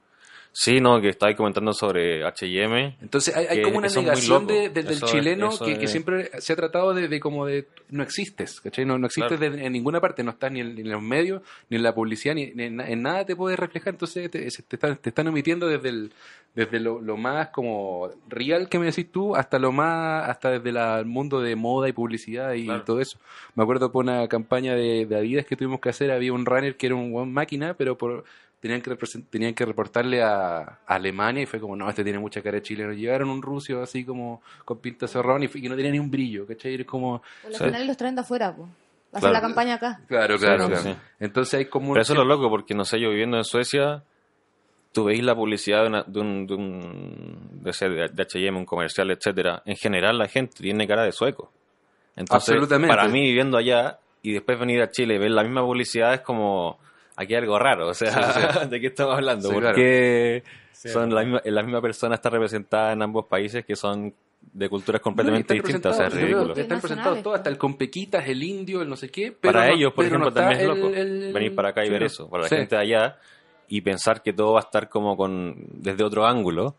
Sí, 0.53 0.81
no, 0.81 1.01
que 1.01 1.11
estáis 1.11 1.37
comentando 1.37 1.73
sobre 1.73 2.25
H&M. 2.25 2.97
Entonces 3.01 3.37
hay, 3.37 3.47
hay 3.47 3.57
Que 3.59 3.63
como 3.63 3.79
una 3.79 3.87
es 3.87 3.97
negación 3.97 4.47
de- 4.49 4.69
de- 4.69 4.83
del 4.83 4.95
Eso 4.95 5.07
es- 5.07 5.13
chileno 5.13 5.49
eso 5.51 5.65
que, 5.65 5.79
que 5.79 5.85
es- 5.85 5.91
siempre 5.91 6.29
se 6.41 6.53
ha 6.53 6.57
tratado 6.57 6.93
de, 6.93 7.07
de 7.07 7.21
como 7.21 7.47
de 7.47 7.69
no 7.91 8.03
existes, 8.03 8.61
¿cachai? 8.61 8.85
No, 8.85 8.99
no 8.99 9.07
existes 9.07 9.39
Claro. 9.39 9.55
en 9.55 9.73
ninguna 9.73 10.01
parte, 10.01 10.25
no 10.25 10.33
estás 10.33 10.51
ni 10.51 10.61
en, 10.61 10.75
ni 10.75 10.81
en 10.81 10.91
los 10.91 11.01
medios, 11.03 11.43
ni 11.69 11.77
en 11.77 11.85
la 11.85 11.95
publicidad, 11.95 12.35
ni, 12.35 12.53
en, 12.57 12.81
en 12.81 13.03
nada 13.03 13.25
te 13.25 13.37
puedes 13.37 13.59
reflejar, 13.61 13.95
entonces 13.95 14.29
te, 14.31 14.41
te 14.41 14.47
están, 14.77 14.97
te 14.97 15.09
están 15.11 15.29
omitiendo 15.29 15.69
desde 15.69 15.89
el 15.89 16.13
desde 16.53 16.81
lo, 16.81 17.01
lo 17.01 17.17
más 17.17 17.51
como 17.51 18.11
real 18.29 18.69
que 18.69 18.81
me 18.81 18.87
decís 18.87 19.07
tú 19.13 19.37
hasta 19.37 19.61
lo 19.61 19.71
más 19.71 20.29
hasta 20.29 20.51
desde 20.51 20.73
la- 20.73 20.99
el 20.99 21.07
mundo 21.07 21.41
de 21.41 21.55
moda 21.55 21.89
y 21.89 21.93
publicidad 21.93 22.55
y 22.55 22.65
Claro. 22.65 22.83
todo 22.83 23.01
eso 23.01 23.21
me 23.55 23.63
acuerdo 23.63 23.93
por 23.93 24.05
una 24.05 24.27
campaña 24.27 24.75
de, 24.75 25.07
de 25.07 25.17
Adidas 25.17 25.47
que 25.47 25.55
tuvimos 25.55 25.79
que 25.79 25.91
hacer 25.91 26.11
había 26.11 26.33
un 26.33 26.45
runner 26.45 26.77
que 26.77 26.87
era 26.87 26.97
un 26.97 27.13
buen 27.13 27.33
máquina 27.33 27.75
pero 27.75 27.97
por 27.97 28.25
tenían 28.61 28.83
que 28.83 28.95
tenían 29.31 29.55
que 29.55 29.65
reportarle 29.65 30.23
a, 30.23 30.59
a 30.59 30.79
Alemania 30.87 31.43
y 31.43 31.47
fue 31.47 31.59
como 31.61 31.75
no 31.77 31.89
este 31.89 32.05
tiene 32.05 32.19
mucha 32.19 32.43
cara 32.43 32.57
de 32.57 32.63
chileno 32.63 32.93
llevaron 32.93 33.31
un 33.31 33.41
ruso 33.41 33.81
así 33.83 34.05
como 34.05 34.43
con 34.65 34.79
pinta 34.79 35.07
cerrón 35.09 35.43
y, 35.43 35.49
fue- 35.49 35.61
y 35.63 35.69
no 35.69 35.77
tenía 35.77 35.91
ni 35.93 35.99
un 35.99 36.11
brillo 36.11 36.47
¿cachai? 36.47 36.75
Era 36.75 36.85
como 36.85 37.23
Por 37.43 37.53
lo 37.53 37.57
Sí. 37.59 37.65
general 37.65 37.87
los 37.87 37.97
traen 37.97 38.15
de 38.15 38.21
afuera, 38.21 38.55
pues. 38.55 38.69
Hacen 39.13 39.21
Claro. 39.21 39.33
la 39.33 39.41
campaña 39.41 39.75
acá. 39.75 40.01
claro 40.07 40.39
claro, 40.39 40.65
sí, 40.67 40.71
claro. 40.73 40.83
sí. 40.83 40.97
entonces 41.19 41.55
hay 41.55 41.65
como 41.65 41.89
un- 41.89 41.95
Pero 41.95 42.03
eso 42.03 42.13
es 42.13 42.19
lo 42.19 42.25
loco, 42.25 42.49
porque 42.51 42.75
no 42.75 42.85
sé, 42.85 43.01
yo 43.01 43.11
viviendo 43.11 43.39
en 43.39 43.45
Suecia, 43.45 44.03
tú 44.93 45.05
veis 45.05 45.23
la 45.25 45.35
publicidad 45.35 45.83
de, 45.83 45.89
una- 45.89 46.03
de 46.05 46.21
un, 46.21 46.47
de, 46.47 46.55
un, 46.55 47.61
de, 47.63 47.71
ese- 47.71 47.89
de 47.89 48.23
H&M, 48.23 48.57
un 48.59 48.65
comercial, 48.67 49.11
etcétera. 49.11 49.63
En 49.65 49.77
general 49.77 50.19
la 50.19 50.29
gente 50.29 50.57
tiene 50.61 50.87
cara 50.87 51.03
de 51.05 51.13
sueco. 51.13 51.51
Entonces, 52.17 52.51
Absolutamente. 52.51 52.95
para 52.95 53.09
mí 53.09 53.21
viviendo 53.23 53.57
allá 53.57 53.99
y 54.23 54.33
después 54.33 54.59
venir 54.61 54.83
a 54.83 54.91
Chile 54.91 55.15
y 55.15 55.19
ver 55.19 55.31
la 55.31 55.43
misma 55.43 55.63
publicidad 55.63 56.13
es 56.15 56.21
como, 56.21 56.79
aquí 57.21 57.35
hay 57.35 57.41
algo 57.41 57.59
raro, 57.59 57.89
o 57.89 57.95
sea, 57.95 58.11
¿de 58.71 58.81
qué 58.81 58.87
estamos 58.89 59.15
hablando? 59.15 59.49
Sí, 59.49 59.55
Porque 59.55 60.43
son 60.73 61.15
la 61.15 61.23
misma, 61.23 61.43
la 61.45 61.63
misma 61.63 61.81
persona 61.83 62.15
está 62.15 62.31
representada 62.31 62.93
en 62.93 63.03
ambos 63.03 63.27
países 63.27 63.65
que 63.65 63.77
son 63.77 64.15
de 64.53 64.69
culturas 64.71 65.03
completamente 65.03 65.55
No, 65.55 65.63
distintas, 65.63 65.93
o 65.95 65.97
sea, 65.99 66.07
es 66.07 66.15
ridículo. 66.15 66.55
Están 66.55 66.81
presentados 66.81 67.23
todos, 67.23 67.37
hasta 67.37 67.51
el 67.51 67.59
Compequitas, 67.59 68.27
el 68.27 68.43
indio, 68.43 68.81
el 68.81 68.89
no 68.89 68.97
sé 68.97 69.11
qué. 69.11 69.33
pero 69.39 69.53
para 69.53 69.67
no- 69.69 69.75
ellos, 69.75 69.93
por 69.93 70.05
pero 70.07 70.17
ejemplo, 70.17 70.33
también 70.33 70.61
es 70.61 70.67
loco 70.67 70.89
el- 70.89 71.33
venir 71.33 71.55
para 71.55 71.69
acá 71.69 71.83
y 71.83 71.87
sí, 71.89 71.93
ver 71.93 72.03
eso. 72.05 72.29
Para 72.31 72.45
la 72.45 72.49
gente 72.49 72.75
de 72.77 72.81
allá 72.83 73.19
y 73.69 73.83
pensar 73.83 74.23
que 74.23 74.33
todo 74.33 74.55
va 74.55 74.61
a 74.61 74.63
estar 74.63 74.89
como 74.89 75.17
con 75.17 75.55
desde 75.75 76.03
otro 76.03 76.27
ángulo 76.27 76.75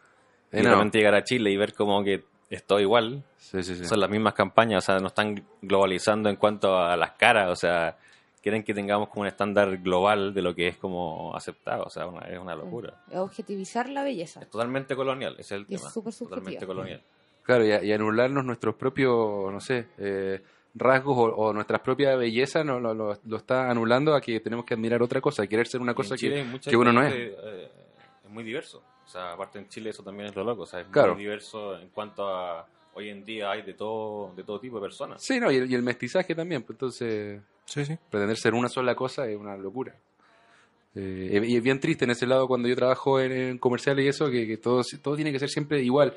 y 0.52 0.58
no. 0.58 0.64
realmente 0.70 0.98
llegar 0.98 1.14
a 1.16 1.24
Chile 1.24 1.52
y 1.52 1.58
ver 1.58 1.74
como 1.76 2.04
que 2.04 2.24
es 2.50 2.64
todo 2.66 2.80
igual. 2.80 3.24
Sí, 3.38 3.62
sí, 3.64 3.76
sí. 3.76 3.86
Son 3.86 4.00
las 4.00 4.10
mismas 4.10 4.34
campañas, 4.34 4.84
o 4.84 4.86
sea, 4.88 4.98
no 5.00 5.08
están 5.08 5.44
globalizando 5.62 6.30
en 6.30 6.36
cuanto 6.38 6.78
a 6.80 6.98
las 6.98 7.12
caras, 7.12 7.50
o 7.52 7.56
sea, 7.56 7.96
quieren 8.42 8.64
que 8.64 8.74
tengamos 8.74 9.10
como 9.10 9.22
un 9.22 9.28
estándar 9.28 9.78
global 9.78 10.34
de 10.34 10.42
lo 10.42 10.56
que 10.56 10.68
es 10.68 10.78
como 10.78 11.36
aceptado, 11.36 11.84
o 11.84 11.90
sea, 11.90 12.08
una- 12.08 12.28
es 12.28 12.40
una 12.40 12.56
locura. 12.56 13.04
Es 13.10 13.18
objetivizar 13.18 13.88
la 13.90 14.04
belleza. 14.04 14.42
Es 14.42 14.50
totalmente 14.50 14.96
colonial, 14.96 15.34
ese 15.34 15.42
es 15.56 15.62
el 15.62 15.66
Y 15.70 15.76
es 15.76 15.82
tema. 15.82 15.92
súper 15.92 16.14
subjetiva. 16.14 16.40
totalmente 16.42 16.66
colonial. 16.66 17.02
Claro, 17.44 17.66
y, 17.66 17.72
a- 17.72 17.84
y 17.84 17.92
anularnos 17.92 18.44
nuestros 18.46 18.76
propios, 18.76 19.52
no 19.52 19.60
sé, 19.60 19.88
eh, 19.98 20.42
rasgos 20.76 21.18
o, 21.18 21.24
o 21.36 21.54
nuestras 21.54 21.82
propias 21.82 22.18
bellezas 22.18 22.66
no, 22.66 22.80
lo, 22.80 22.94
lo- 22.94 23.18
lo 23.26 23.38
está 23.38 23.70
anulando 23.70 24.16
a 24.16 24.22
que 24.22 24.40
tenemos 24.40 24.66
que 24.66 24.74
admirar 24.74 25.02
otra 25.02 25.20
cosa, 25.22 25.46
querer 25.48 25.68
ser 25.68 25.82
una 25.82 25.94
cosa 25.94 26.16
Chile 26.16 26.46
que, 26.64 26.70
que 26.72 26.78
uno 26.78 26.92
no 26.94 27.04
es. 27.04 27.14
eh, 27.14 27.70
es 28.26 28.30
muy 28.30 28.44
diverso. 28.44 28.82
O 29.06 29.08
sea, 29.12 29.34
aparte 29.34 29.60
en 29.60 29.68
Chile 29.68 29.90
eso 29.90 30.04
también 30.04 30.30
es 30.30 30.36
lo 30.36 30.44
loco. 30.44 30.62
O 30.64 30.66
sea, 30.66 30.80
es 30.80 30.88
Claro. 30.88 31.14
muy 31.16 31.24
diverso 31.24 31.78
en 31.78 31.90
cuanto 31.90 32.26
a... 32.28 32.66
Hoy 32.94 33.10
en 33.10 33.24
día 33.24 33.52
hay 33.52 33.62
de 33.62 33.74
todo, 33.74 34.34
de 34.36 34.44
todo 34.44 34.60
tipo 34.60 34.78
de 34.78 34.82
personas. 34.82 35.24
Sí, 35.24 35.40
no, 35.40 35.52
y 35.52 35.56
el, 35.58 35.72
y 35.72 35.76
el 35.76 35.82
mestizaje 35.84 36.36
también, 36.36 36.62
pues 36.64 36.76
entonces 36.76 37.42
Sí, 37.66 37.86
sí. 37.86 37.98
pretender 38.10 38.38
ser 38.38 38.54
una 38.54 38.68
sola 38.70 38.96
cosa 38.96 39.28
es 39.28 39.38
una 39.38 39.56
locura. 39.56 39.96
Eh, 40.94 41.42
y 41.48 41.56
es 41.56 41.64
bien 41.64 41.80
triste 41.80 42.04
en 42.04 42.12
ese 42.12 42.28
lado 42.28 42.48
cuando 42.48 42.68
yo 42.68 42.76
trabajo 42.76 43.20
en, 43.20 43.32
en 43.32 43.58
comerciales 43.58 44.04
y 44.06 44.08
eso, 44.10 44.30
que, 44.30 44.46
que 44.46 44.58
todo, 44.58 44.82
todo 45.02 45.16
tiene 45.16 45.32
que 45.32 45.40
ser 45.40 45.50
siempre 45.50 45.82
igual. 45.82 46.14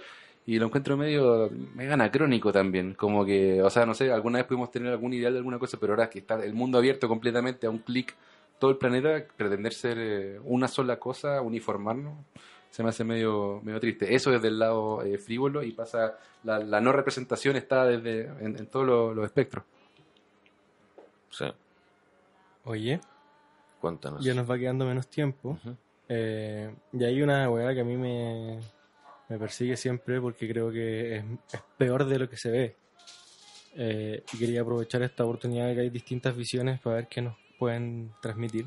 Y 0.47 0.59
lo 0.59 0.67
encuentro 0.67 0.97
medio, 0.97 1.49
medio 1.75 1.95
anacrónico 1.95 2.53
también. 2.53 2.95
Como 2.95 3.25
que, 3.25 3.63
o 3.63 3.71
sea, 3.71 3.87
no 3.87 3.95
sé, 3.95 4.11
alguna 4.13 4.39
vez 4.41 4.47
pudimos 4.47 4.71
tener 4.71 4.91
algún 4.93 5.15
ideal 5.15 5.33
de 5.33 5.39
alguna 5.39 5.59
cosa, 5.59 5.79
pero 5.81 5.93
ahora 5.95 6.11
que 6.11 6.19
está 6.19 6.35
el 6.45 6.53
mundo 6.55 6.77
abierto 6.77 7.09
completamente 7.09 7.67
a 7.67 7.71
un 7.71 7.79
clic, 7.79 8.15
todo 8.59 8.73
el 8.73 8.77
planeta, 8.77 9.25
pretender 9.37 9.73
ser 9.73 9.97
eh, 9.99 10.41
una 10.45 10.69
sola 10.69 10.99
cosa, 10.99 11.41
uniformarnos, 11.41 12.15
se 12.75 12.83
me 12.83 12.89
hace 12.89 13.05
medio, 13.05 13.61
medio 13.63 13.79
triste. 13.79 14.13
Eso 14.17 14.33
desde 14.33 14.49
el 14.49 14.59
lado 14.59 15.01
eh, 15.05 15.17
frívolo 15.17 15.63
y 15.63 15.71
pasa, 15.71 16.19
la, 16.43 16.59
la 16.59 16.81
no 16.81 16.91
representación 16.91 17.55
está 17.55 17.87
desde 17.87 18.23
en, 18.45 18.59
en 18.59 18.67
todos 18.67 19.15
los, 19.15 19.25
espectros. 19.25 19.65
Sí, 21.31 21.45
Oye, 22.65 23.01
cuéntanos. 23.81 24.25
ya 24.25 24.35
nos 24.35 24.51
va 24.51 24.59
quedando 24.59 24.87
menos 24.87 25.07
tiempo. 25.07 25.57
Eh, 26.09 26.75
y 26.93 27.05
hay 27.05 27.23
una 27.23 27.49
weá 27.49 27.73
que 27.75 27.83
a 27.83 27.85
mí 27.85 27.97
me, 27.97 28.59
me 29.29 29.39
persigue 29.39 29.77
siempre 29.77 30.21
porque 30.21 30.49
creo 30.49 30.73
que 30.73 31.19
es, 31.19 31.25
es 31.53 31.61
peor 31.79 32.05
de 32.07 32.19
lo 32.19 32.29
que 32.29 32.37
se 32.37 32.51
ve. 32.51 32.77
Eh, 33.77 34.25
y 34.33 34.37
quería 34.37 34.63
aprovechar 34.63 35.01
esta 35.05 35.25
oportunidad 35.25 35.69
de 35.69 35.75
que 35.77 35.81
hay 35.83 35.91
distintas 35.91 36.37
visiones 36.37 36.81
para 36.81 36.97
ver 36.97 37.07
qué 37.07 37.23
nos 37.23 37.37
pueden 37.57 38.11
transmitir. 38.21 38.67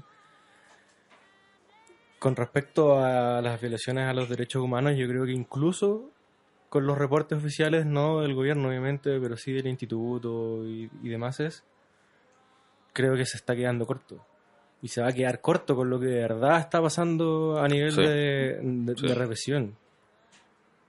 Con 2.19 2.36
respecto 2.36 2.97
a 2.99 3.41
las 3.41 3.62
violaciones 3.62 4.06
a 4.10 4.13
los 4.13 4.27
derechos 4.30 4.62
humanos, 4.63 4.95
yo 4.97 5.08
creo 5.08 5.25
que 5.25 5.32
incluso 5.34 6.10
con 6.69 6.86
los 6.88 6.97
reportes 6.97 7.38
oficiales, 7.38 7.86
no 7.86 8.21
del 8.21 8.34
gobierno 8.34 8.67
obviamente, 8.69 9.19
pero 9.19 9.38
sí 9.38 9.53
del 9.53 9.67
instituto 9.67 10.65
y, 10.67 10.89
y 11.03 11.10
demás, 11.10 11.39
es, 11.39 11.63
creo 12.93 13.15
que 13.15 13.25
se 13.25 13.38
está 13.38 13.56
quedando 13.56 13.86
corto. 13.86 14.25
Y 14.82 14.89
se 14.89 15.01
va 15.01 15.08
a 15.10 15.13
quedar 15.13 15.41
corto 15.41 15.75
con 15.75 15.89
lo 15.89 15.99
que 15.99 16.08
de 16.08 16.21
verdad 16.21 16.60
está 16.60 16.82
pasando 16.82 17.58
a 17.60 17.68
nivel 17.68 17.91
Sí. 17.91 18.01
de, 18.01 18.59
de- 18.61 18.95
Sí. 18.97 19.07
de 19.07 19.13
represión. 19.15 19.78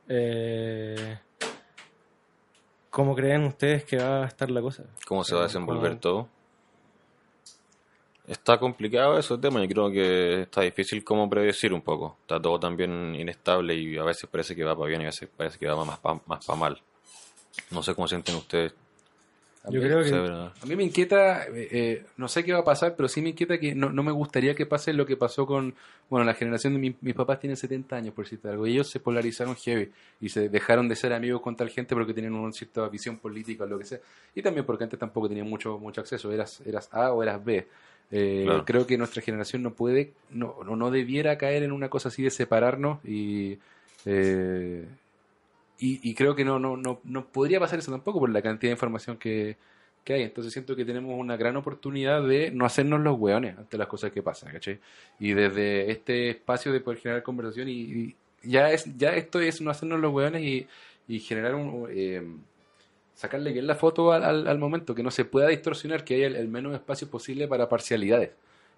Eh, 0.08 1.18
¿Cómo 2.90 3.14
creen 3.14 3.44
ustedes 3.44 3.84
que 3.84 3.98
va 3.98 4.24
a 4.24 4.26
estar 4.26 4.50
la 4.50 4.60
cosa? 4.62 4.84
¿Cómo 5.06 5.22
se 5.24 5.34
va 5.34 5.42
a 5.42 5.44
desenvolver 5.44 5.90
¿cómo- 5.92 6.00
todo? 6.00 6.28
Está 8.28 8.58
complicado 8.58 9.18
ese 9.18 9.38
tema, 9.38 9.62
yo 9.62 9.68
creo 9.68 9.90
que 9.90 10.42
está 10.42 10.60
difícil 10.60 11.02
como 11.02 11.30
predecir 11.30 11.72
un 11.72 11.80
poco. 11.80 12.16
Está 12.22 12.40
todo 12.40 12.60
también 12.60 13.14
inestable 13.14 13.74
y 13.74 13.96
a 13.96 14.04
veces 14.04 14.28
parece 14.30 14.54
que 14.54 14.64
va 14.64 14.76
para 14.76 14.88
bien 14.88 15.00
y 15.00 15.04
a 15.04 15.08
veces 15.08 15.28
parece 15.34 15.58
que 15.58 15.66
va 15.66 15.82
más 15.84 15.98
para 15.98 16.20
más 16.26 16.44
pa 16.44 16.54
mal. 16.54 16.78
No 17.70 17.82
sé 17.82 17.94
cómo 17.94 18.06
sienten 18.06 18.34
ustedes. 18.36 18.74
Yo 19.70 19.80
creo 19.80 20.02
que. 20.02 20.10
A 20.62 20.66
mí 20.66 20.76
me 20.76 20.84
inquieta, 20.84 21.44
eh, 21.46 21.68
eh, 21.70 22.06
no 22.16 22.28
sé 22.28 22.44
qué 22.44 22.52
va 22.52 22.60
a 22.60 22.64
pasar, 22.64 22.94
pero 22.96 23.08
sí 23.08 23.20
me 23.20 23.30
inquieta 23.30 23.58
que 23.58 23.74
no, 23.74 23.90
no 23.90 24.02
me 24.02 24.12
gustaría 24.12 24.54
que 24.54 24.64
pase 24.66 24.92
lo 24.92 25.04
que 25.04 25.16
pasó 25.16 25.46
con, 25.46 25.74
bueno, 26.08 26.24
la 26.24 26.32
generación 26.34 26.74
de 26.74 26.78
mi- 26.78 26.96
mis 27.00 27.14
papás 27.14 27.40
tienen 27.40 27.56
70 27.56 27.96
años, 27.96 28.14
por 28.14 28.24
decirte 28.24 28.48
algo, 28.48 28.66
y 28.66 28.72
ellos 28.72 28.88
se 28.88 29.00
polarizaron 29.00 29.56
heavy 29.56 29.90
y 30.20 30.28
se 30.30 30.48
dejaron 30.48 30.88
de 30.88 30.96
ser 30.96 31.12
amigos 31.12 31.42
con 31.42 31.54
tal 31.56 31.68
gente 31.70 31.94
porque 31.94 32.14
tenían 32.14 32.34
una 32.34 32.52
cierta 32.52 32.88
visión 32.88 33.18
política 33.18 33.64
o 33.64 33.66
lo 33.66 33.78
que 33.78 33.84
sea, 33.84 33.98
y 34.34 34.40
también 34.42 34.64
porque 34.64 34.84
antes 34.84 34.98
tampoco 34.98 35.28
tenían 35.28 35.48
mucho, 35.48 35.78
mucho 35.78 36.00
acceso, 36.00 36.30
eras, 36.32 36.60
eras 36.66 36.88
A 36.92 37.12
o 37.12 37.22
eras 37.22 37.44
B. 37.44 37.66
Eh, 38.10 38.42
Claro. 38.44 38.64
Creo 38.64 38.86
que 38.86 38.96
nuestra 38.98 39.22
generación 39.22 39.62
no 39.62 39.74
puede, 39.74 40.12
no, 40.30 40.56
no, 40.64 40.76
no 40.76 40.90
debiera 40.90 41.36
caer 41.38 41.62
en 41.62 41.72
una 41.72 41.88
cosa 41.90 42.08
así 42.08 42.22
de 42.22 42.30
separarnos 42.30 43.04
y... 43.04 43.58
eh, 44.06 44.84
y, 45.80 46.00
y 46.10 46.14
creo 46.14 46.34
que 46.34 46.44
no, 46.44 46.58
no, 46.58 46.76
no, 46.76 47.00
no 47.04 47.26
podría 47.26 47.60
pasar 47.60 47.78
eso 47.78 47.92
tampoco 47.92 48.18
por 48.18 48.30
la 48.30 48.42
cantidad 48.42 48.70
de 48.70 48.74
información 48.74 49.16
que, 49.16 49.56
que 50.02 50.14
hay. 50.14 50.22
Entonces 50.22 50.52
siento 50.52 50.74
que 50.74 50.84
tenemos 50.84 51.14
una 51.16 51.36
gran 51.36 51.56
oportunidad 51.56 52.26
de 52.26 52.50
no 52.50 52.64
hacernos 52.64 53.00
los 53.00 53.16
hueones 53.18 53.56
ante 53.56 53.78
las 53.78 53.86
cosas 53.86 54.10
que 54.10 54.22
pasan, 54.22 54.52
¿cachai? 54.52 54.80
Y 55.20 55.34
desde 55.34 55.90
este 55.92 56.30
espacio 56.30 56.72
de 56.72 56.80
poder 56.80 56.98
generar 56.98 57.22
conversación 57.22 57.68
y, 57.68 57.72
y 57.82 58.16
ya 58.42 58.72
es 58.72 58.86
ya 58.96 59.10
esto 59.14 59.38
es 59.40 59.60
no 59.60 59.70
hacernos 59.70 60.00
los 60.00 60.12
hueones 60.12 60.42
y, 60.42 60.66
y 61.06 61.20
generar 61.20 61.54
un... 61.54 61.86
eh, 61.90 62.26
sacarle 63.18 63.50
bien 63.50 63.66
la 63.66 63.74
foto 63.74 64.12
al, 64.12 64.46
al- 64.46 64.58
momento, 64.60 64.94
que 64.94 65.02
no 65.02 65.10
se 65.10 65.24
pueda 65.24 65.48
distorsionar, 65.48 66.04
que 66.04 66.14
haya 66.14 66.28
el, 66.28 66.36
el 66.36 66.46
menos 66.46 66.72
espacio 66.72 67.10
posible 67.10 67.48
para 67.48 67.68
parcialidades. 67.68 68.30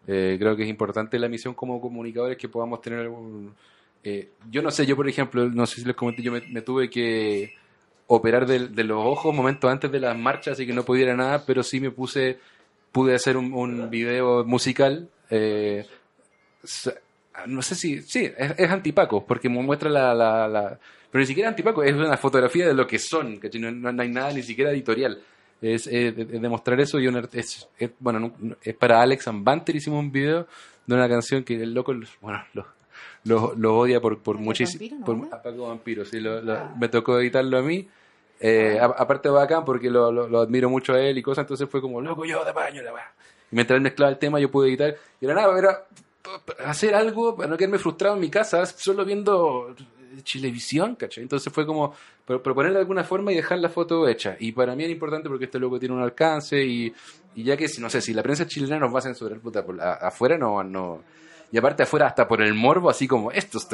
Eh, 0.06 0.36
creo 0.40 0.56
que 0.56 0.62
es 0.62 0.68
importante 0.70 1.18
la 1.18 1.28
misión 1.28 1.52
como 1.52 1.78
comunicadores 1.78 2.38
que 2.38 2.48
podamos 2.48 2.80
tener 2.80 3.06
un, 3.08 3.54
eh, 4.02 4.30
yo 4.50 4.62
no 4.62 4.70
sé, 4.70 4.86
yo 4.86 4.96
por 4.96 5.06
ejemplo, 5.06 5.46
no 5.50 5.66
sé 5.66 5.82
si 5.82 5.86
les 5.86 5.94
comenté, 5.94 6.22
yo 6.22 6.32
me, 6.32 6.40
tuve 6.62 6.88
que 6.88 7.52
operar 8.06 8.46
de, 8.46 8.70
los 8.82 9.04
ojos 9.04 9.34
momentos 9.34 9.70
antes 9.70 9.92
de 9.92 10.00
las 10.00 10.16
marchas 10.16 10.58
y 10.58 10.66
que 10.66 10.72
no 10.72 10.86
pudiera 10.86 11.14
nada, 11.14 11.44
pero 11.44 11.62
sí 11.62 11.78
me 11.78 11.90
puse, 11.90 12.38
pude 12.92 13.14
hacer 13.14 13.36
un, 13.36 13.52
video 13.90 14.42
musical. 14.46 15.06
eh, 15.28 15.84
no 17.46 17.60
sé 17.60 17.74
si, 17.74 18.00
sí, 18.00 18.24
es, 18.38 18.54
es 18.56 18.70
antipaco, 18.70 19.26
porque 19.26 19.50
mu- 19.50 19.62
muestra 19.62 19.90
la- 19.90 20.78
Pero 21.10 21.20
ni 21.20 21.26
siquiera 21.26 21.48
antipaco, 21.48 21.82
es 21.82 21.92
una 21.94 22.16
fotografía 22.16 22.66
de 22.68 22.74
lo 22.74 22.86
que 22.86 22.98
son, 22.98 23.38
¿cachai? 23.38 23.60
No, 23.60 23.70
no- 23.70 23.92
no 23.92 24.02
hay 24.02 24.08
nada 24.08 24.32
ni 24.32 24.42
siquiera 24.42 24.70
editorial. 24.70 25.20
Es, 25.60 25.86
eh, 25.88 26.12
de- 26.12 26.24
de 26.24 26.38
demostrar 26.38 26.80
eso 26.80 26.98
y 26.98 27.06
un 27.08 27.16
es, 27.32 27.68
es- 27.78 27.90
bueno, 27.98 28.18
no- 28.20 28.32
no- 28.38 28.56
es 28.62 28.74
para 28.76 29.02
Alex 29.02 29.28
Ambanter, 29.28 29.74
hicimos 29.76 29.98
un 30.00 30.10
video 30.12 30.46
de 30.86 30.94
una 30.94 31.08
canción 31.08 31.42
que 31.44 31.54
el 31.62 31.74
loco, 31.74 31.94
bueno, 32.20 32.42
lo, 32.54 32.66
lo, 33.24 33.54
lo 33.56 33.78
odia 33.78 34.00
por, 34.00 34.18
por 34.20 34.38
muchísimo. 34.38 35.04
Vampiro, 35.04 35.28
¿no? 35.28 35.36
a 35.36 35.42
Paco 35.42 35.68
Vampiro, 35.68 36.04
sí, 36.04 36.20
lo- 36.20 36.40
lo- 36.40 36.70
me 36.76 36.88
tocó 36.88 37.18
editarlo 37.20 37.58
a 37.58 37.62
mí. 37.62 37.86
Eh, 38.42 38.78
a- 38.80 38.86
aparte 38.86 39.28
bacán 39.28 39.64
porque 39.66 39.90
lo, 39.90 40.10
lo, 40.10 40.40
admiro 40.40 40.70
mucho 40.70 40.94
a 40.94 41.00
él 41.00 41.18
y 41.18 41.22
cosas, 41.22 41.42
entonces 41.42 41.68
fue 41.68 41.82
como, 41.82 42.00
loco, 42.00 42.24
yo 42.24 42.42
de 42.44 42.52
baño, 42.52 42.80
la 42.82 42.94
weá. 42.94 43.12
Y 43.52 43.54
mientras 43.56 43.76
él 43.76 43.82
mezclaba 43.82 44.10
el 44.12 44.18
tema 44.18 44.40
yo 44.40 44.50
pude 44.50 44.68
editar. 44.68 44.96
Y 45.20 45.26
era 45.26 45.34
nada, 45.34 45.58
era 45.58 45.84
hacer 46.64 46.94
algo 46.94 47.36
para 47.36 47.50
no 47.50 47.56
quedarme 47.58 47.78
frustrado 47.78 48.14
en 48.14 48.20
mi 48.22 48.30
casa, 48.30 48.64
solo 48.64 49.04
viendo 49.04 49.74
Chilevisión. 50.22 50.96
Entonces 51.16 51.52
fue 51.52 51.66
como 51.66 51.94
pro- 52.26 52.42
proponer 52.42 52.72
de 52.72 52.78
alguna 52.80 53.04
forma 53.04 53.32
y 53.32 53.36
dejar 53.36 53.58
la 53.58 53.68
foto 53.68 54.06
hecha. 54.08 54.36
Y 54.38 54.52
para 54.52 54.74
mí 54.76 54.84
era 54.84 54.92
importante 54.92 55.28
porque 55.28 55.46
este 55.46 55.58
loco 55.58 55.78
tiene 55.78 55.94
un 55.94 56.02
alcance 56.02 56.62
y, 56.64 56.92
y 57.34 57.42
ya 57.44 57.56
que, 57.56 57.68
si 57.68 57.80
no 57.80 57.88
sé, 57.90 58.00
si 58.00 58.12
la 58.12 58.22
prensa 58.22 58.46
chilena 58.46 58.78
nos 58.78 58.94
va 58.94 58.98
a 58.98 59.02
censurar, 59.02 59.38
puta, 59.40 59.64
por 59.64 59.76
la- 59.76 59.94
afuera 59.94 60.36
no, 60.38 60.62
no... 60.62 61.02
Y 61.52 61.58
aparte 61.58 61.82
afuera 61.82 62.06
hasta 62.06 62.28
por 62.28 62.40
el 62.42 62.54
morbo, 62.54 62.88
así 62.90 63.08
como 63.08 63.32
estos 63.32 63.66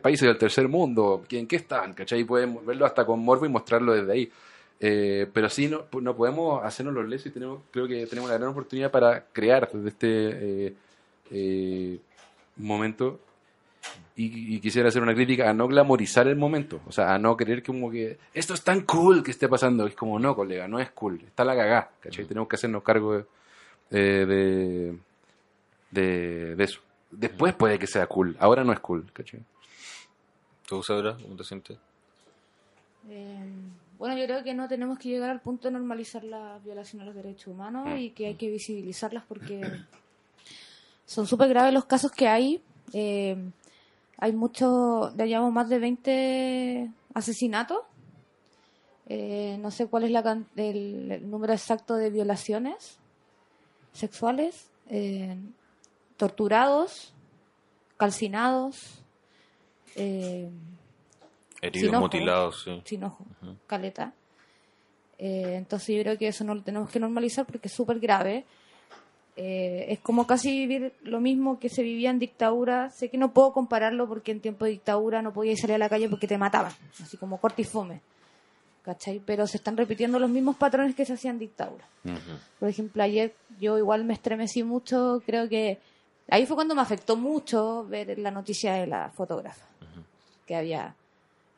países 0.00 0.28
del 0.28 0.38
tercer 0.38 0.68
mundo, 0.68 1.24
¿en 1.30 1.48
qué 1.48 1.56
están? 1.56 1.92
¿Cachai? 1.92 2.22
Pueden 2.22 2.64
verlo 2.64 2.86
hasta 2.86 3.04
con 3.04 3.18
morbo 3.18 3.44
y 3.46 3.48
mostrarlo 3.48 3.94
desde 3.94 4.12
ahí. 4.12 4.30
Eh, 4.78 5.26
pero 5.32 5.48
sí, 5.48 5.66
no, 5.66 5.86
no 6.00 6.14
podemos 6.14 6.62
hacernos 6.64 6.94
los 6.94 7.08
lesos 7.08 7.26
y 7.26 7.30
tenemos, 7.30 7.62
creo 7.72 7.88
que 7.88 8.06
tenemos 8.06 8.28
una 8.30 8.38
gran 8.38 8.50
oportunidad 8.50 8.92
para 8.92 9.24
crear 9.32 9.68
desde 9.72 9.88
este 9.88 10.08
eh, 10.68 10.74
eh, 11.32 11.98
momento. 12.58 13.18
Y, 14.18 14.56
y 14.56 14.60
quisiera 14.60 14.88
hacer 14.88 15.02
una 15.02 15.14
crítica 15.14 15.50
a 15.50 15.52
no 15.52 15.68
glamorizar 15.68 16.26
el 16.26 16.36
momento, 16.36 16.80
o 16.86 16.92
sea, 16.92 17.14
a 17.14 17.18
no 17.18 17.36
creer 17.36 17.62
que 17.62 17.66
como 17.66 17.90
que 17.90 18.18
esto 18.32 18.54
es 18.54 18.62
tan 18.62 18.80
cool 18.82 19.22
que 19.22 19.30
esté 19.30 19.46
pasando. 19.46 19.86
Es 19.86 19.94
como, 19.94 20.18
no, 20.18 20.34
colega, 20.34 20.66
no 20.66 20.80
es 20.80 20.90
cool, 20.92 21.20
está 21.26 21.44
la 21.44 21.54
cagá, 21.54 21.90
¿cachai? 22.00 22.24
Tenemos 22.24 22.48
que 22.48 22.56
hacernos 22.56 22.82
cargo 22.82 23.18
de, 23.18 23.24
eh, 23.90 24.24
de, 24.26 24.98
de, 25.90 26.56
de 26.56 26.64
eso. 26.64 26.80
Después 27.10 27.54
puede 27.54 27.78
que 27.78 27.86
sea 27.86 28.06
cool, 28.06 28.36
ahora 28.40 28.64
no 28.64 28.72
es 28.72 28.80
cool, 28.80 29.04
¿cachai? 29.12 29.40
¿Tú, 30.66 30.82
Sabra, 30.82 31.16
cómo 31.22 31.36
te 31.36 31.44
sientes? 31.44 31.78
Eh, 33.08 33.44
bueno, 33.98 34.16
yo 34.18 34.24
creo 34.24 34.42
que 34.42 34.54
no 34.54 34.66
tenemos 34.66 34.98
que 34.98 35.10
llegar 35.10 35.30
al 35.30 35.40
punto 35.40 35.68
de 35.68 35.72
normalizar 35.72 36.24
las 36.24 36.64
violaciones 36.64 37.04
a 37.04 37.06
los 37.06 37.14
derechos 37.14 37.48
humanos 37.48 37.98
y 37.98 38.10
que 38.10 38.26
hay 38.26 38.34
que 38.34 38.50
visibilizarlas 38.50 39.24
porque 39.24 39.60
son 41.04 41.26
súper 41.26 41.48
graves 41.50 41.72
los 41.72 41.84
casos 41.84 42.10
que 42.10 42.26
hay. 42.26 42.60
Eh, 42.92 43.36
hay 44.18 44.32
muchos, 44.32 45.14
ya 45.16 45.26
llevamos 45.26 45.52
más 45.52 45.68
de 45.68 45.78
20 45.78 46.90
asesinatos. 47.14 47.80
Eh, 49.08 49.56
no 49.60 49.70
sé 49.70 49.86
cuál 49.86 50.04
es 50.04 50.10
la, 50.10 50.42
el, 50.56 51.12
el 51.12 51.30
número 51.30 51.52
exacto 51.52 51.94
de 51.94 52.10
violaciones 52.10 52.98
sexuales, 53.92 54.70
eh, 54.90 55.36
torturados, 56.16 57.14
calcinados. 57.96 59.02
Eh, 59.96 60.50
Heridos, 61.62 61.94
ojo. 61.94 62.00
mutilados, 62.00 62.62
sí. 62.64 62.82
sin 62.84 63.04
ojo, 63.04 63.24
caleta. 63.66 64.12
Eh, 65.18 65.54
entonces 65.56 65.96
yo 65.96 66.02
creo 66.02 66.18
que 66.18 66.28
eso 66.28 66.44
no 66.44 66.54
lo 66.54 66.62
tenemos 66.62 66.90
que 66.90 67.00
normalizar 67.00 67.46
porque 67.46 67.68
es 67.68 67.74
súper 67.74 67.98
grave. 67.98 68.44
Eh, 69.38 69.92
es 69.92 70.00
como 70.00 70.26
casi 70.26 70.66
vivir 70.66 70.94
lo 71.02 71.20
mismo 71.20 71.58
que 71.58 71.68
se 71.68 71.82
vivía 71.82 72.10
en 72.10 72.18
dictadura. 72.18 72.90
Sé 72.90 73.10
que 73.10 73.18
no 73.18 73.32
puedo 73.32 73.52
compararlo 73.52 74.08
porque 74.08 74.32
en 74.32 74.40
tiempo 74.40 74.64
de 74.64 74.72
dictadura 74.72 75.20
no 75.20 75.32
podías 75.32 75.60
salir 75.60 75.74
a 75.74 75.78
la 75.78 75.90
calle 75.90 76.08
porque 76.08 76.26
te 76.26 76.38
mataban, 76.38 76.72
así 77.02 77.16
como 77.18 77.38
corte 77.38 77.62
y 77.62 77.64
fome. 77.64 78.00
¿Cachai? 78.82 79.20
Pero 79.24 79.46
se 79.46 79.58
están 79.58 79.76
repitiendo 79.76 80.18
los 80.18 80.30
mismos 80.30 80.56
patrones 80.56 80.94
que 80.94 81.04
se 81.04 81.14
hacían 81.14 81.34
en 81.34 81.40
dictadura. 81.40 81.84
Por 82.58 82.68
ejemplo, 82.68 83.02
ayer 83.02 83.34
yo 83.60 83.76
igual 83.76 84.04
me 84.04 84.14
estremecí 84.14 84.62
mucho, 84.62 85.20
creo 85.26 85.48
que 85.48 85.80
ahí 86.30 86.46
fue 86.46 86.56
cuando 86.56 86.74
me 86.74 86.82
afectó 86.82 87.16
mucho 87.16 87.84
ver 87.84 88.18
la 88.18 88.30
noticia 88.30 88.74
de 88.74 88.86
la 88.86 89.10
fotógrafa, 89.10 89.66
que 90.46 90.54
había 90.54 90.94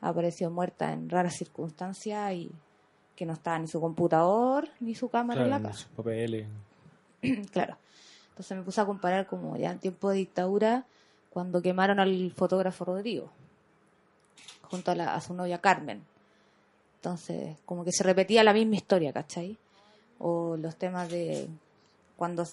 aparecido 0.01 0.49
muerta 0.49 0.91
en 0.91 1.09
raras 1.09 1.35
circunstancias 1.37 2.33
y 2.33 2.51
que 3.15 3.25
no 3.25 3.33
estaba 3.33 3.59
ni 3.59 3.67
su 3.67 3.79
computador 3.79 4.67
ni 4.79 4.95
su 4.95 5.07
cámara 5.07 5.43
en 5.43 5.49
la 5.49 5.61
casa. 5.61 5.77
sus 5.77 5.87
papeles. 5.89 6.47
claro. 7.51 7.77
Entonces 8.29 8.57
me 8.57 8.63
puse 8.63 8.79
a 8.81 8.85
comparar 8.85 9.27
como 9.27 9.57
ya 9.57 9.71
en 9.71 9.79
tiempo 9.79 10.09
de 10.09 10.17
dictadura, 10.17 10.85
cuando 11.29 11.61
quemaron 11.61 11.99
al 11.99 12.31
fotógrafo 12.35 12.85
Rodrigo, 12.85 13.31
junto 14.63 14.91
a, 14.91 14.95
la- 14.95 15.13
a 15.15 15.21
su 15.21 15.33
novia 15.33 15.59
Carmen. 15.59 16.03
Entonces, 16.95 17.57
como 17.65 17.83
que 17.85 17.91
se 17.91 18.03
repetía 18.03 18.43
la 18.43 18.53
misma 18.53 18.75
historia, 18.75 19.13
¿cachai? 19.13 19.57
O 20.19 20.57
los 20.57 20.75
temas 20.75 21.09
de 21.09 21.47
cuando 22.17 22.45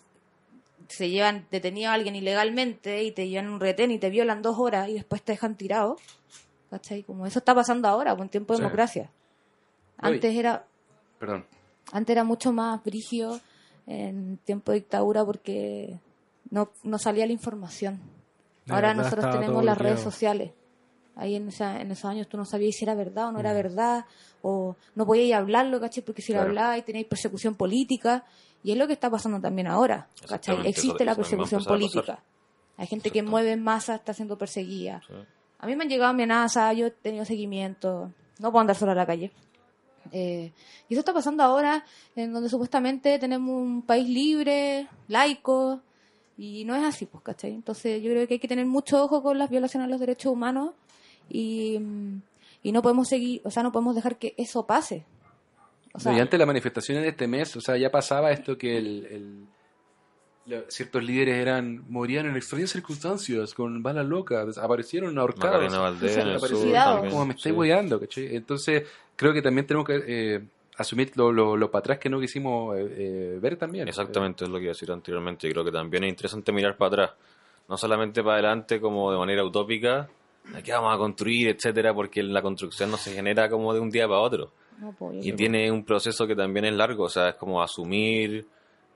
se 0.89 1.11
llevan 1.11 1.47
detenido 1.51 1.91
a 1.91 1.95
alguien 1.95 2.15
ilegalmente 2.15 3.03
y 3.03 3.11
te 3.13 3.29
llevan 3.29 3.49
un 3.49 3.59
retén 3.61 3.91
y 3.91 3.99
te 3.99 4.11
violan 4.11 4.43
dos 4.43 4.57
horas 4.59 4.89
y 4.89 4.95
después 4.95 5.23
te 5.23 5.33
dejan 5.33 5.57
tirado, 5.57 5.97
¿cachai? 6.71 7.03
Como 7.03 7.27
eso 7.27 7.39
está 7.41 7.55
pasando 7.55 7.89
ahora, 7.89 8.15
pues, 8.15 8.27
en 8.27 8.31
tiempo 8.31 8.53
de 8.53 8.59
Sí. 8.59 8.63
democracia. 8.63 9.11
Antes 9.99 10.37
era 10.37 10.67
Perdón. 11.19 11.47
antes 11.93 12.13
era 12.13 12.23
mucho 12.25 12.53
más 12.53 12.85
brígido 12.85 13.41
en 13.87 14.39
tiempo 14.45 14.73
de 14.73 14.79
dictadura 14.79 15.25
porque 15.25 15.99
no, 16.51 16.71
no 16.83 16.99
salía 16.99 17.27
la 17.27 17.33
información. 17.33 18.01
De 18.67 18.75
Ahora 18.75 18.89
verdad 18.89 19.03
nosotros 19.05 19.31
tenemos 19.41 19.65
las 19.65 19.79
redes 19.79 20.01
sociales. 20.01 20.53
Ahí 21.15 21.35
en, 21.37 21.49
esa- 21.49 21.81
en 21.81 21.91
esos 21.93 22.05
años 22.11 22.29
tú 22.29 22.37
no 22.37 22.45
sabías 22.45 22.75
si 22.77 22.85
era 22.85 22.95
verdad 22.95 23.29
o 23.29 23.33
no 23.33 23.41
era 23.41 23.53
Mm. 23.53 23.57
verdad, 23.57 24.05
o 24.43 24.77
no 24.95 25.07
podíais 25.07 25.33
hablarlo, 25.35 25.81
¿cachai? 25.81 26.03
Porque 26.05 26.21
si 26.21 26.33
lo 26.33 26.39
Claro. 26.39 26.51
hablabais 26.51 26.85
tenéis 26.85 27.07
persecución 27.07 27.55
política, 27.55 28.25
y 28.63 28.73
es 28.73 28.77
lo 28.77 28.87
que 28.87 28.93
está 28.93 29.09
pasando 29.09 29.41
también 29.41 29.67
ahora, 29.69 30.09
¿cachai? 30.29 30.67
Existe 30.67 31.05
la 31.05 31.15
persecución 31.15 31.65
política. 31.65 32.23
Hay 32.77 32.87
gente 32.87 33.11
que 33.11 33.23
mueve 33.23 33.53
en 33.53 33.63
masa, 33.63 33.95
está 33.95 34.13
siendo 34.13 34.37
perseguida. 34.37 35.01
Sí. 35.07 35.15
A 35.61 35.67
mí 35.67 35.75
me 35.77 35.85
han 35.85 35.89
llegado 35.89 36.11
amenazas, 36.11 36.77
yo 36.77 36.87
he 36.87 36.91
tenido 36.91 37.25
seguimiento, 37.25 38.13
no 38.39 38.51
puedo 38.53 38.61
andar 38.61 38.77
sola 38.77 38.93
a 38.93 38.97
la 38.97 39.07
calle. 39.07 39.33
Eh, 40.13 40.53
y 40.89 40.95
eso 40.95 41.01
está 41.01 41.13
pasando 41.13 41.43
ahora, 41.43 41.85
en 42.15 42.33
donde 42.33 42.49
supuestamente 42.49 43.19
tenemos 43.19 43.51
un 43.51 43.83
país 43.83 44.09
libre, 44.09 44.89
laico, 45.09 45.81
y 46.39 46.65
no 46.65 46.75
es 46.75 46.85
así, 46.85 47.07
pues, 47.07 47.25
¿cachai? 47.25 47.53
Entonces 47.53 48.03
yo 48.03 48.11
creo 48.11 48.27
que 48.27 48.35
hay 48.35 48.41
que 48.41 48.49
tener 48.49 48.67
mucho 48.67 49.03
ojo 49.03 49.23
con 49.23 49.39
las 49.39 49.51
violaciones 49.51 49.87
a 49.87 49.91
los 49.91 50.01
derechos 50.01 50.33
humanos 50.33 50.73
y, 51.31 51.81
y 52.63 52.73
no 52.73 52.83
podemos 52.83 53.09
seguir, 53.09 53.41
o 53.45 53.51
sea, 53.51 53.63
no 53.63 53.73
podemos 53.73 53.95
dejar 53.95 54.17
que 54.17 54.35
eso 54.37 54.67
pase. 54.67 55.05
O 55.97 56.01
sea, 56.01 56.13
las 56.13 56.47
manifestaciones 56.47 57.05
de 57.05 57.09
este 57.11 57.27
mes, 57.27 57.57
o 57.57 57.61
sea, 57.61 57.79
ya 57.79 57.91
pasaba 57.91 58.31
esto 58.31 58.59
que 58.59 58.77
el, 58.77 59.47
ciertos 60.69 61.03
líderes 61.03 61.37
eran 61.37 61.85
morían 61.89 62.27
en 62.27 62.37
extrañas 62.37 62.71
circunstancias, 62.71 63.55
con 63.55 63.83
balas 63.83 64.07
locas, 64.07 64.59
aparecieron 64.59 65.19
ahorcados. 65.19 65.77
Valdés 65.77 66.19
como 67.11 67.27
me 67.27 67.35
estáis 67.35 67.57
sí. 68.11 68.29
Entonces, 68.31 68.85
creo 69.17 69.33
que 69.33 69.43
también 69.43 69.67
tenemos 69.67 69.87
que 69.87 70.03
eh, 70.07 70.43
asumir 70.77 71.13
lo, 71.17 71.33
lo, 71.33 71.57
lo 71.57 71.71
para 71.71 71.81
atrás 71.81 71.99
que 71.99 72.09
no 72.09 72.21
quisimos 72.21 72.77
eh, 72.77 72.87
eh, 72.97 73.39
ver 73.41 73.57
también. 73.57 73.89
Exactamente, 73.89 74.45
es 74.45 74.51
lo 74.51 74.59
que 74.59 74.65
iba 74.65 74.71
a 74.71 74.75
decir 74.75 74.91
anteriormente. 74.91 75.49
Yo 75.49 75.53
creo 75.53 75.65
que 75.65 75.73
también 75.73 76.05
es 76.05 76.11
interesante 76.11 76.53
mirar 76.53 76.77
para 76.77 76.89
atrás. 76.89 77.11
No 77.69 77.77
solamente 77.77 78.23
para 78.23 78.35
adelante 78.35 78.81
como 78.81 79.11
de 79.11 79.19
manera 79.19 79.45
utópica, 79.45 80.09
de 80.55 80.63
qué 80.63 80.73
vamos 80.73 80.95
a 80.95 80.99
construir, 80.99 81.49
etcétera, 81.49 81.93
porque 81.93 82.23
la 82.23 82.43
construcción 82.43 82.91
no 82.91 82.97
se 82.97 83.13
genera 83.13 83.49
como 83.49 83.75
de 83.75 83.81
un 83.81 83.91
día 83.91 84.07
para 84.07 84.21
otro. 84.21 84.53
No, 84.79 84.95
yo 85.01 85.21
Y 85.21 85.33
tiene 85.33 85.71
un 85.71 85.85
proceso 85.85 86.27
que 86.27 86.37
también 86.37 86.67
es 86.67 86.75
largo, 86.75 87.05
o 87.05 87.09
sea, 87.09 87.31
es 87.31 87.35
como 87.35 87.63
asumir, 87.63 88.47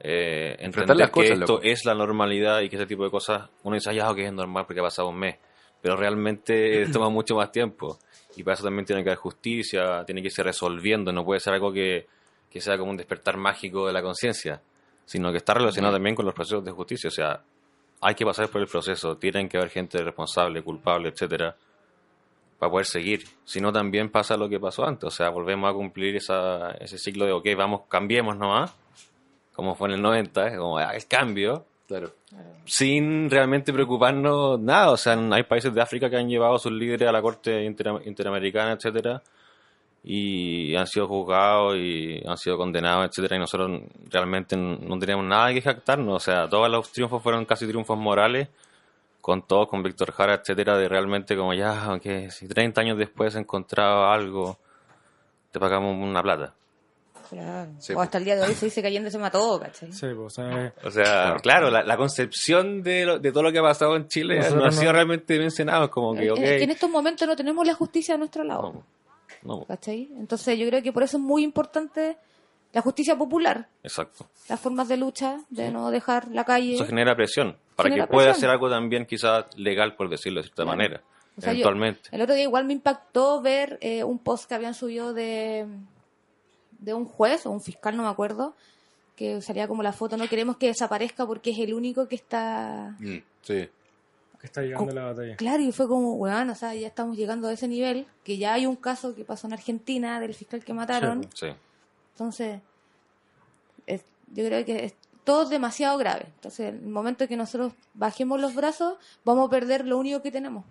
eh, 0.01 0.57
Enfrentar 0.59 0.97
las 0.97 1.11
que 1.11 1.23
esto 1.23 1.55
loco. 1.55 1.61
es 1.63 1.85
la 1.85 1.95
normalidad 1.95 2.61
y 2.61 2.69
que 2.69 2.77
ese 2.77 2.87
tipo 2.87 3.05
de 3.05 3.11
cosas, 3.11 3.49
uno 3.63 3.75
dice, 3.75 3.91
"Ah, 3.91 3.93
ya, 3.93 4.11
ok, 4.11 4.19
es 4.19 4.33
normal 4.33 4.65
porque 4.67 4.81
ha 4.81 4.85
pasado 4.85 5.09
un 5.09 5.19
mes, 5.19 5.37
pero 5.81 5.97
realmente 5.97 6.87
toma 6.93 7.09
mucho 7.11 7.35
más 7.37 7.53
tiempo. 7.53 7.99
Y 8.37 8.43
para 8.45 8.55
eso 8.55 8.65
también 8.65 8.85
tiene 8.87 9.03
que 9.03 9.11
haber 9.11 9.19
justicia, 9.19 10.05
tiene 10.05 10.23
que 10.23 10.29
irse 10.29 10.43
resolviendo, 10.43 11.13
no 11.13 11.25
puede 11.25 11.41
ser 11.41 11.55
algo 11.55 11.73
que, 11.73 12.07
que 12.51 12.61
sea 12.61 12.79
como 12.79 12.91
un 12.93 12.97
despertar 12.97 13.37
mágico 13.37 13.87
de 13.87 13.93
la 13.93 14.03
conciencia, 14.03 14.61
sino 15.05 15.31
que 15.33 15.39
está 15.39 15.55
relacionado 15.55 15.95
también 15.95 16.15
con 16.15 16.25
los 16.25 16.35
procesos 16.35 16.65
de 16.65 16.71
justicia, 16.71 17.09
o 17.09 17.11
sea, 17.11 17.43
hay 18.01 18.15
que 18.15 18.25
pasar 18.25 18.49
por 18.49 18.61
el 18.61 18.67
proceso, 18.69 19.17
tienen 19.17 19.49
que 19.49 19.59
haber 19.59 19.71
gente 19.71 20.03
responsable, 20.03 20.63
culpable, 20.63 21.09
etcétera, 21.11 21.55
para 22.59 22.71
poder 22.71 22.87
seguir. 22.87 23.25
Si 23.45 23.61
no, 23.61 23.73
también 23.73 24.11
pasa 24.11 24.37
lo 24.37 24.49
que 24.49 24.61
pasó 24.61 24.85
antes. 24.87 25.05
O 25.05 25.11
sea, 25.11 25.29
volvemos 25.31 25.69
a 25.71 25.75
cumplir 25.75 26.17
esa, 26.17 26.71
ese 26.73 26.99
ciclo 26.99 27.27
de, 27.27 27.33
ok, 27.33 27.47
vamos, 27.57 27.83
cambiemos 27.89 28.37
nomás, 28.37 28.75
como 29.61 29.75
fue 29.75 29.89
en 29.89 29.95
el 29.97 30.03
90, 30.03 30.49
es 30.49 30.59
como 30.59 30.79
ah, 30.79 30.95
el 30.97 31.07
cambio, 31.07 31.67
Claro. 31.87 32.11
sin 32.65 33.29
realmente 33.29 33.73
preocuparnos 33.73 34.59
nada. 34.59 34.91
O 34.91 34.97
sea, 34.97 35.15
hay 35.33 35.43
países 35.43 35.75
de 35.75 35.83
África 35.83 36.09
que 36.09 36.17
han 36.17 36.29
llevado 36.31 36.55
a 36.55 36.59
sus 36.59 36.73
líderes 36.73 37.07
a 37.09 37.13
la 37.13 37.21
Corte 37.21 37.65
Intera- 37.69 38.01
Interamericana, 38.07 38.73
etcétera, 38.73 39.21
y 40.03 40.75
han 40.77 40.87
sido 40.87 41.07
juzgados 41.09 41.77
y 41.77 42.23
han 42.27 42.39
sido 42.39 42.57
condenados, 42.57 43.07
etcétera, 43.09 43.37
y 43.37 43.39
nosotros 43.41 43.83
realmente 44.11 44.57
no 44.57 44.99
teníamos 44.99 45.27
nada 45.27 45.53
que 45.53 45.61
jactarnos. 45.61 46.17
O 46.17 46.21
sea, 46.21 46.49
todos 46.49 46.71
los 46.71 46.91
triunfos 46.91 47.23
fueron 47.23 47.45
casi 47.45 47.67
triunfos 47.67 47.99
morales, 47.99 48.49
con 49.21 49.43
todos, 49.43 49.69
con 49.69 49.83
Víctor 49.83 50.13
Jara, 50.13 50.35
etcétera, 50.37 50.79
de 50.79 50.89
realmente 50.89 51.37
como 51.37 51.53
ya, 51.53 51.85
aunque 51.85 52.31
si 52.31 52.49
30 52.49 52.81
años 52.81 52.97
después 52.97 53.35
encontraba 53.35 54.15
algo, 54.15 54.59
te 55.51 55.61
pagamos 55.61 55.95
una 55.97 56.23
plata. 56.23 56.55
Claro. 57.31 57.71
Sí, 57.79 57.93
o 57.93 57.97
po. 57.97 58.03
hasta 58.03 58.19
el 58.19 58.25
día 58.25 58.37
de 58.37 58.43
hoy 58.43 58.55
se 58.55 58.67
dice 58.67 58.83
que 58.83 58.89
Allende 58.89 59.11
se 59.11 59.19
mató, 59.19 59.59
¿cachai? 59.61 59.93
Sí, 59.93 60.07
pues, 60.15 60.19
o 60.19 60.31
sea, 60.31 60.75
O 60.85 60.91
sea, 60.91 61.37
claro, 61.41 61.71
la, 61.71 61.83
la 61.85 61.97
concepción 61.97 62.83
de, 62.83 63.07
lo- 63.07 63.19
de 63.19 63.31
todo 63.33 63.43
lo 63.45 63.53
que 63.53 63.59
ha 63.61 63.63
pasado 63.63 63.97
en 63.97 64.09
Chile 64.09 64.37
Nosotros 64.39 64.59
no 64.61 64.67
ha 64.67 64.71
no- 64.71 64.77
sido 64.81 64.93
realmente 64.93 65.39
mencionado. 65.39 65.85
Es 65.85 65.91
como 65.91 66.15
que, 66.15 66.27
es 66.27 66.63
en 66.63 66.71
estos 66.71 66.91
momentos 66.91 67.27
no 67.27 67.37
tenemos 67.37 67.67
la 67.67 67.75
justicia 67.75 68.17
a 68.17 68.19
nuestro 68.19 68.45
lado, 68.45 68.83
No, 69.43 69.59
no, 69.61 69.65
¿cachai? 69.65 70.11
Entonces 70.19 70.59
yo 70.59 70.67
creo 70.69 70.83
que 70.83 70.93
por 70.93 71.03
eso 71.05 71.17
es 71.17 71.23
muy 71.23 71.43
importante 71.45 72.17
la 72.73 72.83
justicia 72.83 73.17
popular, 73.17 73.67
exacto. 73.83 74.29
las 74.49 74.61
formas 74.61 74.87
de 74.89 74.97
lucha, 74.97 75.39
de 75.51 75.71
no 75.73 75.91
dejar 75.91 76.29
la 76.29 76.45
calle. 76.45 76.75
Eso 76.75 76.87
genera 76.87 77.17
presión. 77.17 77.57
Para 77.75 77.89
Genera 77.89 78.07
que 78.07 78.13
pueda 78.13 78.27
presión. 78.29 78.39
hacer 78.39 78.51
algo 78.51 78.71
también 78.71 79.07
quizás 79.07 79.47
legal, 79.57 79.97
por 79.97 80.09
decirlo 80.09 80.41
de 80.41 80.45
cierta 80.45 80.63
Claro. 80.65 80.77
manera. 80.77 81.03
O 81.37 81.41
sea, 81.41 81.53
yo- 81.53 81.61
eventualmente. 81.61 82.11
el 82.13 82.21
otro 82.23 82.35
día 82.35 82.45
igual 82.45 82.65
me 82.67 82.73
impactó 82.75 83.41
ver 83.41 83.79
eh, 83.81 84.05
un 84.05 84.19
post 84.19 84.47
que 84.49 84.55
habían 84.55 84.75
subido 84.75 85.15
de, 85.15 85.67
de 86.81 86.95
un 86.95 87.05
juez 87.05 87.47
o 87.47 87.51
un 87.51 87.61
fiscal, 87.61 87.97
no 87.97 88.03
me 88.05 88.09
acuerdo, 88.09 88.55
que 89.17 89.41
salía 89.43 89.69
como 89.69 89.83
la 89.83 89.93
foto, 89.93 90.17
no 90.17 90.27
queremos 90.29 90.57
que 90.57 90.67
desaparezca 90.69 91.27
porque 91.27 91.51
es 91.51 91.59
el 91.59 91.75
único 91.75 92.09
que 92.09 92.15
está... 92.17 92.97
Mm, 92.99 93.19
sí. 93.43 93.69
que 94.41 94.47
está 94.47 94.63
llegando 94.63 94.93
la 94.95 95.05
batalla. 95.05 95.37
Claro, 95.37 95.63
y 95.63 95.71
fue 95.73 95.87
como, 95.87 96.17
bueno, 96.17 96.53
o 96.53 96.55
sea, 96.57 96.75
ya 96.75 96.87
estamos 96.87 97.17
llegando 97.17 97.49
a 97.49 97.53
ese 97.53 97.69
nivel, 97.69 98.07
que 98.25 98.39
ya 98.39 98.55
hay 98.55 98.65
un 98.65 98.77
caso 98.77 99.15
que 99.15 99.25
pasó 99.25 99.47
en 99.47 99.53
Argentina 99.53 100.19
del 100.21 100.33
fiscal 100.35 100.65
que 100.65 100.73
mataron. 100.73 101.25
Sí, 101.35 101.47
Sí. 101.49 101.55
Entonces, 102.13 102.61
es- 103.87 104.05
yo 104.33 104.45
creo 104.47 104.65
que 104.65 104.85
es 104.87 104.95
todo 105.25 105.47
demasiado 105.49 105.99
grave. 105.99 106.25
Entonces, 106.37 106.71
en 106.71 106.77
el 106.77 106.89
momento 106.89 107.29
que 107.29 107.37
nosotros 107.37 107.75
bajemos 107.95 108.41
los 108.41 108.55
brazos, 108.55 108.95
vamos 109.25 109.47
a 109.47 109.51
perder 109.51 109.87
lo 109.87 109.99
único 109.99 110.23
que 110.23 110.31
tenemos. 110.31 110.65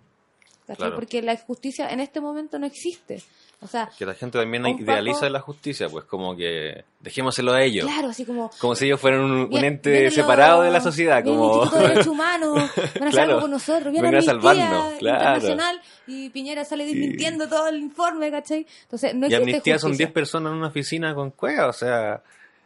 Claro. 0.76 0.94
Porque 0.94 1.22
la 1.22 1.36
justicia 1.36 1.88
en 1.90 2.00
este 2.00 2.20
momento 2.20 2.58
no 2.58 2.66
existe. 2.66 3.22
O 3.62 3.66
sea, 3.66 3.90
Que 3.98 4.06
la 4.06 4.14
gente 4.14 4.38
también 4.38 4.66
idealiza 4.66 5.20
Paco- 5.20 5.32
la 5.32 5.40
justicia, 5.40 5.88
pues 5.90 6.06
como 6.06 6.34
que 6.34 6.82
dejémoselo 7.00 7.52
a 7.52 7.62
ellos. 7.62 7.84
claro, 7.84 8.08
así 8.08 8.24
como... 8.24 8.50
Como 8.58 8.74
si 8.74 8.86
ellos 8.86 8.98
fueran 8.98 9.20
un, 9.20 9.32
un 9.54 9.64
ente 9.64 9.90
vienen 9.90 10.10
separado 10.12 10.62
de 10.62 10.70
la 10.70 10.80
sociedad. 10.80 11.22
Como... 11.22 11.64
el 11.64 11.70
de 11.70 11.78
Derechos 11.80 12.06
Humanos, 12.06 12.70
van 12.98 13.08
a 13.08 13.10
Claro. 13.10 13.40
con 13.40 13.50
nosotros, 13.50 13.92
viene 13.92 14.08
Vengan 14.08 14.22
a 14.22 14.22
salvarnos, 14.22 14.94
claro. 14.98 15.18
Internacional 15.18 15.80
y 16.06 16.30
Piñera 16.30 16.64
sale 16.64 16.86
desmintiendo 16.86 17.48
todo 17.48 17.68
el 17.68 17.76
informe, 17.76 18.30
¿cachai? 18.30 18.66
Entonces, 18.84 19.14
no 19.14 19.28
y 19.28 19.34
amnistía 19.34 19.78
son 19.78 19.90
justicia. 19.90 20.06
10 20.06 20.14
personas 20.14 20.52
en 20.52 20.58
una 20.58 20.68
oficina 20.68 21.14
con 21.14 21.30
cueva, 21.30 21.66
o 21.68 21.72
sea, 21.74 22.22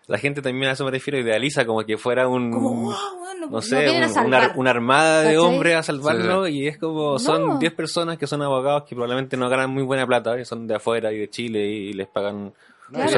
la 0.06 0.18
gente 0.18 0.42
también 0.42 0.68
a 0.68 0.72
eso 0.72 0.84
me 0.84 0.90
refiero, 0.90 1.18
idealiza 1.18 1.64
como 1.64 1.82
que 1.84 1.96
fuera 1.96 2.28
un, 2.28 2.50
Como, 2.50 2.70
wow, 2.82 2.94
bueno, 3.18 3.46
no 3.50 3.62
sé, 3.62 3.88
un- 3.90 4.26
una, 4.26 4.52
una 4.56 4.70
armada 4.70 5.22
de 5.22 5.38
hombres 5.38 5.76
a 5.76 5.82
salvarlo 5.82 6.46
y 6.48 6.66
es 6.68 6.76
como, 6.78 7.12
No. 7.12 7.18
son 7.18 7.58
10 7.58 7.72
personas 7.72 8.18
que 8.18 8.26
son 8.26 8.42
abogados 8.42 8.84
que 8.88 8.94
probablemente 8.94 9.36
no 9.36 9.48
ganan 9.48 9.70
muy 9.70 9.82
buena 9.82 10.06
plata, 10.06 10.36
que 10.36 10.44
son 10.44 10.66
de 10.66 10.74
afuera 10.74 11.12
y 11.12 11.18
de 11.18 11.30
Chile 11.30 11.64
y 11.66 11.92
les 11.94 12.06
pagan 12.08 12.52
Claro, 12.92 13.08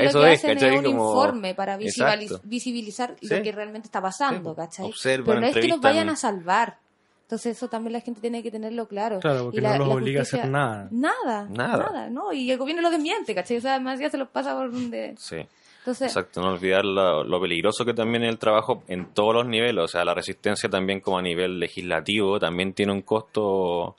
eso 0.00 0.26
es, 0.26 0.42
¿cachai? 0.42 0.76
un 0.78 0.84
Como... 0.84 1.08
informe 1.12 1.54
para 1.54 1.78
visivali- 1.78 2.24
Exacto. 2.24 2.40
visibilizar 2.48 3.14
Sí. 3.20 3.28
lo 3.28 3.42
que 3.42 3.52
realmente 3.52 3.86
está 3.86 4.00
pasando, 4.02 4.50
Sí, 4.50 4.56
¿cachai? 4.56 4.86
observan, 4.86 5.26
Pero 5.26 5.40
no 5.40 5.46
es 5.46 5.56
que 5.56 5.68
nos 5.68 5.80
vayan 5.80 6.08
a 6.08 6.16
salvar. 6.16 6.78
Entonces 7.26 7.56
eso 7.56 7.66
también 7.68 7.92
la 7.92 8.00
gente 8.00 8.20
tiene 8.20 8.40
que 8.42 8.52
tenerlo 8.52 8.86
claro. 8.86 9.18
Claro, 9.18 9.44
porque 9.44 9.58
Y 9.58 9.60
la- 9.60 9.72
no 9.72 9.78
los 9.78 9.88
la 9.88 9.94
obliga 9.94 10.20
a 10.20 10.22
justicia- 10.22 10.42
hacer 10.44 10.52
nada. 10.52 10.88
Nada, 10.92 11.48
Nada. 11.50 11.76
nada, 11.76 12.08
¿no? 12.10 12.32
Y 12.32 12.50
el 12.52 12.56
gobierno 12.58 12.82
lo 12.82 12.90
desmiente, 12.90 13.34
¿cachai? 13.34 13.56
O 13.56 13.60
sea, 13.60 13.72
además 13.74 13.98
ya 13.98 14.08
se 14.10 14.16
los 14.16 14.28
pasa 14.28 14.54
por 14.56 14.70
donde... 14.70 15.14
Sí. 15.18 15.38
Entonces, 15.80 16.08
Exacto, 16.08 16.40
no 16.40 16.52
olvidar 16.52 16.84
lo, 16.84 17.24
lo 17.24 17.40
peligroso 17.40 17.84
que 17.84 17.94
también 17.94 18.22
es 18.24 18.28
el 18.30 18.38
trabajo 18.38 18.82
en 18.88 19.06
todos 19.06 19.34
los 19.34 19.46
niveles, 19.46 19.84
o 19.84 19.88
sea, 19.88 20.04
la 20.04 20.14
resistencia 20.14 20.68
también 20.68 21.00
como 21.00 21.18
a 21.18 21.22
nivel 21.22 21.58
legislativo 21.60 22.38
también 22.40 22.72
tiene 22.72 22.92
un 22.92 23.02
costo 23.02 23.94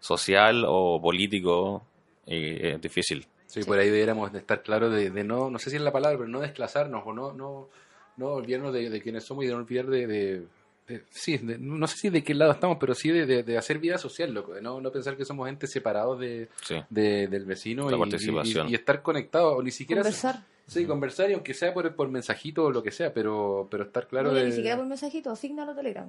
social 0.00 0.64
o 0.66 1.00
político 1.00 1.82
y 2.26 2.66
es 2.66 2.80
difícil. 2.80 3.26
Sí, 3.46 3.62
por 3.64 3.78
ahí 3.78 3.90
deberíamos 3.90 4.32
de 4.32 4.38
estar 4.40 4.62
claros 4.62 4.92
de, 4.92 5.10
de 5.10 5.24
no, 5.24 5.50
no 5.50 5.58
sé 5.58 5.70
si 5.70 5.76
es 5.76 5.82
la 5.82 5.92
palabra, 5.92 6.18
pero 6.18 6.28
no 6.28 6.40
desclasarnos 6.40 7.02
o 7.06 7.12
no, 7.12 7.32
no, 7.32 7.68
no 8.16 8.26
olvidarnos 8.28 8.72
de, 8.72 8.90
de 8.90 9.00
quiénes 9.02 9.24
somos 9.24 9.44
y 9.44 9.46
de 9.48 9.52
no 9.54 9.60
olvidar 9.60 9.86
de, 9.86 10.06
de- 10.06 10.42
de- 10.88 11.02
sí, 11.10 11.38
de- 11.38 11.58
no 11.58 11.86
sé 11.86 11.96
si 11.96 12.10
de 12.10 12.22
qué 12.22 12.34
lado 12.34 12.52
estamos, 12.52 12.76
pero 12.80 12.94
sí 12.94 13.10
de, 13.10 13.26
de- 13.26 13.42
de 13.42 13.58
hacer 13.58 13.78
vida 13.78 13.98
social, 13.98 14.32
loco, 14.32 14.54
de 14.54 14.62
no, 14.62 14.80
no 14.80 14.90
pensar 14.92 15.16
que 15.16 15.24
somos 15.24 15.46
gente 15.48 15.66
separados 15.66 16.18
de, 16.20 16.48
Sí. 16.62 16.76
de- 16.90 17.26
del 17.28 17.44
vecino 17.44 17.90
La 17.90 17.96
y, 17.96 18.00
participación. 18.00 18.68
y- 18.68 18.72
y 18.72 18.74
estar 18.74 19.02
conectados, 19.02 19.54
o 19.58 19.62
ni 19.62 19.70
siquiera... 19.70 20.02
conversar. 20.02 20.44
Sí, 20.68 20.84
conversar 20.84 21.30
y 21.30 21.34
aunque 21.34 21.54
sea 21.54 21.72
por, 21.72 21.94
por 21.94 22.08
mensajito 22.08 22.64
o 22.64 22.70
lo 22.72 22.82
que 22.82 22.90
sea, 22.90 23.12
pero, 23.14 23.68
pero 23.70 23.84
estar 23.84 24.08
claro 24.08 24.34
de... 24.34 24.46
ni 24.46 24.52
siquiera 24.52 24.76
por 24.76 24.86
mensajito, 24.86 25.30
asignalo 25.30 25.74
Telegram. 25.76 26.08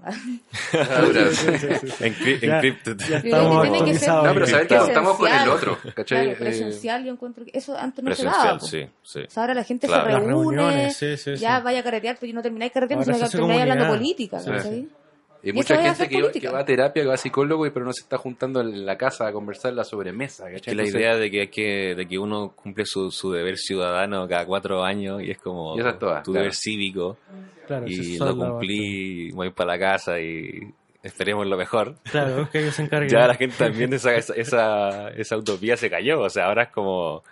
Yo. 3.23 3.23
No, 3.23 4.33
pero 4.33 4.47
saber 4.47 4.67
que 4.67 4.77
contamos 4.77 5.17
con 5.17 5.27
el 5.27 5.33
Presencial. 5.33 5.49
otro, 5.49 5.77
¿cachai? 5.95 6.17
Claro, 6.17 6.31
Eh, 6.31 6.35
presencial, 6.35 7.05
yo 7.05 7.11
encuentro 7.11 7.45
que 7.45 7.51
eso 7.57 7.77
antes 7.77 8.03
no 8.03 8.13
se 8.15 8.23
Presencial, 8.23 8.57
daba. 8.57 8.59
sí, 8.59 8.87
sí. 9.03 9.19
O 9.21 9.29
sea, 9.29 9.43
ahora 9.43 9.53
la 9.53 9.63
gente 9.63 9.87
Claro. 9.87 10.05
se 10.05 10.11
Las 10.11 10.23
reúne, 10.23 10.57
reuniones, 10.57 10.95
sí, 10.97 11.17
sí, 11.17 11.35
ya 11.35 11.57
sí. 11.57 11.63
vaya 11.63 11.79
a 11.79 11.83
carretear, 11.83 12.17
pero 12.19 12.33
no 12.33 12.41
termináis 12.41 12.71
carreteando, 12.71 13.05
sino 13.05 13.17
que 13.19 13.29
termináis 13.29 13.61
hablando 13.61 13.87
política, 13.87 14.39
Sí. 14.39 14.49
¿cachai? 14.49 14.87
Y 15.47 15.51
Y 15.51 15.53
mucha 15.53 15.75
es 15.75 15.81
gente 15.81 16.09
que, 16.09 16.15
va- 16.17 16.21
política. 16.23 16.47
que 16.49 16.53
va 16.53 16.59
a 16.59 16.65
terapia, 16.65 17.03
que 17.03 17.07
va 17.07 17.13
a 17.13 17.17
psicólogo, 17.17 17.65
y 17.65 17.69
pero 17.69 17.85
no 17.85 17.93
se 17.93 18.01
está 18.01 18.17
juntando 18.17 18.59
en 18.61 18.85
la 18.85 18.97
casa 18.97 19.27
a 19.27 19.31
conversar 19.31 19.71
en 19.71 19.77
la 19.77 19.83
sobremesa. 19.83 20.43
¿cachai? 20.45 20.61
Que 20.61 20.75
la 20.75 20.81
Entonces, 20.83 20.95
idea 21.01 21.15
de 21.15 21.31
que, 21.31 21.39
hay 21.41 21.47
que, 21.47 21.95
de 21.95 22.07
que 22.07 22.17
uno 22.19 22.53
cumple 22.55 22.85
su, 22.85 23.11
su 23.11 23.31
deber 23.31 23.57
ciudadano 23.57 24.27
cada 24.27 24.45
cuatro 24.45 24.83
años 24.83 25.21
y 25.21 25.31
es 25.31 25.37
como 25.37 25.75
Y 25.77 25.79
esa 25.79 25.91
es 25.91 25.99
toda, 25.99 26.21
tu 26.23 26.31
claro. 26.31 26.43
deber 26.43 26.55
cívico 26.55 27.17
Claro, 27.65 27.87
y 27.87 28.17
lo 28.17 28.29
es 28.29 28.35
la- 28.37 28.45
cumplí, 28.49 29.31
voy 29.31 29.49
para 29.51 29.73
la 29.73 29.79
casa 29.79 30.19
y 30.19 30.73
esperemos 31.03 31.45
lo 31.47 31.55
mejor. 31.57 31.95
Claro, 32.11 32.41
es 32.43 32.49
que 32.49 32.59
ellos 32.59 32.75
se 32.75 32.81
encargan. 32.83 33.09
Ya 33.11 33.27
la 33.27 33.35
gente 33.35 33.55
también 33.57 33.93
esa, 33.93 34.15
esa, 34.15 34.33
esa, 34.35 35.09
esa 35.09 35.37
utopía 35.37 35.77
se 35.77 35.89
cayó, 35.89 36.21
o 36.21 36.29
sea, 36.29 36.45
ahora 36.47 36.63
es 36.63 36.69
como 36.69 37.23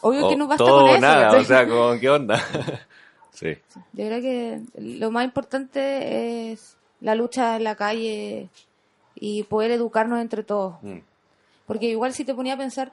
Obvio 0.00 0.28
que 0.28 0.36
no 0.36 0.48
basta 0.48 0.64
todo 0.64 0.80
con 0.86 0.90
eso. 0.90 1.00
nada, 1.00 1.24
¿cachai? 1.26 1.40
o 1.40 1.44
sea, 1.44 1.68
como, 1.68 2.00
¿qué 2.00 2.10
onda? 2.10 2.38
sí, 3.32 3.56
Yo 3.92 4.06
creo 4.06 4.20
que 4.20 4.60
lo 4.78 5.10
más 5.12 5.24
importante 5.24 6.52
es 6.52 6.76
la 7.02 7.14
lucha 7.14 7.56
en 7.56 7.64
la 7.64 7.74
calle 7.74 8.48
y 9.14 9.42
poder 9.44 9.70
educarnos 9.72 10.20
entre 10.20 10.42
todos. 10.42 10.74
Mm. 10.82 10.98
Porque 11.66 11.88
igual 11.90 12.12
si 12.14 12.24
te 12.24 12.34
ponía 12.34 12.54
a 12.54 12.58
pensar, 12.58 12.90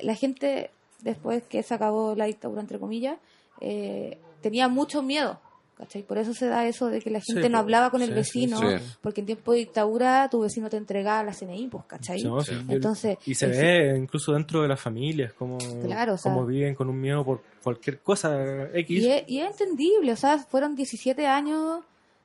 la 0.00 0.14
gente, 0.14 0.70
después 1.00 1.42
que 1.44 1.62
se 1.62 1.74
acabó 1.74 2.14
la 2.14 2.26
dictadura, 2.26 2.60
entre 2.60 2.78
comillas, 2.78 3.16
eh, 3.60 4.18
tenía 4.40 4.68
mucho 4.68 5.02
miedo. 5.02 5.38
¿cachai? 5.76 6.02
Por 6.02 6.18
eso 6.18 6.34
se 6.34 6.46
da 6.46 6.66
eso 6.66 6.88
de 6.88 7.00
que 7.00 7.08
la 7.08 7.22
gente 7.22 7.42
Sí, 7.44 7.48
no 7.48 7.56
hablaba 7.56 7.88
con 7.90 8.02
el 8.02 8.12
vecino, 8.12 8.58
sí, 8.58 8.66
sí. 8.78 8.96
porque 9.00 9.20
en 9.20 9.26
tiempo 9.26 9.52
de 9.52 9.60
dictadura 9.60 10.28
tu 10.30 10.40
vecino 10.40 10.68
te 10.68 10.76
entregaba 10.76 11.22
la 11.24 11.32
CNI, 11.32 11.68
pues, 11.68 11.84
¿cachai? 11.86 12.22
No, 12.22 12.42
sí, 12.42 12.52
y- 12.68 12.74
Entonces, 12.74 13.16
y 13.24 13.34
se 13.34 13.46
ve 13.46 13.96
incluso 13.96 14.34
dentro 14.34 14.60
de 14.60 14.68
las 14.68 14.78
familias 14.78 15.32
como, 15.32 15.56
Claro, 15.82 16.14
o 16.14 16.18
sea- 16.18 16.34
como 16.34 16.44
viven 16.44 16.74
con 16.74 16.90
un 16.90 17.00
miedo 17.00 17.24
por 17.24 17.40
cualquier 17.62 17.98
cosa 18.00 18.68
X. 18.74 19.02
Y 19.02 19.10
es, 19.10 19.24
y 19.26 19.40
es 19.40 19.52
entendible, 19.58 20.12
o 20.12 20.16
sea, 20.16 20.36
fueron 20.38 20.74
17 20.76 21.26
años 21.26 21.80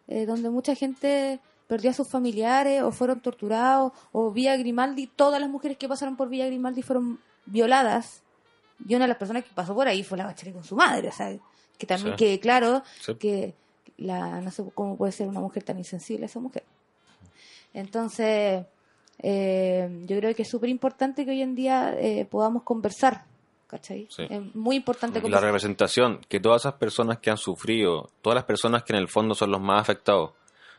eh, 0.08 0.26
donde 0.26 0.50
mucha 0.50 0.76
gente 0.76 1.40
perdió 1.68 1.90
a 1.90 1.94
sus 1.94 2.08
familiares 2.10 2.84
o 2.84 2.92
fueron 2.92 3.20
torturados, 3.22 3.92
o 4.12 4.32
Villa 4.32 4.56
Grimaldi, 4.58 5.08
todas 5.08 5.42
las 5.42 5.50
mujeres 5.50 5.78
que 5.78 5.88
pasaron 5.88 6.16
por 6.16 6.30
Villa 6.30 6.46
Grimaldi 6.46 6.82
fueron 6.84 7.20
violadas, 7.46 8.22
Y 8.86 8.94
una 8.94 9.06
de 9.06 9.10
las 9.10 9.18
personas 9.18 9.44
que 9.46 9.52
pasó 9.56 9.74
por 9.74 9.88
ahí 9.88 10.04
fue 10.04 10.18
la 10.18 10.26
Bachelet 10.26 10.54
con 10.54 10.64
su 10.66 10.76
madre, 10.76 11.08
o 11.08 11.12
sea, 11.14 11.34
que 11.78 11.88
también 11.88 12.18
Sí. 12.18 12.26
quede 12.26 12.40
claro 12.42 12.84
Sí. 13.00 13.16
que 13.16 13.54
la 13.98 14.42
no 14.42 14.52
sé 14.52 14.64
cómo 14.76 14.98
puede 14.98 15.14
ser 15.14 15.30
una 15.30 15.40
mujer 15.40 15.64
tan 15.64 15.78
insensible 15.78 16.26
esa 16.26 16.42
mujer. 16.42 16.64
Entonces, 17.74 18.66
eh, 19.20 20.04
yo 20.06 20.18
creo 20.20 20.36
que 20.36 20.42
es 20.44 20.50
súper 20.50 20.70
importante 20.70 21.24
que 21.26 21.32
hoy 21.32 21.42
en 21.42 21.56
día 21.56 21.96
eh, 21.98 22.26
podamos 22.26 22.64
conversar, 22.64 23.26
¿cachai? 23.68 24.08
Sí. 24.10 24.28
Es 24.30 24.56
muy 24.56 24.78
importante 24.78 25.22
La 25.30 25.40
representación, 25.40 26.20
que 26.30 26.40
todas 26.40 26.62
esas 26.64 26.74
personas 26.76 27.20
que 27.20 27.30
han 27.32 27.38
sufrido, 27.38 28.10
todas 28.22 28.36
las 28.36 28.46
personas 28.46 28.84
que 28.84 28.94
en 28.94 29.00
el 29.00 29.08
fondo 29.08 29.36
son 29.36 29.52
los 29.52 29.62
más 29.62 29.82
afectados. 29.82 30.32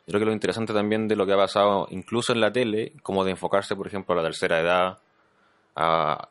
Yo 0.07 0.13
creo 0.13 0.21
que 0.21 0.27
lo 0.27 0.33
interesante 0.33 0.73
también 0.73 1.09
de 1.09 1.17
lo 1.17 1.27
que 1.27 1.33
ha 1.33 1.37
pasado, 1.37 1.89
incluso 1.91 2.33
en 2.33 2.41
la 2.41 2.53
tele, 2.53 2.93
como 3.03 3.25
de 3.25 3.33
enfocarse, 3.33 3.75
por 3.75 3.87
ejemplo, 3.89 4.13
a 4.15 4.17
la 4.19 4.23
tercera 4.23 4.61
edad, 4.61 4.99
a- 5.75 6.29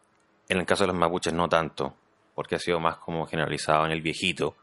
en 0.48 0.58
el 0.60 0.66
caso 0.66 0.84
de 0.84 0.88
los 0.88 0.96
mapuches 0.96 1.34
no 1.34 1.50
tanto, 1.50 1.94
porque 2.34 2.56
ha 2.56 2.60
sido 2.60 2.80
más 2.80 2.98
como 2.98 3.26
generalizado 3.26 3.86
en 3.86 3.92
el 3.92 4.02
viejito. 4.02 4.56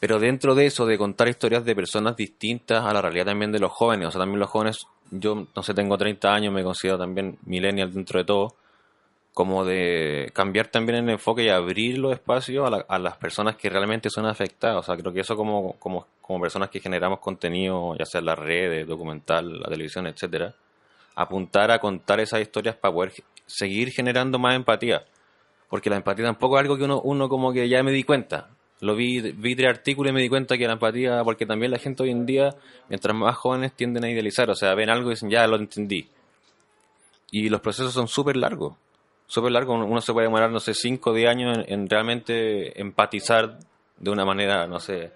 Pero 0.00 0.18
dentro 0.18 0.54
de 0.54 0.66
eso, 0.66 0.84
de 0.86 0.98
contar 0.98 1.28
historias 1.28 1.64
de 1.64 1.74
personas 1.76 2.16
distintas 2.16 2.84
a 2.84 2.92
la 2.92 3.00
realidad 3.02 3.26
también 3.26 3.52
de 3.52 3.60
los 3.60 3.70
jóvenes, 3.72 4.08
o 4.08 4.10
sea, 4.10 4.20
también 4.20 4.40
los 4.40 4.50
jóvenes, 4.50 4.86
yo 5.10 5.46
no 5.54 5.62
sé, 5.62 5.74
tengo 5.74 5.96
30 5.96 6.34
años, 6.34 6.52
me 6.52 6.64
considero 6.64 6.98
también 6.98 7.38
millennial 7.46 7.92
dentro 7.92 8.18
de 8.18 8.24
todo, 8.24 8.54
como 9.34 9.64
de 9.64 10.30
cambiar 10.34 10.66
también 10.68 10.98
el 10.98 11.08
enfoque 11.10 11.44
y 11.44 11.48
abrir 11.48 11.98
los 11.98 12.12
espacios 12.12 12.66
a, 12.66 12.70
la- 12.70 12.84
a 12.88 12.98
las 12.98 13.16
personas 13.16 13.56
que 13.56 13.70
realmente 13.70 14.10
son 14.10 14.26
afectadas. 14.26 14.76
O 14.78 14.82
sea, 14.82 14.96
creo 14.96 15.12
que 15.12 15.20
eso 15.20 15.36
como, 15.36 15.72
como, 15.78 16.06
como 16.20 16.40
personas 16.40 16.68
que 16.68 16.80
generamos 16.80 17.18
contenido, 17.20 17.94
ya 17.98 18.04
sea 18.04 18.18
en 18.20 18.26
las 18.26 18.38
redes, 18.38 18.86
documental, 18.86 19.60
la 19.60 19.68
televisión, 19.68 20.06
etcétera, 20.06 20.54
apuntar 21.14 21.70
a 21.70 21.78
contar 21.78 22.20
esas 22.20 22.40
historias 22.42 22.76
para 22.76 22.92
poder 22.94 23.12
seguir 23.46 23.90
generando 23.90 24.38
más 24.38 24.54
empatía. 24.54 25.04
Porque 25.70 25.88
la 25.88 25.96
empatía 25.96 26.26
tampoco 26.26 26.56
es 26.58 26.62
algo 26.62 26.76
que 26.76 26.84
uno, 26.84 27.00
uno 27.00 27.28
como 27.30 27.52
que 27.54 27.66
ya 27.68 27.82
me 27.82 27.92
di 27.92 28.02
cuenta. 28.04 28.50
Lo 28.80 28.94
vi, 28.94 29.20
vi 29.20 29.54
tres 29.56 29.70
artículos 29.70 30.10
y 30.10 30.14
me 30.14 30.20
di 30.20 30.28
cuenta 30.28 30.58
que 30.58 30.66
la 30.66 30.74
empatía, 30.74 31.22
porque 31.24 31.46
también 31.46 31.70
la 31.70 31.78
gente 31.78 32.02
hoy 32.02 32.10
en 32.10 32.26
día, 32.26 32.54
mientras 32.90 33.16
más 33.16 33.36
jóvenes, 33.36 33.72
tienden 33.72 34.04
a 34.04 34.10
idealizar. 34.10 34.50
O 34.50 34.54
sea, 34.54 34.74
ven 34.74 34.90
algo 34.90 35.08
y 35.08 35.14
dicen, 35.14 35.30
ya 35.30 35.46
lo 35.46 35.56
entendí. 35.56 36.06
Y 37.30 37.48
los 37.48 37.60
procesos 37.62 37.94
son 37.94 38.08
súper 38.08 38.36
largos. 38.36 38.74
Súper 39.32 39.50
largos. 39.52 39.82
Uno, 39.88 40.00
se 40.02 40.12
puede 40.12 40.26
demorar, 40.26 40.50
no 40.50 40.60
sé, 40.60 40.74
5 40.74 41.08
o 41.10 41.14
10 41.14 41.30
años 41.30 41.56
en, 41.56 41.72
en 41.72 41.88
realmente 41.88 42.78
empatizar 42.78 43.58
de 43.98 44.10
una 44.10 44.26
manera, 44.26 44.66
no 44.66 44.78
sé, 44.78 45.10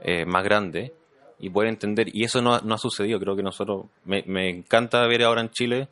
eh, 0.00 0.24
más 0.24 0.42
grande 0.42 0.94
y 1.38 1.50
poder 1.50 1.68
entender. 1.68 2.08
Y 2.14 2.24
eso 2.24 2.40
no, 2.40 2.54
ha- 2.54 2.62
no 2.64 2.78
sucedido. 2.78 3.20
Creo 3.20 3.36
que 3.36 3.42
nosotros, 3.42 3.84
me, 4.06 4.22
me 4.26 4.48
encanta 4.48 5.06
ver 5.06 5.22
ahora 5.22 5.42
en 5.42 5.50
Chile 5.50 5.88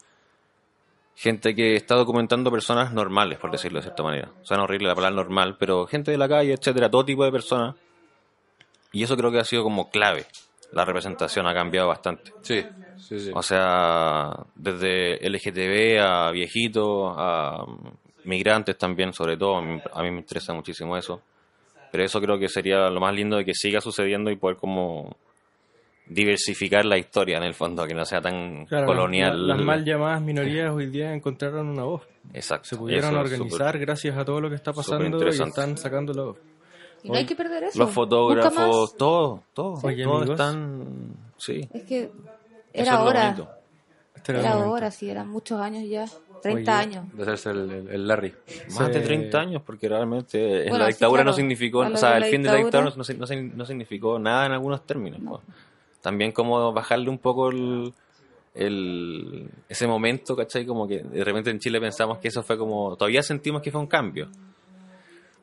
gente 1.17 1.55
que 1.55 1.77
está 1.77 1.97
documentando 1.97 2.51
personas 2.51 2.95
normales, 2.95 3.39
por 3.39 3.51
decirlo 3.51 3.79
de 3.79 3.83
cierta 3.83 4.03
manera. 4.03 4.31
Suena 4.43 4.63
horrible 4.63 4.89
la 4.89 4.95
palabra 4.95 5.17
normal, 5.17 5.57
pero 5.59 5.87
gente 5.87 6.11
de 6.11 6.17
la 6.19 6.29
calle, 6.29 6.55
etcétera, 6.55 6.91
todo 6.91 7.05
tipo 7.05 7.25
de 7.27 7.33
personas. 7.33 7.75
Y 8.93 9.03
eso 9.03 9.19
creo 9.19 9.31
que 9.31 9.39
ha 9.39 9.45
sido 9.45 9.63
como 9.63 9.91
clave. 9.91 10.25
La 10.73 10.85
representación 10.85 11.47
ha 11.47 11.55
cambiado 11.55 11.89
bastante. 11.89 12.33
Sí, 12.43 12.65
sí, 12.97 13.19
sí. 13.21 13.31
O 13.35 13.43
sea, 13.43 14.31
desde 14.55 15.25
LGTB 15.27 16.01
a 16.01 16.31
viejitos, 16.33 17.15
a 17.17 17.65
migrantes 18.25 18.77
también, 18.77 19.13
sobre 19.13 19.37
todo, 19.37 19.57
a 19.57 19.63
mí, 19.63 20.11
me 20.11 20.19
interesa 20.19 20.53
muchísimo 20.53 20.97
eso. 20.97 21.23
Pero 21.91 22.05
eso 22.05 22.21
creo 22.21 22.39
que 22.39 22.49
sería 22.49 22.91
lo 22.91 23.01
más 23.01 23.15
lindo 23.15 23.37
de 23.37 23.45
que 23.45 23.55
siga 23.55 23.81
sucediendo 23.81 24.31
y 24.31 24.37
poder 24.37 24.57
como 24.57 25.17
diversificar 26.09 26.85
la 26.85 26.99
historia 26.99 27.39
en 27.39 27.45
el 27.45 27.55
fondo, 27.55 27.85
que 27.87 27.95
no 27.95 28.05
sea 28.05 28.21
tan 28.21 28.67
Claro, 28.67 28.87
colonial. 28.87 29.47
la- 29.49 29.55
las 29.57 29.65
mal 29.65 29.85
llamadas 29.85 30.21
minorías 30.23 30.71
hoy 30.73 30.87
día 30.87 31.13
encontraron 31.13 31.69
una 31.69 31.83
voz. 31.85 32.03
Exacto. 32.33 32.69
Se 32.69 32.77
pudieron 32.77 33.17
organizar 33.17 33.79
gracias 33.79 34.17
a 34.17 34.25
todo 34.25 34.41
lo 34.41 34.49
que 34.49 34.55
está 34.57 34.73
pasando 34.73 35.19
y 35.27 35.29
están 35.31 35.77
sacando 35.77 36.13
la 36.13 36.23
voz. 36.23 36.39
Y 37.07 37.11
no 37.11 37.17
hay 37.17 37.25
que 37.27 37.37
perder 37.37 37.65
eso. 37.65 37.79
Los 37.79 37.91
fotógrafos, 37.91 38.97
todo, 38.97 39.43
todo, 39.55 39.81
Oye, 39.83 40.05
todos 40.05 40.17
amigos. 40.23 40.31
están... 40.41 40.87
Sí, 41.39 41.69
Es 41.73 41.83
que 41.85 42.11
era 42.73 42.93
es 42.95 42.99
lo 42.99 43.05
hora. 43.05 43.25
bonito. 43.33 43.49
Este 44.15 44.33
era 44.33 44.41
el 44.41 44.45
Era 44.47 44.55
momento. 44.55 44.75
hora, 44.75 44.91
sí, 44.91 45.11
eran 45.11 45.29
muchos 45.29 45.61
años 45.61 45.85
ya. 45.89 46.07
30 46.43 46.73
Oye. 46.73 46.83
años. 46.83 47.13
De 47.15 47.23
hacerse 47.23 47.51
el, 47.51 47.71
el- 47.71 47.89
el 47.89 48.07
Larry. 48.09 48.35
Más 48.79 48.89
de 48.89 48.95
Se- 48.95 49.01
30 49.01 49.41
años, 49.41 49.63
porque 49.65 49.89
realmente 49.89 50.63
en 50.65 50.69
Bueno, 50.69 50.85
la 50.85 50.87
sí, 50.91 50.93
dictadura 50.95 51.25
no 51.25 51.33
significó, 51.33 51.79
o 51.81 51.97
sea, 51.97 52.17
el 52.19 52.25
fin 52.27 52.43
de 52.43 52.49
la 52.51 52.57
dictadura. 52.57 52.91
no, 52.91 52.97
no 52.97 53.53
no 53.57 53.65
significó 53.67 54.19
nada 54.19 54.47
en 54.47 54.53
algunos 54.53 54.85
términos. 54.87 55.21
pues. 55.27 55.41
También 56.03 56.33
como 56.33 56.73
bajarle 56.73 57.09
un 57.11 57.19
poco 57.19 57.49
el, 57.51 57.93
el- 58.55 59.49
ese 59.69 59.87
momento, 59.87 60.37
¿cachai? 60.37 60.65
Como 60.67 60.87
que 60.87 61.01
de 61.01 61.25
repente 61.25 61.51
en 61.51 61.59
Chile 61.59 61.81
pensamos 61.81 62.19
que 62.19 62.29
eso 62.29 62.43
fue 62.43 62.57
como, 62.57 62.97
todavía 62.97 63.23
sentimos 63.23 63.63
que 63.63 63.71
fue 63.71 63.81
un 63.81 63.87
cambio. 63.87 64.29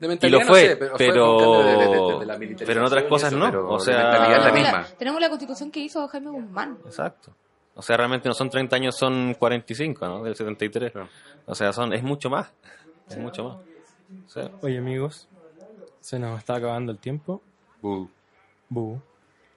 De 0.08 0.28
Y 0.28 0.30
lo 0.30 0.40
no 0.40 0.46
fue, 0.46 0.60
sé, 0.62 0.76
pero, 0.78 0.98
fue 0.98 1.08
un 1.08 1.14
cambio 1.14 1.64
de- 1.64 1.64
de- 1.64 1.78
de- 2.14 2.20
de 2.20 2.26
la 2.26 2.38
militarización 2.38 2.68
pero 2.68 2.80
en 2.80 2.86
otras 2.86 3.04
cosas 3.06 3.34
eso, 3.34 3.40
no. 3.52 3.70
O 3.70 3.80
sea, 3.80 3.98
mentalidad 3.98 4.32
es 4.32 4.38
la 4.38 4.44
Tenemos 4.52 4.54
misma. 4.72 4.82
la, 4.82 4.98
tenemos 4.98 5.22
la 5.22 5.30
constitución 5.30 5.72
que 5.72 5.80
hizo 5.80 6.08
Jaime 6.08 6.30
Guzmán. 6.32 6.78
Exacto. 6.86 7.32
O 7.76 7.82
sea, 7.82 7.98
realmente 7.98 8.28
no 8.30 8.36
son 8.36 8.50
30 8.50 8.76
años, 8.76 8.96
son 8.96 9.34
45, 9.34 10.08
¿no? 10.08 10.24
Del 10.24 10.36
73. 10.36 10.92
Claro. 10.92 11.10
O 11.46 11.56
sea, 11.56 11.74
son, 11.74 11.92
es 11.94 12.04
mucho 12.04 12.30
más. 12.30 12.52
Es 13.10 13.18
mucho 13.18 13.44
más. 13.44 13.58
O 14.26 14.30
sea, 14.30 14.52
Oye, 14.62 14.78
amigos, 14.78 15.28
se 16.00 16.20
nos 16.20 16.38
está 16.38 16.56
acabando 16.56 16.92
el 16.92 17.00
tiempo. 17.00 17.42
Uh, 17.82 18.08
Bu. 18.70 19.00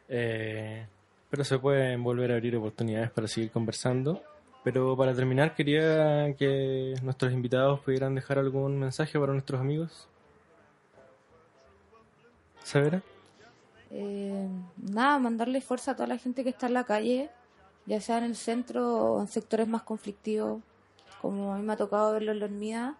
Eh, 0.09 0.87
pero 1.31 1.45
se 1.45 1.59
pueden 1.59 2.03
volver 2.03 2.33
a 2.33 2.35
abrir 2.37 2.57
oportunidades 2.57 3.11
para 3.11 3.29
seguir 3.29 3.51
conversando. 3.51 4.23
Pero 4.65 4.97
para 4.97 5.15
terminar, 5.15 5.55
quería 5.55 6.35
que 6.37 6.95
nuestros 7.03 7.33
invitados 7.33 7.81
pudieran 7.81 8.15
dejar 8.15 8.39
algún 8.39 8.79
mensaje 8.81 9.19
para 9.19 9.33
nuestros 9.33 9.61
amigos. 9.61 10.09
¿Sabera? 12.67 13.01
Eh, 13.93 14.49
nada, 14.77 15.19
mandarle 15.21 15.61
fuerza 15.61 15.93
a 15.93 15.95
toda 15.95 16.09
la 16.09 16.19
gente 16.19 16.43
que 16.43 16.51
está 16.51 16.67
en 16.67 16.75
la 16.75 16.83
calle, 16.83 17.31
ya 17.87 18.01
sea 18.01 18.19
en 18.19 18.25
el 18.25 18.35
centro 18.35 19.15
o 19.15 19.21
en 19.21 19.29
sectores 19.29 19.69
más 19.69 19.83
conflictivos, 19.83 20.61
como 21.23 21.55
a 21.55 21.59
mí 21.59 21.63
me 21.63 21.75
ha 21.75 21.77
tocado 21.77 22.13
verlo 22.13 22.33
en 22.33 22.41
la 22.41 22.47
Hormida, 22.47 22.97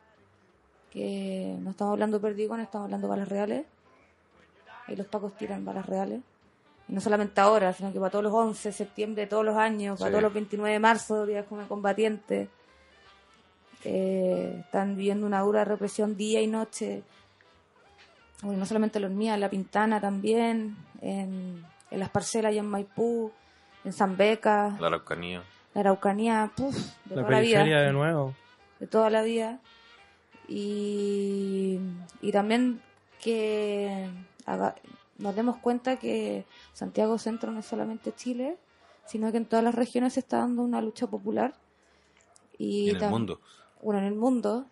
que 0.93 1.57
no 1.61 1.71
estamos 1.71 1.93
hablando 1.93 2.19
de 2.19 2.23
perdigones, 2.23 2.67
estamos 2.67 2.85
hablando 2.85 3.09
de 3.09 3.11
balas 3.11 3.29
reales. 3.29 3.67
Ahí 4.87 4.95
los 4.95 5.09
pacos 5.09 5.37
tiran 5.37 5.65
balas 5.65 5.85
reales. 5.87 6.21
Y 6.89 6.93
no 6.93 7.01
solamente 7.01 7.41
ahora, 7.41 7.73
sino 7.73 7.93
que 7.93 7.99
para 7.99 8.11
todos 8.11 8.23
los 8.23 8.33
11 8.33 8.69
de 8.69 8.73
septiembre 8.73 9.27
todos 9.27 9.45
los 9.45 9.57
años, 9.57 9.99
para 9.99 10.09
Sí. 10.09 10.13
todos 10.13 10.23
los 10.23 10.33
29 10.33 10.73
de 10.75 10.79
marzo, 10.79 11.27
días 11.27 11.45
como 11.49 11.67
combatientes. 11.67 12.49
Eh, 13.85 14.63
están 14.65 14.97
viviendo 14.97 15.27
una 15.27 15.41
dura 15.41 15.65
represión 15.65 16.17
día 16.17 16.41
y 16.41 16.47
noche. 16.47 17.03
Bueno, 18.43 18.59
no 18.59 18.67
solamente 18.67 18.99
en 18.99 19.03
la 19.03 19.09
Hormida, 19.09 19.35
en 19.35 19.41
La 19.41 19.51
Pintana 19.51 20.01
también, 20.01 20.77
en, 21.01 21.65
en 21.91 21.99
las 22.01 22.11
parcelas 22.11 22.53
y 22.53 22.59
en 22.59 22.67
Maipú, 22.67 23.33
en 23.85 23.93
San 23.93 24.17
Beca, 24.17 24.77
la 24.81 24.89
Araucanía. 24.89 25.43
la 25.75 25.81
Araucanía, 25.81 26.51
puf, 26.55 26.75
de 27.07 27.17
La 27.17 27.23
toda 27.23 27.31
la 27.31 27.41
vida 27.65 27.81
de 27.83 27.93
nuevo. 27.93 28.35
de 28.81 28.87
toda 28.87 29.09
la 29.11 29.23
vida 29.23 29.59
y, 30.49 31.79
y 32.21 32.33
también 32.33 32.81
que 33.23 34.09
haga- 34.45 34.75
nos 35.19 35.35
demos 35.35 35.57
cuenta 35.57 35.97
que 35.97 36.45
Santiago 36.73 37.19
Centro 37.19 37.51
no 37.53 37.61
es 37.61 37.67
solamente 37.67 38.13
Chile, 38.15 38.59
sino 39.07 39.31
que 39.33 39.39
en 39.39 39.47
todas 39.47 39.65
las 39.65 39.75
regiones 39.75 40.13
se 40.15 40.21
está 40.21 40.39
dando 40.39 40.63
una 40.63 40.81
lucha 40.83 41.07
popular 41.07 41.55
y 42.59 42.89
Y 42.89 42.91
en 42.91 43.03
el 43.03 43.11
mundo. 43.11 43.41
bueno, 43.83 44.01
en 44.01 44.07
el 44.07 44.15
mundo. 44.15 44.67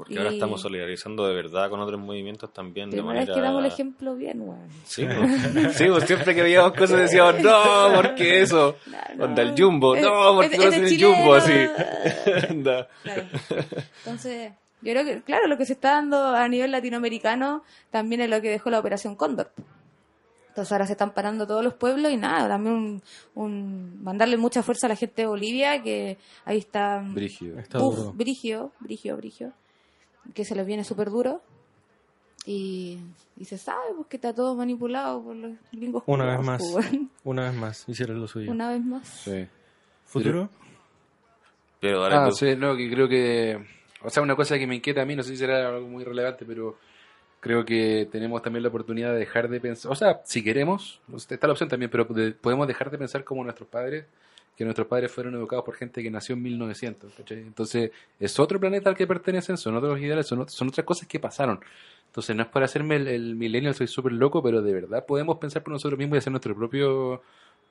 Porque 0.00 0.16
ahora 0.16 0.30
Y- 0.30 0.34
estamos 0.36 0.62
solidarizando 0.62 1.26
de 1.28 1.34
verdad 1.34 1.68
con 1.68 1.78
otros 1.80 2.00
movimientos 2.00 2.50
también 2.54 2.88
de 2.88 2.96
Primera 2.96 3.20
vez 3.20 3.28
manera... 3.28 3.34
que 3.34 3.40
damos 3.46 3.60
el 3.60 3.70
ejemplo 3.70 4.14
bien, 4.16 4.40
weón. 4.40 4.66
Sí, 4.84 5.04
pues. 5.04 5.76
Sí, 5.76 5.84
pues, 5.88 6.04
siempre 6.04 6.34
que 6.34 6.42
veíamos 6.42 6.72
cosas 6.72 7.00
decíamos, 7.00 7.40
no, 7.42 7.92
¿por 7.94 8.14
qué 8.14 8.40
eso? 8.40 8.76
No, 9.16 9.24
Onda 9.26 9.42
el 9.42 9.54
Jumbo, 9.60 9.94
Es- 9.94 10.02
no, 10.02 10.34
¿por 10.36 10.48
qué 10.48 10.56
es- 10.56 10.62
no 10.64 10.68
es 10.70 10.92
el. 10.92 11.02
Jumbo 11.04 11.34
así? 11.34 11.52
Onda. 12.50 12.88
Claro. 13.02 13.22
Entonces, 14.04 14.52
yo 14.80 14.92
creo 14.92 15.04
que, 15.04 15.22
claro, 15.22 15.46
lo 15.48 15.58
que 15.58 15.66
se 15.66 15.74
está 15.74 15.90
dando 15.90 16.28
a 16.34 16.48
nivel 16.48 16.70
latinoamericano 16.72 17.62
también 17.90 18.22
es 18.22 18.30
lo 18.30 18.40
que 18.40 18.48
dejó 18.48 18.70
la 18.70 18.78
Operación 18.78 19.16
Cóndor. 19.16 19.52
Entonces 20.48 20.72
ahora 20.72 20.86
se 20.86 20.92
están 20.92 21.12
parando 21.14 21.46
todos 21.46 21.62
los 21.62 21.74
pueblos 21.74 22.10
y 22.10 22.16
nada, 22.16 22.48
también 22.48 22.74
un, 22.74 23.02
un- 23.36 24.02
mandarle 24.02 24.36
mucha 24.36 24.64
fuerza 24.64 24.86
a 24.86 24.90
la 24.90 24.96
gente 24.96 25.22
de 25.22 25.28
Bolivia, 25.28 25.80
que 25.80 26.18
ahí 26.44 26.58
está 26.58 27.00
Brígido. 27.06 27.56
Está 27.60 27.78
uf, 27.80 27.96
duro. 27.96 28.12
brigio, 28.14 28.72
brigio, 28.80 29.16
brigio, 29.16 29.52
que 30.34 30.44
se 30.44 30.54
les 30.54 30.66
viene 30.66 30.84
súper 30.84 31.10
duro. 31.10 31.42
Y, 32.46 32.98
y 33.36 33.44
se 33.44 33.58
sabe 33.58 33.82
pues, 33.94 34.06
que 34.08 34.16
está 34.16 34.34
todo 34.34 34.54
manipulado 34.56 35.22
por 35.22 35.36
los 35.36 35.52
gringos. 35.72 36.02
Una 36.06 36.24
vez 36.36 36.44
más. 36.46 36.62
pues. 36.72 36.90
Una 37.24 37.42
vez 37.50 37.54
más, 37.54 37.84
hicieron 37.88 38.20
lo 38.20 38.26
suyo. 38.26 38.50
Una 38.50 38.70
vez 38.70 38.82
más. 38.82 39.06
Sí. 39.08 39.46
¿Futuro? 40.06 40.48
Pero 41.80 42.00
dale 42.00 42.14
Ah, 42.16 42.30
sí, 42.32 42.56
no, 42.56 42.76
que 42.76 42.90
creo 42.90 43.08
que. 43.08 43.62
O 44.02 44.10
sea, 44.10 44.22
una 44.22 44.34
cosa 44.36 44.58
que 44.58 44.66
me 44.66 44.76
inquieta 44.76 45.02
a 45.02 45.04
mí, 45.04 45.14
no 45.14 45.22
sé 45.22 45.30
si 45.30 45.36
será 45.36 45.68
algo 45.68 45.86
muy 45.86 46.02
relevante, 46.04 46.44
pero 46.46 46.78
creo 47.40 47.64
que 47.64 48.08
tenemos 48.10 48.42
también 48.42 48.62
la 48.62 48.68
oportunidad 48.70 49.12
de 49.12 49.18
dejar 49.18 49.48
de 49.48 49.60
pensar. 49.60 49.92
O 49.92 49.94
sea, 49.94 50.20
si 50.24 50.42
queremos, 50.42 51.00
está 51.14 51.46
la 51.46 51.52
opción 51.52 51.68
también, 51.68 51.90
pero 51.90 52.04
de- 52.04 52.32
podemos 52.32 52.66
dejar 52.66 52.90
de 52.90 52.98
pensar 52.98 53.24
como 53.24 53.44
nuestros 53.44 53.68
padres, 53.68 54.06
que 54.60 54.64
nuestros 54.66 54.86
padres 54.88 55.10
fueron 55.10 55.34
educados 55.36 55.64
por 55.64 55.74
gente 55.74 56.02
que 56.02 56.10
nació 56.10 56.34
en 56.34 56.42
1900. 56.42 57.14
¿cachai? 57.14 57.38
Entonces, 57.38 57.90
es 58.18 58.38
otro 58.38 58.60
planeta 58.60 58.90
al 58.90 58.94
que 58.96 59.06
pertenecen, 59.06 59.56
son 59.56 59.74
otros 59.74 59.98
ideales, 59.98 60.26
son, 60.26 60.46
son 60.50 60.68
otras 60.68 60.84
cosas 60.84 61.08
que 61.08 61.18
pasaron. 61.18 61.60
Entonces, 62.08 62.36
no 62.36 62.42
es 62.42 62.48
para 62.48 62.66
hacerme 62.66 62.96
el, 62.96 63.08
el 63.08 63.36
millennial, 63.36 63.74
soy 63.74 63.86
súper 63.86 64.12
loco, 64.12 64.42
pero 64.42 64.60
de 64.60 64.70
verdad 64.74 65.06
podemos 65.06 65.38
pensar 65.38 65.62
por 65.62 65.72
nosotros 65.72 65.98
mismos 65.98 66.16
y 66.16 66.18
hacer 66.18 66.30
nuestro 66.30 66.54
propio, 66.54 67.22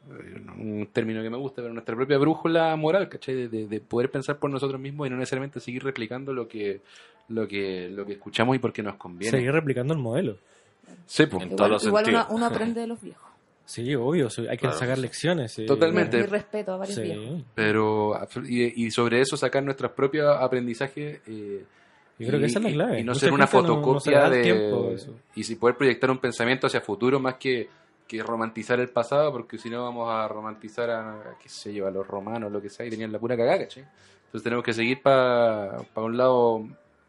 eh, 0.10 0.42
un 0.58 0.90
término 0.92 1.22
que 1.22 1.30
me 1.30 1.38
gusta, 1.38 1.62
pero 1.62 1.72
nuestra 1.74 1.96
propia 1.96 2.18
brújula 2.18 2.76
moral, 2.76 3.08
¿cachai? 3.08 3.36
De, 3.36 3.48
de- 3.50 3.68
de 3.68 3.80
poder 3.82 4.10
pensar 4.10 4.40
por 4.40 4.50
nosotros 4.50 4.82
mismos 4.82 5.06
y 5.06 5.12
no 5.12 5.18
necesariamente 5.18 5.60
seguir 5.60 5.84
replicando 5.84 6.34
lo 6.34 6.48
que, 6.48 6.82
lo 7.28 7.48
que, 7.48 7.88
lo 7.90 8.04
que 8.06 8.14
escuchamos 8.14 8.56
y 8.56 8.60
porque 8.60 8.82
nos 8.82 8.96
conviene. 8.96 9.38
Seguir 9.38 9.52
replicando 9.52 9.94
el 9.94 10.00
modelo. 10.00 10.38
Sí, 11.06 11.28
pues. 11.28 11.44
En 11.44 11.50
Igual, 11.52 11.56
todos 11.58 11.70
los 11.70 11.84
igual 11.84 12.06
uno, 12.08 12.18
sentidos. 12.18 12.36
uno 12.36 12.46
aprende 12.48 12.82
de 12.82 12.88
los 12.88 13.00
viejos. 13.00 13.29
Sí, 13.70 13.94
obvio, 13.94 14.30
hay 14.40 14.58
que 14.58 14.58
Claro, 14.58 14.78
sacar 14.80 14.98
lecciones. 14.98 15.52
sí. 15.52 15.68
Totalmente. 15.68 16.18
Mi 16.18 16.24
respeto 16.24 16.74
a 16.74 16.78
varios 16.78 16.96
Sí. 16.96 17.04
viejos. 17.04 17.44
Pero, 17.54 18.20
y, 18.48 18.86
y 18.88 18.90
sobre 18.90 19.22
eso 19.22 19.38
sacar 19.38 19.62
nuestros 19.64 19.92
propios 19.92 20.36
aprendizajes. 20.40 21.22
eh, 21.28 21.64
Yo 22.18 22.28
creo 22.28 22.40
que 22.40 22.48
esa 22.48 22.58
es 22.58 22.66
la 22.66 22.72
clave. 22.72 23.00
Y 23.00 23.04
no 23.04 23.12
Mucha 23.12 23.20
ser 23.20 23.32
una 23.32 23.46
no- 23.46 23.52
no 23.62 23.68
fotocopia 23.68 24.28
de. 24.30 24.42
tiempo 24.42 24.92
y 25.36 25.44
si 25.44 25.56
poder 25.56 25.78
proyectar 25.78 26.10
un 26.10 26.18
pensamiento 26.18 26.66
hacia 26.66 26.82
futuro 26.82 27.20
más 27.20 27.36
que, 27.36 27.70
que 28.08 28.24
romantizar 28.24 28.80
el 28.80 28.90
pasado, 28.90 29.32
porque 29.32 29.60
si 29.60 29.70
no 29.70 29.84
vamos 29.84 30.10
a 30.12 30.28
romantizar 30.28 30.90
a, 30.90 31.36
qué 31.42 31.48
sé 31.48 31.72
yo, 31.72 31.86
a 31.86 31.92
los 31.92 32.08
romanos, 32.08 32.52
lo 32.52 32.60
que 32.60 32.72
sea, 32.72 32.88
y 32.88 32.90
tenían 32.90 33.12
la 33.12 33.20
pura 33.20 33.38
cagada. 33.38 33.62
Entonces 33.62 34.44
tenemos 34.44 34.66
que 34.66 34.74
seguir 34.74 35.04
para 35.04 35.78
un 35.96 36.18
lado 36.18 36.60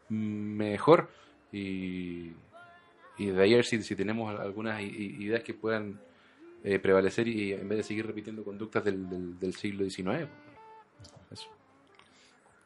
mm, 0.09 0.13
mejor 0.57 1.09
y, 1.51 2.31
y 3.17 3.25
de 3.25 3.41
ahí 3.43 3.53
a 3.53 3.57
ver 3.57 3.65
si, 3.65 3.81
si 3.81 3.95
tenemos 3.95 4.39
algunas 4.39 4.79
ideas 4.81 5.41
que 5.43 5.55
puedan 5.55 5.99
eh, 6.63 6.79
prevalecer 6.79 7.27
y 7.27 7.53
en 7.53 7.67
vez 7.67 7.79
de 7.79 7.83
seguir 7.83 8.05
repitiendo 8.05 8.43
conductas 8.43 8.83
del, 8.83 9.39
del, 9.39 9.53
siglo 9.53 9.89
XIX. 9.89 10.27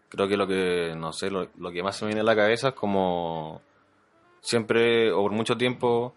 Creo 0.10 0.28
que 0.28 0.38
lo 0.38 0.48
que, 0.48 0.94
no 0.98 1.12
sé, 1.14 1.30
lo, 1.30 1.50
lo 1.58 1.72
que 1.72 1.84
más 1.84 1.98
se 1.98 2.06
me 2.06 2.10
viene 2.10 2.22
a 2.22 2.24
la 2.24 2.36
cabeza 2.36 2.70
es 2.70 2.74
como 2.74 3.62
siempre 4.42 5.12
o 5.12 5.22
por 5.22 5.32
mucho 5.32 5.58
tiempo 5.58 6.14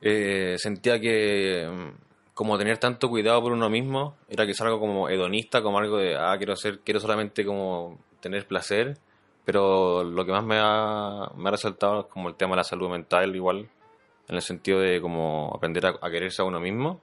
eh, 0.00 0.56
sentía 0.58 1.00
que 1.00 1.68
mm, 1.70 2.32
como 2.34 2.58
tener 2.58 2.78
tanto 2.78 3.08
cuidado 3.08 3.40
por 3.42 3.52
uno 3.52 3.70
mismo 3.70 4.16
era 4.28 4.44
que 4.44 4.52
es 4.52 4.60
algo 4.60 4.78
como 4.78 5.08
hedonista, 5.08 5.62
como 5.62 5.78
algo 5.78 5.98
de, 5.98 6.16
ah, 6.16 6.34
quiero 6.36 6.52
hacer, 6.52 6.80
quiero 6.80 7.00
solamente 7.00 7.44
como 7.44 7.98
tener 8.20 8.46
placer, 8.46 8.98
pero 9.44 10.04
lo 10.04 10.24
que 10.24 10.32
más 10.32 10.44
me 10.44 10.58
ha, 10.58 11.30
me 11.36 11.48
ha 11.48 11.52
resaltado 11.52 12.00
es 12.00 12.06
como 12.06 12.28
el 12.28 12.34
tema 12.34 12.52
de 12.52 12.58
la 12.58 12.64
salud 12.64 12.90
mental 12.90 13.34
igual, 13.34 13.68
en 14.28 14.36
el 14.36 14.42
sentido 14.42 14.80
de 14.80 15.00
como 15.00 15.52
aprender 15.54 15.86
a, 15.86 15.94
a 16.00 16.10
quererse 16.10 16.42
a 16.42 16.44
uno 16.44 16.60
mismo, 16.60 17.00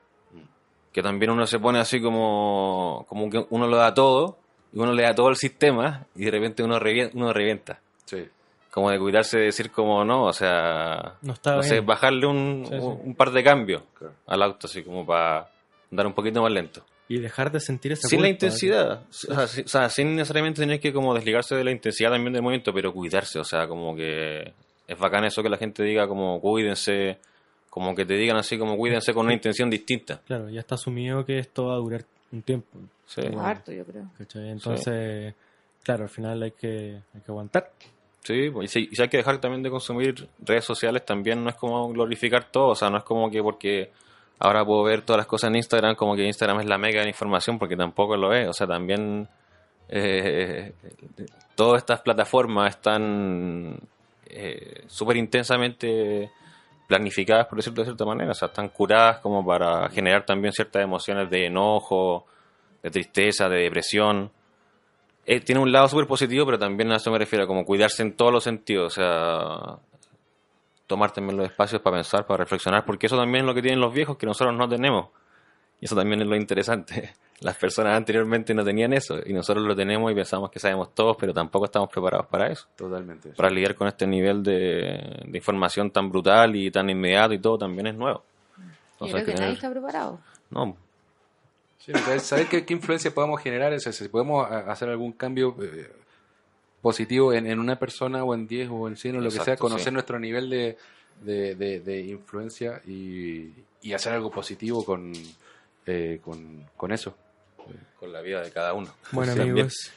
que 0.92 1.02
también 1.02 1.32
uno 1.32 1.46
se 1.48 1.60
pone 1.60 1.80
así 1.80 2.02
como, 2.02 3.06
como 3.08 3.30
que 3.30 3.46
uno 3.50 3.68
lo 3.68 3.78
da 3.78 3.94
todo, 3.94 4.38
y 4.74 4.80
uno 4.80 4.94
le 4.94 5.04
da 5.04 5.14
todo 5.16 5.28
al 5.28 5.36
sistema, 5.38 6.06
y 6.16 6.26
de 6.26 6.32
repente 6.32 6.64
uno 6.64 6.80
revienta. 6.80 7.18
Uno 7.18 7.32
revienta. 7.34 7.80
Sí. 8.06 8.28
Como 8.70 8.90
de 8.90 9.00
cuidarse 9.00 9.38
de 9.38 9.46
decir 9.46 9.70
como 9.72 10.04
no, 10.06 10.24
o 10.26 10.34
sea, 10.34 11.16
No 11.22 11.34
está 11.34 11.56
no 11.58 11.64
sé, 11.64 11.74
bien. 11.76 11.86
bajarle 11.86 12.26
un, 12.26 12.66
Sí, 12.68 12.74
sí. 12.74 12.80
un- 12.82 13.16
par 13.16 13.32
de 13.32 13.44
cambios 13.44 13.84
Claro. 13.98 14.14
al 14.28 14.42
auto, 14.44 14.68
así 14.68 14.82
como 14.84 15.06
para 15.06 15.50
andar 15.92 16.08
un 16.08 16.14
poquito 16.14 16.42
más 16.42 16.52
lento. 16.52 16.86
Y 17.10 17.20
dejar 17.20 17.52
de 17.52 17.60
sentir 17.60 17.92
esa 17.92 18.08
Sin 18.08 18.22
la 18.22 18.28
culpa, 18.30 18.46
intensidad, 18.46 19.02
o 19.10 19.14
sea, 19.14 19.40
o 19.66 19.68
sea, 19.68 19.90
sin 19.90 20.16
necesariamente 20.16 20.62
tener 20.62 20.80
que 20.80 20.94
como 20.94 21.14
desligarse 21.14 21.54
de 21.56 21.66
la 21.66 21.72
intensidad 21.72 22.12
también 22.12 22.32
del 22.32 22.42
movimiento, 22.42 22.74
pero 22.74 22.94
cuidarse, 22.94 23.40
o 23.40 23.44
sea, 23.44 23.68
como 23.68 23.94
que 23.94 24.54
es 24.88 24.98
bacán 24.98 25.26
eso 25.26 25.42
que 25.42 25.50
la 25.50 25.58
gente 25.58 25.84
diga 25.84 26.08
como 26.08 26.40
cuídense, 26.40 27.20
como 27.70 27.96
que 27.96 28.06
te 28.06 28.16
digan 28.16 28.38
así 28.38 28.58
como 28.58 28.78
cuídense 28.78 29.14
con 29.14 29.26
una 29.26 29.34
intención 29.34 29.70
distinta. 29.70 30.22
Claro, 30.26 30.50
ya 30.50 30.60
está 30.60 30.76
asumido 30.76 31.26
que 31.26 31.40
esto 31.40 31.68
va 31.68 31.76
a 31.76 31.78
durar 31.78 32.06
un 32.32 32.42
tiempo. 32.42 32.80
Sí. 33.06 33.22
Bueno. 33.22 33.42
Harto, 33.42 33.72
yo 33.72 33.86
creo. 33.86 34.06
¿cachai? 34.18 34.50
Entonces, 34.50 35.34
claro, 35.84 36.04
al 36.04 36.10
final 36.10 36.44
hay 36.44 36.52
que, 36.52 37.02
hay 37.14 37.22
que 37.22 37.32
aguantar. 37.32 37.72
Sí, 38.24 38.50
pues, 38.52 38.66
y 38.66 38.68
si, 38.68 38.90
y 38.92 38.96
si 38.96 39.02
hay 39.02 39.10
que 39.10 39.18
dejar 39.18 39.40
también 39.40 39.64
de 39.64 39.70
consumir 39.70 40.28
redes 40.40 40.64
sociales, 40.64 41.04
también 41.06 41.44
no 41.44 41.50
es 41.50 41.56
como 41.56 41.90
glorificar 41.90 42.52
todo, 42.52 42.70
o 42.70 42.76
sea, 42.76 42.90
no 42.90 42.98
es 42.98 43.04
como 43.04 43.32
que 43.32 43.42
porque 43.42 43.92
ahora 44.38 44.64
puedo 44.64 44.84
ver 44.84 45.02
todas 45.02 45.18
las 45.18 45.28
cosas 45.28 45.50
en 45.50 45.56
Instagram, 45.56 45.96
como 45.96 46.16
que 46.16 46.26
Instagram 46.26 46.60
es 46.60 46.68
la 46.68 46.78
mega 46.78 47.00
de 47.00 47.06
la 47.06 47.10
información, 47.10 47.58
porque 47.58 47.76
tampoco 47.76 48.16
lo 48.18 48.34
es, 48.34 48.48
o 48.48 48.54
sea, 48.54 48.68
también 48.68 49.28
eh, 49.90 50.74
todas 51.56 51.82
estas 51.82 52.02
plataformas 52.02 52.76
están 52.76 53.80
eh, 54.34 54.84
súper 54.88 55.18
intensamente 55.18 56.32
planificadas, 56.88 57.48
por 57.48 57.58
decirlo 57.58 57.82
de 57.82 57.86
cierta 57.86 58.06
manera, 58.06 58.32
o 58.32 58.34
sea, 58.34 58.50
están 58.50 58.70
curadas 58.70 59.20
como 59.20 59.46
para 59.46 59.90
generar 59.90 60.26
también 60.26 60.54
ciertas 60.54 60.84
emociones 60.84 61.30
de 61.30 61.46
enojo, 61.48 62.26
de 62.84 62.90
tristeza, 62.90 63.48
de 63.48 63.64
depresión 63.64 64.32
eh, 65.26 65.40
tiene 65.40 65.62
un 65.62 65.72
lado 65.72 65.88
súper 65.88 66.08
positivo, 66.08 66.46
pero 66.46 66.58
también 66.58 66.92
a 66.92 66.96
eso 66.96 67.12
me 67.12 67.20
refiero, 67.20 67.46
como 67.46 67.64
cuidarse 67.64 68.02
en 68.02 68.14
todos 68.14 68.34
los 68.34 68.44
sentidos, 68.44 68.98
o 68.98 69.02
sea, 69.02 69.80
tomar 70.88 71.12
también 71.12 71.38
los 71.38 71.46
espacios 71.46 71.82
para 71.82 71.98
pensar, 71.98 72.26
para 72.26 72.44
reflexionar, 72.44 72.86
porque 72.86 73.06
eso 73.06 73.18
también 73.18 73.44
es 73.44 73.48
lo 73.48 73.54
que 73.54 73.62
tienen 73.62 73.80
los 73.80 73.94
viejos 73.94 74.18
que 74.18 74.26
nosotros 74.26 74.56
no 74.58 74.68
tenemos. 74.68 75.10
Y 75.80 75.86
eso 75.86 75.96
también 75.96 76.22
es 76.22 76.28
lo 76.28 76.36
interesante. 76.36 77.14
Las 77.42 77.58
personas 77.58 77.98
anteriormente 77.98 78.54
no 78.54 78.64
tenían 78.64 78.94
eso, 78.94 79.18
y 79.26 79.34
nosotros 79.34 79.66
lo 79.66 79.76
tenemos 79.76 80.12
y 80.12 80.16
pensamos 80.16 80.52
que 80.52 80.60
sabemos 80.60 80.94
todos, 80.94 81.18
pero 81.20 81.34
tampoco 81.34 81.66
estamos 81.66 81.90
preparados 81.90 82.28
para 82.28 82.52
eso, 82.52 82.68
Totalmente. 82.76 83.30
para 83.30 83.50
lidiar 83.50 83.76
con 83.76 83.88
este 83.88 84.06
nivel 84.06 84.44
de, 84.44 85.22
de 85.26 85.38
información 85.38 85.90
tan 85.92 86.10
brutal 86.10 86.56
y 86.56 86.70
tan 86.70 86.90
inmediato 86.90 87.34
y 87.34 87.40
todo 87.40 87.58
también 87.58 87.88
es 87.88 87.96
nuevo. 87.96 88.24
Yo 89.00 89.08
Entonces, 89.08 89.14
creo 89.24 89.26
que 89.26 89.34
que 89.34 89.40
nadie 89.42 89.54
está 89.54 89.72
preparado. 89.72 90.20
no, 90.52 90.78
Sí, 91.80 91.92
entonces, 91.96 92.22
saber 92.22 92.46
qué, 92.48 92.64
qué 92.64 92.74
influencia 92.76 93.10
podemos 93.12 93.42
generar, 93.42 93.74
es 93.74 93.84
si 93.86 94.08
podemos 94.08 94.46
a- 94.46 94.72
hacer 94.72 94.88
algún 94.90 95.14
cambio 95.14 95.56
eh, 95.64 95.92
positivo 96.80 97.34
en, 97.34 97.48
en 97.48 97.58
una 97.60 97.78
persona 97.80 98.24
o 98.24 98.36
en 98.36 98.48
10 98.48 98.70
o 98.72 98.88
en 98.88 98.96
100 98.98 99.16
o 99.18 99.20
lo 99.22 99.32
que 99.32 99.40
sea, 99.40 99.56
conocer 99.58 99.88
sí. 99.88 99.92
nuestro 99.94 100.20
nivel 100.20 100.48
de, 100.48 100.78
de, 101.24 101.56
de- 101.56 101.80
de 101.80 102.02
influencia 102.02 102.82
y, 102.86 103.52
y 103.82 103.94
hacer 103.94 104.14
algo 104.14 104.30
positivo 104.30 104.86
con, 104.86 105.12
eh, 105.88 106.20
con, 106.24 106.66
con 106.78 106.92
eso. 106.92 107.16
Con 108.00 108.12
la 108.14 108.22
vida 108.22 108.42
de 108.42 108.52
cada 108.52 108.74
uno. 108.74 108.90
Bueno, 109.12 109.32
También. 109.36 109.52
amigos, 109.52 109.92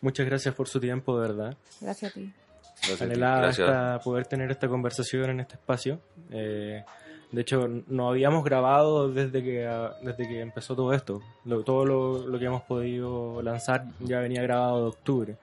muchas 0.00 0.26
gracias 0.26 0.54
por 0.54 0.68
su 0.68 0.80
tiempo, 0.80 1.20
de 1.20 1.28
verdad. 1.28 1.56
Gracias 1.80 2.10
a 2.10 2.14
ti. 2.14 2.32
Gracias 2.76 3.02
a 3.02 3.04
ti. 3.04 3.10
Anhelaba 3.10 3.38
Gracias. 3.42 3.68
esta- 3.68 4.00
poder 4.00 4.26
tener 4.26 4.50
esta 4.50 4.68
conversación 4.68 5.30
en 5.30 5.40
este 5.40 5.54
espacio. 5.54 6.00
Eh, 6.30 6.84
de 7.30 7.40
hecho, 7.40 7.66
no 7.86 8.08
habíamos 8.10 8.44
grabado 8.44 9.10
desde 9.10 9.42
que, 9.42 9.66
ah, 9.66 9.96
desde 10.02 10.28
que 10.28 10.40
empezó 10.40 10.76
todo 10.76 10.92
esto. 10.92 11.22
Lo- 11.44 11.62
todo 11.64 11.84
lo, 11.86 12.26
lo 12.26 12.38
que 12.38 12.44
hemos 12.44 12.62
podido 12.62 13.40
lanzar 13.42 13.84
ya 14.00 14.20
venía 14.20 14.42
grabado 14.42 14.82
de 14.82 14.88
octubre. 14.88 15.36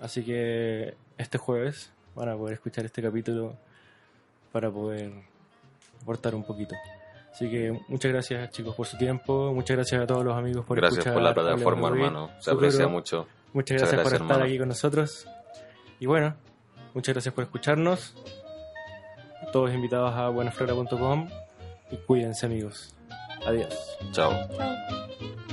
Así 0.00 0.22
que 0.24 0.94
este 1.16 1.38
jueves 1.38 1.92
van 2.14 2.28
a 2.28 2.36
poder 2.36 2.54
escuchar 2.54 2.84
este 2.84 3.00
capítulo 3.02 3.56
para 4.52 4.70
poder 4.70 5.12
aportar 6.02 6.34
un 6.34 6.44
poquito. 6.44 6.74
Así 7.34 7.50
que 7.50 7.76
muchas 7.88 8.12
gracias 8.12 8.50
chicos 8.50 8.76
por 8.76 8.86
su 8.86 8.96
tiempo, 8.96 9.52
muchas 9.52 9.76
gracias 9.76 10.00
a 10.02 10.06
todos 10.06 10.24
los 10.24 10.36
amigos 10.36 10.64
por 10.64 10.76
Gracias 10.76 10.98
escuchar. 10.98 11.14
por 11.14 11.22
la 11.24 11.34
plataforma, 11.34 11.88
hermano. 11.88 12.30
Se 12.38 12.52
aprecia 12.52 12.86
mucho. 12.86 13.26
Muchas 13.52 13.54
Muchas 13.54 13.76
gracias, 13.78 13.88
por 13.90 13.98
gracias, 13.98 14.12
estar 14.22 14.30
hermano. 14.36 14.44
aquí 14.44 14.58
con 14.58 14.68
nosotros. 14.68 15.26
Y 15.98 16.06
bueno, 16.06 16.34
muchas 16.94 17.12
gracias 17.14 17.34
por 17.34 17.42
escucharnos. 17.44 18.14
Todos 19.52 19.72
invitados 19.74 20.14
a 20.14 20.28
buenaflora.com 20.28 21.28
y 21.90 21.96
cuídense 21.98 22.46
amigos. 22.46 22.94
Adiós. 23.46 23.96
Chao. 24.12 24.32
Chao. 24.56 25.43